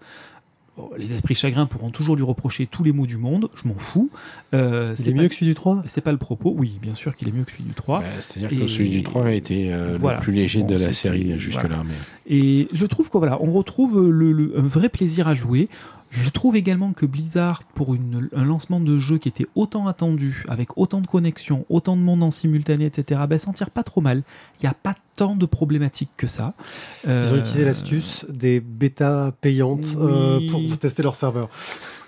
Bon, 0.80 0.90
les 0.98 1.12
esprits 1.12 1.36
chagrins 1.36 1.66
pourront 1.66 1.90
toujours 1.90 2.16
lui 2.16 2.24
reprocher 2.24 2.66
tous 2.66 2.84
les 2.86 2.94
maux 2.94 3.06
du 3.06 3.18
monde, 3.18 3.50
je 3.62 3.68
m'en 3.68 3.76
fous. 3.76 4.10
Euh, 4.54 4.96
Il 4.98 5.04
c'est 5.04 5.14
mieux 5.14 5.28
que 5.28 5.34
celui 5.36 5.48
du 5.48 5.54
3 5.54 5.84
C'est 5.88 6.00
pas 6.00 6.14
le 6.14 6.18
propos, 6.18 6.54
oui, 6.58 6.72
bien 6.82 6.96
sûr 6.96 7.16
qu'il 7.18 7.28
est 7.28 7.34
mieux 7.34 7.44
que 7.44 7.52
celui 7.52 7.66
du 7.66 7.74
3. 7.74 8.00
Bah, 8.00 8.06
C'est-à-dire 8.22 8.58
que 8.58 8.68
celui 8.68 8.90
du 8.90 9.04
3 9.04 9.26
a 9.26 9.32
été 9.32 9.74
euh, 9.74 9.98
Voilà. 10.00 10.20
le 10.20 10.24
plus 10.24 10.32
léger 10.32 10.62
Bon, 10.62 10.68
de 10.68 10.76
la 10.78 10.94
série 10.94 11.38
jusque-là. 11.38 11.68
voilà. 11.68 11.84
mais- 11.84 12.34
Et 12.34 12.68
je 12.72 12.86
trouve 12.86 13.10
que 13.10 13.18
voilà, 13.18 13.38
on 13.42 13.52
retrouve 13.52 14.10
le, 14.10 14.32
le- 14.32 14.58
un 14.58 14.62
vrai 14.68 14.88
plaisir 14.88 15.28
à 15.28 15.36
jouer. 15.36 15.68
Je 16.12 16.30
trouve 16.30 16.56
également 16.56 16.92
que 16.94 17.06
Blizzard, 17.06 17.64
pour 17.76 17.94
une- 17.94 18.30
un 18.36 18.44
lancement 18.44 18.80
de 18.80 18.98
jeu 18.98 19.18
qui 19.20 19.30
était 19.30 19.46
autant 19.56 19.88
attendu, 19.88 20.44
avec 20.48 20.78
autant 20.78 21.02
de 21.02 21.08
connexions, 21.08 21.66
autant 21.70 21.96
de 21.96 22.02
monde 22.02 22.24
en 22.24 22.32
simultané, 22.32 22.86
etc., 22.86 23.22
ben, 23.30 23.38
s'en 23.38 23.54
tire 23.54 23.70
pas 23.70 23.84
trop 23.84 24.02
mal. 24.02 24.24
Il 24.60 24.66
n'y 24.66 24.70
a 24.70 24.74
pas 24.74 24.96
tant 25.16 25.36
de 25.36 25.46
problématiques 25.46 26.10
que 26.18 26.28
ça. 26.28 26.54
Ils 27.04 27.10
ont 27.10 27.12
Euh, 27.12 27.40
utilisé 27.40 27.66
l'astuce 27.66 28.26
des 28.30 28.60
bêtas 28.60 29.32
payantes 29.42 29.96
euh, 30.00 30.40
pour 30.50 30.78
tester 30.80 31.04
leur 31.04 31.16
serveur. 31.16 31.50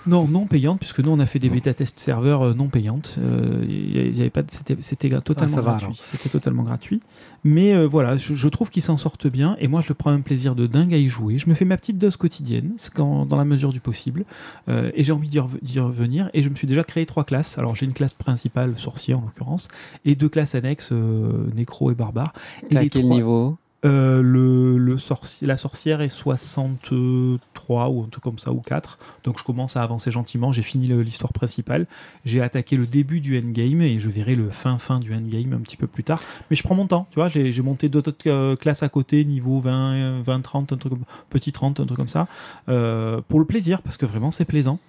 Non, 0.07 0.27
non 0.27 0.45
payantes, 0.47 0.79
puisque 0.79 0.99
nous 0.99 1.11
on 1.11 1.19
a 1.19 1.25
fait 1.27 1.37
des 1.39 1.49
Non. 1.49 1.53
bêta-tests 1.55 1.99
serveurs 1.99 2.41
euh, 2.41 2.53
non 2.53 2.69
payantes. 2.69 3.15
Euh, 3.19 3.63
il 3.67 4.17
y 4.17 4.21
avait 4.21 4.29
pas 4.31 4.41
de- 4.41 4.49
c'était, 4.49 4.75
totalement 5.21 5.57
Ah, 5.57 5.61
va, 5.61 5.71
gratuit. 5.71 5.85
alors. 5.85 5.97
C'était 6.11 6.29
totalement 6.29 6.63
gratuit. 6.63 7.01
Mais 7.43 7.73
euh, 7.73 7.85
voilà, 7.87 8.17
je, 8.17 8.33
je 8.33 8.47
trouve 8.47 8.69
qu'ils 8.71 8.81
s'en 8.81 8.97
sortent 8.97 9.27
bien, 9.27 9.55
et 9.59 9.67
moi 9.67 9.81
je 9.81 9.93
prends 9.93 10.11
un 10.11 10.21
plaisir 10.21 10.55
de 10.55 10.65
dingue 10.67 10.93
à 10.93 10.97
y 10.97 11.07
jouer. 11.07 11.37
Je 11.37 11.49
me 11.49 11.53
fais 11.53 11.65
ma 11.65 11.77
petite 11.77 11.97
dose 11.99 12.17
quotidienne, 12.17 12.71
quand- 12.95 13.25
dans 13.25 13.37
la 13.37 13.45
mesure 13.45 13.71
du 13.71 13.79
possible, 13.79 14.25
Euh, 14.69 14.91
et 14.95 15.03
j'ai 15.03 15.11
envie 15.11 15.29
d'y, 15.29 15.39
rev- 15.39 15.59
d'y 15.61 15.79
revenir. 15.79 16.29
Et 16.33 16.41
je 16.43 16.49
me 16.49 16.55
suis 16.55 16.67
déjà 16.67 16.83
créé 16.83 17.05
trois 17.05 17.23
classes. 17.23 17.57
Alors 17.57 17.75
j'ai 17.75 17.85
une 17.85 17.93
classe 17.93 18.13
principale, 18.13 18.73
sorcier 18.77 19.13
en 19.13 19.21
l'occurrence, 19.21 19.67
et 20.05 20.15
deux 20.15 20.29
classes 20.29 20.55
annexes, 20.55 20.89
euh, 20.91 21.47
nécro 21.55 21.91
et 21.91 21.95
barbare. 21.95 22.33
Et 22.69 22.75
les 22.75 22.89
quel 22.89 23.03
trois- 23.03 23.15
niveau? 23.15 23.57
Euh, 23.83 24.21
le, 24.21 24.77
le 24.77 24.97
sorci- 24.97 25.45
la 25.45 25.57
sorcière 25.57 26.01
est 26.01 26.09
63 26.09 27.89
ou 27.89 28.03
un 28.03 28.07
truc 28.09 28.23
comme 28.23 28.39
ça, 28.39 28.51
ou 28.51 28.59
4. 28.61 28.97
Donc 29.23 29.39
je 29.39 29.43
commence 29.43 29.75
à 29.77 29.83
avancer 29.83 30.11
gentiment. 30.11 30.51
J'ai 30.51 30.61
fini 30.61 30.87
l'histoire 31.03 31.33
principale. 31.33 31.87
J'ai 32.25 32.41
attaqué 32.41 32.77
le 32.77 32.85
début 32.85 33.21
du 33.21 33.37
endgame 33.37 33.81
et 33.81 33.99
je 33.99 34.09
verrai 34.09 34.35
le 34.35 34.49
fin 34.49 34.77
fin 34.77 34.99
du 34.99 35.13
endgame 35.13 35.53
un 35.53 35.59
petit 35.59 35.77
peu 35.77 35.87
plus 35.87 36.03
tard. 36.03 36.21
Mais 36.49 36.55
je 36.55 36.63
prends 36.63 36.75
mon 36.75 36.87
temps, 36.87 37.07
tu 37.11 37.15
vois. 37.15 37.29
J'ai 37.29 37.61
monté 37.61 37.89
d'autres 37.89 38.13
euh, 38.27 38.55
classes 38.55 38.83
à 38.83 38.89
côté, 38.89 39.25
niveau 39.25 39.59
20, 39.59 39.93
euh, 39.93 40.21
20 40.23 40.41
30, 40.41 40.73
un 40.73 40.77
truc 40.77 40.93
comme, 40.93 41.03
petit 41.29 41.51
30, 41.51 41.79
un 41.79 41.85
truc 41.85 41.97
comme 41.97 42.07
ça. 42.07 42.27
euh, 42.69 43.21
pour 43.27 43.39
le 43.39 43.45
plaisir, 43.45 43.81
parce 43.81 43.97
que 43.97 44.05
vraiment 44.05 44.31
c'est 44.31 44.45
plaisant. 44.45 44.79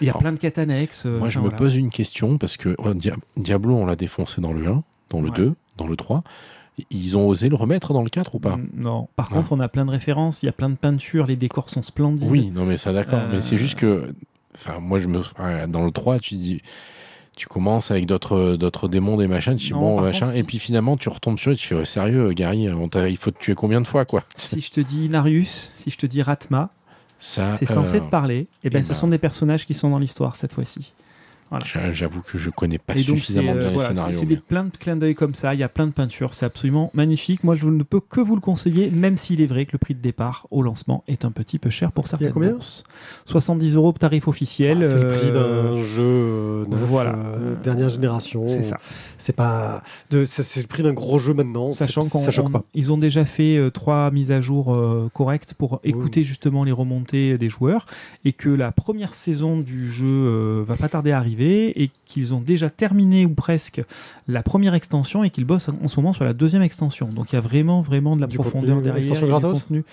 Il 0.00 0.06
y 0.06 0.08
a 0.08 0.12
Alors, 0.12 0.20
plein 0.20 0.32
de 0.32 0.38
quêtes 0.38 0.58
annexes. 0.58 1.06
Moi, 1.06 1.30
je 1.30 1.38
me 1.38 1.44
voilà. 1.44 1.56
pose 1.56 1.76
une 1.76 1.88
question 1.90 2.36
parce 2.36 2.56
que 2.58 2.74
Dia- 2.94 3.16
Diablo, 3.36 3.74
on 3.76 3.86
l'a 3.86 3.96
défoncé 3.96 4.40
dans 4.42 4.52
le 4.52 4.66
1, 4.66 4.82
dans 5.10 5.20
le 5.22 5.30
Ouais. 5.30 5.36
2, 5.36 5.54
dans 5.78 5.86
le 5.86 5.96
3. 5.96 6.22
Ils 6.90 7.16
ont 7.16 7.28
osé 7.28 7.48
le 7.48 7.54
remettre 7.54 7.92
dans 7.92 8.02
le 8.02 8.10
4 8.10 8.34
ou 8.34 8.40
pas? 8.40 8.56
Mm, 8.56 8.68
Non. 8.76 9.08
Par 9.16 9.28
Ah. 9.30 9.34
contre, 9.34 9.52
on 9.52 9.60
a 9.60 9.68
plein 9.68 9.84
de 9.84 9.90
références. 9.90 10.42
Il 10.42 10.46
y 10.46 10.48
a 10.48 10.52
plein 10.52 10.68
de 10.70 10.74
peintures. 10.74 11.26
Les 11.26 11.36
décors 11.36 11.70
sont 11.70 11.82
splendides. 11.82 12.28
Oui, 12.28 12.50
non, 12.52 12.64
mais 12.64 12.76
ça, 12.76 12.92
d'accord. 12.92 13.20
Euh, 13.20 13.28
Mais 13.32 13.40
c'est 13.40 13.56
juste 13.56 13.76
que. 13.76 14.12
Enfin, 14.56 14.80
moi, 14.80 14.98
je 14.98 15.08
me. 15.08 15.22
Dans 15.68 15.84
le 15.84 15.90
3, 15.90 16.18
tu 16.18 16.34
dis. 16.34 16.62
Tu 17.36 17.48
commences 17.48 17.90
avec 17.90 18.06
d'autres 18.06 18.54
d'autres 18.56 18.86
démons, 18.86 19.16
des 19.16 19.26
machins, 19.26 19.56
tu 19.56 19.66
dis 19.68 19.72
Non, 19.72 19.80
bon, 19.80 20.00
machin, 20.02 20.20
contre, 20.20 20.32
si- 20.34 20.38
et 20.38 20.42
puis 20.44 20.58
finalement, 20.60 20.96
tu 20.96 21.08
retombes 21.08 21.36
sur 21.38 21.50
eux, 21.50 21.56
tu 21.56 21.66
fais 21.74 21.84
sérieux, 21.84 22.32
Gary, 22.32 22.68
on 22.70 22.88
il 23.08 23.16
faut 23.16 23.32
te 23.32 23.38
tuer 23.40 23.56
combien 23.56 23.80
de 23.80 23.88
fois, 23.88 24.04
quoi? 24.04 24.22
Si 24.36 24.60
je 24.60 24.70
te 24.70 24.80
dis 24.80 25.06
Inarius, 25.06 25.72
si 25.74 25.90
je 25.90 25.98
te 25.98 26.06
dis 26.06 26.22
Ratma, 26.22 26.70
Ça, 27.18 27.56
c'est 27.56 27.66
censé 27.66 27.96
euh, 27.96 28.00
te 28.00 28.08
parler. 28.08 28.46
Et 28.62 28.70
ben, 28.70 28.78
eh 28.78 28.82
ce 28.84 28.90
ben. 28.90 28.94
sont 28.94 29.08
des 29.08 29.18
personnages 29.18 29.66
qui 29.66 29.74
sont 29.74 29.90
dans 29.90 29.98
l'histoire 29.98 30.36
cette 30.36 30.52
fois-ci. 30.52 30.92
Voilà. 31.62 31.92
J'avoue 31.92 32.20
que 32.22 32.38
je 32.38 32.50
connais 32.50 32.78
pas 32.78 32.94
Et 32.94 33.02
donc, 33.04 33.16
suffisamment 33.18 33.52
c'est, 33.52 33.58
euh, 33.58 33.60
bien 33.60 33.68
les 33.70 33.74
voilà, 33.74 33.88
scénarios. 33.90 34.18
c'est- 34.18 34.26
des 34.26 34.36
plein 34.36 34.64
de 34.64 34.76
clins 34.76 34.96
d'œil 34.96 35.14
comme 35.14 35.34
ça. 35.34 35.54
Il 35.54 35.60
y 35.60 35.62
a 35.62 35.68
plein 35.68 35.86
de 35.86 35.92
peintures. 35.92 36.34
C'est 36.34 36.46
absolument 36.46 36.90
magnifique. 36.94 37.44
Moi, 37.44 37.54
je 37.54 37.66
ne 37.66 37.82
peux 37.82 38.00
que 38.00 38.20
vous 38.20 38.34
le 38.34 38.40
conseiller, 38.40 38.90
même 38.90 39.16
s'il 39.16 39.40
est 39.40 39.46
vrai 39.46 39.66
que 39.66 39.72
le 39.72 39.78
prix 39.78 39.94
de 39.94 40.00
départ 40.00 40.46
au 40.50 40.62
lancement 40.62 41.04
est 41.08 41.24
un 41.24 41.30
petit 41.30 41.58
peu 41.58 41.70
cher 41.70 41.92
pour 41.92 42.08
certaines 42.08 42.32
combien 42.32 42.50
bourses. 42.52 42.84
70 43.26 43.76
euros 43.76 43.92
tarif 43.92 44.28
officiel. 44.28 44.78
Ah, 44.82 44.84
c'est 44.84 44.98
le 45.00 45.08
prix 45.08 45.28
euh, 45.32 45.72
d'un 45.74 45.84
jeu 45.84 46.66
neuf, 46.70 46.80
voilà. 46.88 47.14
euh, 47.16 47.54
dernière 47.62 47.88
génération. 47.88 48.46
C'est 48.48 48.62
ça. 48.62 48.78
C'est 49.18 49.34
pas 49.36 49.82
de, 50.10 50.24
c'est 50.24 50.60
le 50.60 50.66
prix 50.66 50.82
d'un 50.82 50.92
gros 50.92 51.18
jeu 51.18 51.34
maintenant. 51.34 51.72
Sachant 51.74 52.02
choque 52.02 52.46
on- 52.48 52.50
pas. 52.50 52.64
ils 52.74 52.92
ont 52.92 52.98
déjà 52.98 53.24
fait 53.24 53.56
euh, 53.56 53.70
trois 53.70 54.10
mises 54.10 54.30
à 54.30 54.40
jour 54.40 54.74
euh, 54.74 55.08
correctes 55.12 55.54
pour 55.54 55.80
écouter 55.84 56.24
justement 56.24 56.64
les 56.64 56.72
remontées 56.72 57.38
des 57.38 57.48
joueurs 57.48 57.86
et 58.24 58.32
que 58.32 58.48
la 58.48 58.72
première 58.72 59.14
saison 59.14 59.58
du 59.58 59.90
jeu 59.90 60.06
euh, 60.08 60.64
va 60.66 60.76
pas 60.76 60.88
tarder 60.88 61.12
à 61.12 61.18
arriver 61.18 61.43
et 61.44 61.90
qu'ils 62.06 62.34
ont 62.34 62.40
déjà 62.40 62.70
terminé 62.70 63.26
ou 63.26 63.34
presque 63.34 63.82
la 64.28 64.42
première 64.42 64.74
extension 64.74 65.24
et 65.24 65.30
qu'ils 65.30 65.44
bossent 65.44 65.68
en 65.68 65.88
ce 65.88 65.96
moment 65.96 66.12
sur 66.12 66.24
la 66.24 66.32
deuxième 66.32 66.62
extension. 66.62 67.08
Donc 67.08 67.32
il 67.32 67.36
y 67.36 67.38
a 67.38 67.42
vraiment 67.42 67.80
vraiment 67.80 68.16
de 68.16 68.20
la 68.20 68.26
Du 68.26 68.36
profondeur 68.36 68.76
contenu, 68.76 68.82
derrière. 68.82 68.96
extension 68.98 69.26
gratos 69.26 69.52
contenu. 69.52 69.84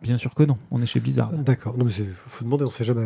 Bien 0.00 0.16
sûr 0.16 0.32
que 0.32 0.44
non, 0.44 0.56
on 0.70 0.80
est 0.80 0.86
chez 0.86 1.00
Blizzard. 1.00 1.32
D'accord. 1.32 1.76
Non, 1.76 1.84
mais 1.84 1.90
faut 1.90 2.44
demander, 2.44 2.64
on 2.64 2.70
sait 2.70 2.84
jamais. 2.84 3.04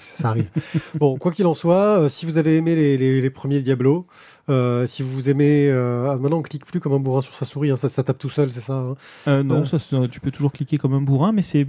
Ça 0.00 0.28
arrive. 0.28 0.48
bon, 0.94 1.18
quoi 1.18 1.32
qu'il 1.32 1.46
en 1.46 1.54
soit, 1.54 1.98
euh, 2.02 2.08
si 2.08 2.26
vous 2.26 2.38
avez 2.38 2.56
aimé 2.56 2.76
les, 2.76 2.96
les- 2.96 3.20
les 3.20 3.30
premiers 3.30 3.60
Diablo, 3.60 4.06
euh, 4.48 4.86
si 4.86 5.02
vous 5.02 5.28
aimez, 5.30 5.68
euh, 5.68 6.10
ah, 6.10 6.16
maintenant 6.16 6.38
on 6.38 6.42
clique 6.42 6.64
plus 6.64 6.80
comme 6.80 6.92
un 6.92 6.98
bourrin 7.00 7.20
sur 7.22 7.34
sa 7.34 7.44
souris, 7.44 7.70
hein, 7.70 7.76
ça, 7.76 7.88
ça 7.88 8.02
tape 8.02 8.18
tout 8.18 8.30
seul, 8.30 8.50
c'est 8.50 8.60
ça. 8.60 8.74
hein 8.74 8.94
Euh, 9.26 9.42
non, 9.42 9.60
Euh. 9.60 9.64
ça, 9.64 9.78
ça, 9.78 9.96
tu 10.10 10.20
peux 10.20 10.30
toujours 10.30 10.52
cliquer 10.52 10.78
comme 10.78 10.94
un 10.94 11.00
bourrin, 11.00 11.32
mais 11.32 11.42
c'est 11.42 11.66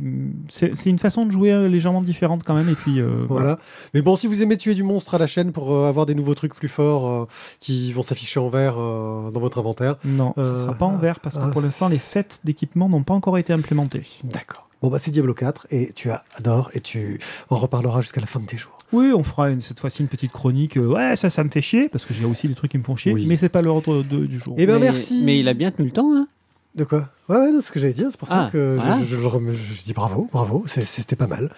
une 0.86 0.99
façon 0.99 1.25
de 1.25 1.32
jouer 1.32 1.51
euh, 1.51 1.67
légèrement 1.67 2.01
différente 2.01 2.43
quand 2.45 2.53
même. 2.55 2.69
Et 2.69 2.75
puis 2.75 2.99
euh, 2.99 3.25
voilà. 3.27 3.39
Voilà. 3.45 3.59
Mais 3.93 4.01
bon, 4.01 4.15
si 4.15 4.27
vous 4.27 4.41
aimez 4.41 4.57
tuer 4.57 4.75
du 4.75 4.84
monstre 4.84 5.15
à 5.15 5.17
la 5.17 5.27
chaîne 5.27 5.51
pour 5.51 5.73
euh, 5.73 5.88
avoir 5.89 6.05
des 6.05 6.15
nouveaux 6.15 6.36
trucs 6.36 6.53
plus 6.55 6.67
forts 6.67 7.07
euh, 7.09 7.25
qui 7.59 7.91
vont 7.93 8.01
s'afficher 8.03 8.39
en 8.39 8.49
vert 8.49 8.75
euh, 8.80 9.32
dans 9.32 9.39
votre 9.39 9.57
inventaire. 9.59 9.95
Non, 10.05 10.34
ce 10.36 10.41
Euh, 10.41 10.59
sera 10.61 10.73
pas 10.73 10.86
en 10.86 10.97
vert 10.97 11.19
parce 11.19 11.36
que 11.36 11.41
ah, 11.43 11.49
pour 11.49 11.61
l'instant 11.61 11.88
les 11.89 11.97
sets 11.97 12.39
d'équipement 12.43 12.88
n'ont 12.89 13.03
pas 13.03 13.13
encore 13.13 13.38
été 13.38 13.53
implémentés. 13.53 14.05
D'accord. 14.23 14.68
Bon, 14.82 14.88
bah 14.89 14.97
c'est 14.99 15.11
Diablo 15.11 15.34
4 15.34 15.67
et 15.71 15.91
tu 15.93 16.09
adores 16.38 16.71
et 16.73 16.80
tu 16.80 17.19
en 17.49 17.57
reparleras 17.57 18.01
jusqu'à 18.01 18.21
la 18.21 18.27
fin 18.27 18.39
de 18.39 18.45
tes 18.45 18.57
jours. 18.57 18.77
Oui, 18.93 19.11
on 19.13 19.23
fera 19.23 19.49
une- 19.49 19.59
cette 19.61 19.80
fois-ci 19.80 20.01
une 20.01 20.07
petite 20.07 20.32
chronique. 20.32 20.77
euh, 20.77 20.88
ouais, 20.88 21.15
ça, 21.17 21.30
ça 21.30 21.43
me 21.43 21.49
fait 21.49 21.61
chier 21.61 21.89
parce 21.89 22.05
que 22.05 22.13
j'ai 22.13 22.23
aussi 22.25 22.47
des 22.47 22.55
trucs 22.55 22.71
qui 22.71 22.77
me 22.77 22.84
font 22.84 22.95
chier, 22.95 23.11
Oui. 23.13 23.25
mais 23.27 23.36
c'est 23.36 23.49
pas 23.49 23.61
l'ordre 23.61 24.03
du 24.03 24.39
jour. 24.39 24.55
Eh 24.57 24.65
ben 24.65 24.75
mais, 24.75 24.86
merci. 24.86 25.21
Mais 25.25 25.39
il 25.39 25.47
a 25.49 25.53
bien 25.53 25.71
tenu 25.71 25.86
le 25.88 25.91
temps. 25.93 26.11
Hein. 26.15 26.27
De 26.75 26.84
quoi? 26.86 27.09
Ouais, 27.27 27.36
ouais, 27.38 27.51
c'est 27.55 27.61
ce 27.61 27.71
que 27.71 27.80
j'allais 27.80 27.93
dire. 27.93 28.07
C'est 28.11 28.17
pour 28.19 28.27
ça 28.27 28.45
Ah, 28.45 28.49
que 28.51 28.75
je- 28.77 28.82
voilà. 28.82 28.99
je, 29.01 29.05
je, 29.05 29.15
le 29.17 29.25
remets- 29.27 29.53
je- 29.53 29.73
je 29.73 29.84
dis 29.84 29.91
bravo, 29.93 30.30
bravo. 30.32 30.63
C'était 30.67 31.15
pas 31.17 31.27
mal. 31.27 31.51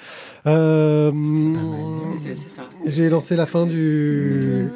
Euh, 0.48 1.12
J'ai 2.86 3.10
lancé 3.10 3.36
la 3.36 3.46
fin 3.46 3.68
du, 3.68 4.68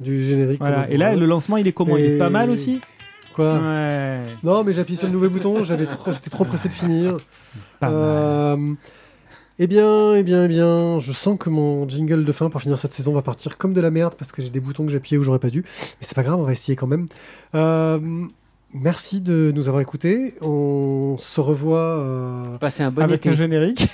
du 0.00 0.22
générique. 0.22 0.58
Voilà. 0.60 0.90
Et 0.90 0.96
là, 0.96 1.14
le 1.16 1.24
lancement, 1.26 1.56
il 1.56 1.66
est 1.66 1.72
comment? 1.72 1.96
Il 1.96 2.04
est 2.04 2.18
pas 2.18 2.30
mal 2.30 2.50
aussi? 2.50 2.80
Quoi 3.36 3.58
Ouais. 3.60 4.20
Non, 4.42 4.64
mais 4.64 4.72
j'ai 4.72 4.80
appuyé 4.80 4.98
sur 4.98 5.06
le 5.06 5.12
nouveau 5.12 5.28
bouton. 5.30 5.62
J'avais 5.62 5.86
trop, 5.86 6.10
j'étais 6.12 6.30
trop 6.30 6.44
pressé 6.44 6.68
de 6.68 6.72
finir. 6.72 7.18
Pas 7.80 7.88
mal. 7.90 7.94
Euh, 7.96 8.72
Eh 9.58 9.66
bien, 9.66 10.14
eh 10.14 10.22
bien, 10.22 10.44
eh 10.44 10.48
bien, 10.48 10.98
je 11.00 11.12
sens 11.12 11.38
que 11.38 11.48
mon 11.48 11.88
jingle 11.88 12.24
de 12.24 12.32
fin 12.32 12.50
pour 12.50 12.60
finir 12.60 12.78
cette 12.78 12.92
saison 12.92 13.12
va 13.14 13.22
partir 13.22 13.56
comme 13.56 13.72
de 13.72 13.80
la 13.80 13.90
merde 13.90 14.14
parce 14.18 14.32
que 14.32 14.42
j'ai 14.42 14.50
des 14.50 14.60
boutons 14.60 14.84
que 14.84 14.90
j'ai 14.90 14.98
appuyés 14.98 15.18
où 15.18 15.22
j'aurais 15.22 15.38
pas 15.38 15.48
dû. 15.50 15.62
Mais 15.62 15.96
c'est 16.06 16.14
pas 16.14 16.22
grave, 16.22 16.38
on 16.40 16.42
va 16.44 16.52
essayer 16.52 16.76
quand 16.76 16.86
même. 16.86 17.06
Euh, 17.54 17.98
merci 18.74 19.20
de 19.22 19.52
nous 19.54 19.68
avoir 19.68 19.80
écoutés. 19.82 20.34
On 20.42 21.16
se 21.18 21.40
revoit. 21.40 21.78
euh, 21.78 22.58
Passez 22.58 22.82
un 22.82 22.90
bon 22.90 23.02
Avec 23.02 23.18
été. 23.24 23.30
un 23.30 23.34
générique. 23.34 23.88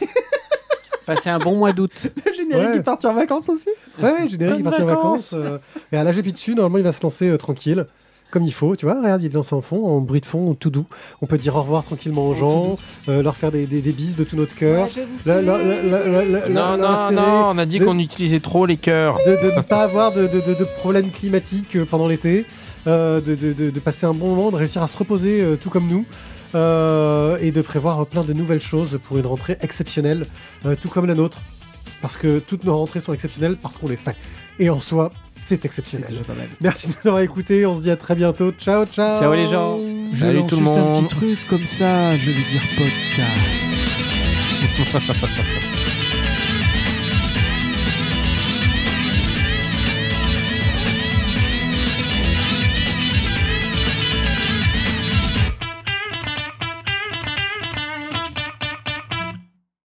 Passez 1.06 1.30
un 1.30 1.38
bon 1.40 1.56
mois 1.56 1.72
d'août. 1.72 2.06
le 2.26 2.32
générique 2.32 2.68
Ouais. 2.68 2.76
qui 2.78 2.82
part 2.82 2.98
en 3.04 3.12
vacances 3.14 3.48
aussi? 3.48 3.68
Ouais, 4.00 4.12
ouais, 4.12 4.28
générique, 4.28 4.58
il 4.58 4.62
Bonnes 4.62 4.62
parti 4.64 4.82
en 4.82 4.86
vacances. 4.86 5.32
euh, 5.32 5.58
et 5.90 5.96
à 5.96 6.04
l'âge 6.04 6.16
dessus, 6.22 6.54
normalement, 6.54 6.78
il 6.78 6.84
va 6.84 6.92
se 6.92 7.02
lancer 7.02 7.28
euh, 7.28 7.36
tranquille. 7.36 7.86
Comme 8.32 8.44
il 8.44 8.52
faut, 8.52 8.74
tu 8.76 8.86
vois, 8.86 8.94
regarde, 8.98 9.22
il 9.22 9.26
est 9.26 9.34
lancé 9.34 9.54
en 9.54 9.60
fond, 9.60 9.84
en 9.86 10.00
bruit 10.00 10.22
de 10.22 10.26
fond, 10.26 10.54
tout 10.54 10.70
doux. 10.70 10.86
On 11.20 11.26
peut 11.26 11.36
dire 11.36 11.54
au 11.54 11.60
revoir 11.60 11.84
tranquillement 11.84 12.26
aux 12.26 12.34
gens, 12.34 12.78
euh, 13.10 13.22
leur 13.22 13.36
faire 13.36 13.52
des, 13.52 13.66
des, 13.66 13.82
des 13.82 13.92
bises 13.92 14.16
de 14.16 14.24
tout 14.24 14.36
notre 14.36 14.54
cœur. 14.54 14.88
Non, 16.48 16.76
non, 16.78 16.86
non, 17.12 17.48
on 17.50 17.58
a 17.58 17.66
dit 17.66 17.78
qu'on 17.78 17.98
utilisait 17.98 18.40
trop 18.40 18.64
les 18.64 18.78
cœurs. 18.78 19.18
de, 19.26 19.54
ne 19.54 19.60
pas 19.60 19.82
avoir 19.82 20.12
de, 20.12 20.26
de, 20.26 20.40
de- 20.40 20.54
de 20.54 20.64
problèmes 20.64 21.10
climatiques 21.10 21.76
euh, 21.76 21.84
pendant 21.84 22.08
l'été, 22.08 22.46
euh, 22.86 23.20
de, 23.20 23.34
de, 23.34 23.52
de- 23.52 23.68
de 23.70 23.80
passer 23.80 24.06
un 24.06 24.14
bon 24.14 24.34
moment, 24.34 24.50
de 24.50 24.56
réussir 24.56 24.82
à 24.82 24.88
se 24.88 24.96
reposer 24.96 25.42
euh, 25.42 25.56
tout 25.56 25.68
comme 25.68 25.86
nous, 25.86 26.06
euh, 26.54 27.36
et 27.42 27.50
de 27.52 27.60
prévoir 27.60 28.06
plein 28.06 28.24
de 28.24 28.32
nouvelles 28.32 28.60
choses 28.62 28.98
pour 29.04 29.18
une 29.18 29.26
rentrée 29.26 29.58
exceptionnelle, 29.60 30.24
euh, 30.64 30.74
tout 30.80 30.88
comme 30.88 31.04
la 31.06 31.14
nôtre. 31.14 31.36
Parce 32.00 32.16
que 32.16 32.38
toutes 32.40 32.64
nos 32.64 32.76
rentrées 32.76 33.00
sont 33.00 33.12
exceptionnelles 33.12 33.56
parce 33.60 33.76
qu'on 33.76 33.88
les 33.88 33.96
fait. 33.96 34.16
Et 34.58 34.70
en 34.70 34.80
soi, 34.80 35.10
c'est 35.28 35.64
exceptionnel. 35.64 36.10
déjà 36.10 36.22
pas 36.22 36.34
mal. 36.34 36.48
Merci 36.60 36.88
de 36.88 36.92
nous 36.92 37.08
avoir 37.08 37.22
écoutés, 37.22 37.66
on 37.66 37.74
se 37.74 37.82
dit 37.82 37.90
à 37.90 37.96
très 37.96 38.14
bientôt. 38.14 38.52
Ciao, 38.52 38.84
ciao 38.86 39.18
Ciao 39.18 39.34
les 39.34 39.48
gens. 39.48 39.78
Je 40.12 40.18
Salut 40.18 40.38
lance 40.38 40.48
tout 40.50 40.56
le 40.56 40.62
juste 40.62 40.76
monde. 40.76 41.04
un 41.04 41.08
petit 41.08 41.16
truc 41.16 41.38
comme 41.48 41.64
ça, 41.66 42.16
je 42.16 42.26
vais 42.26 42.32
dire 42.32 42.62
podcast. 42.78 43.38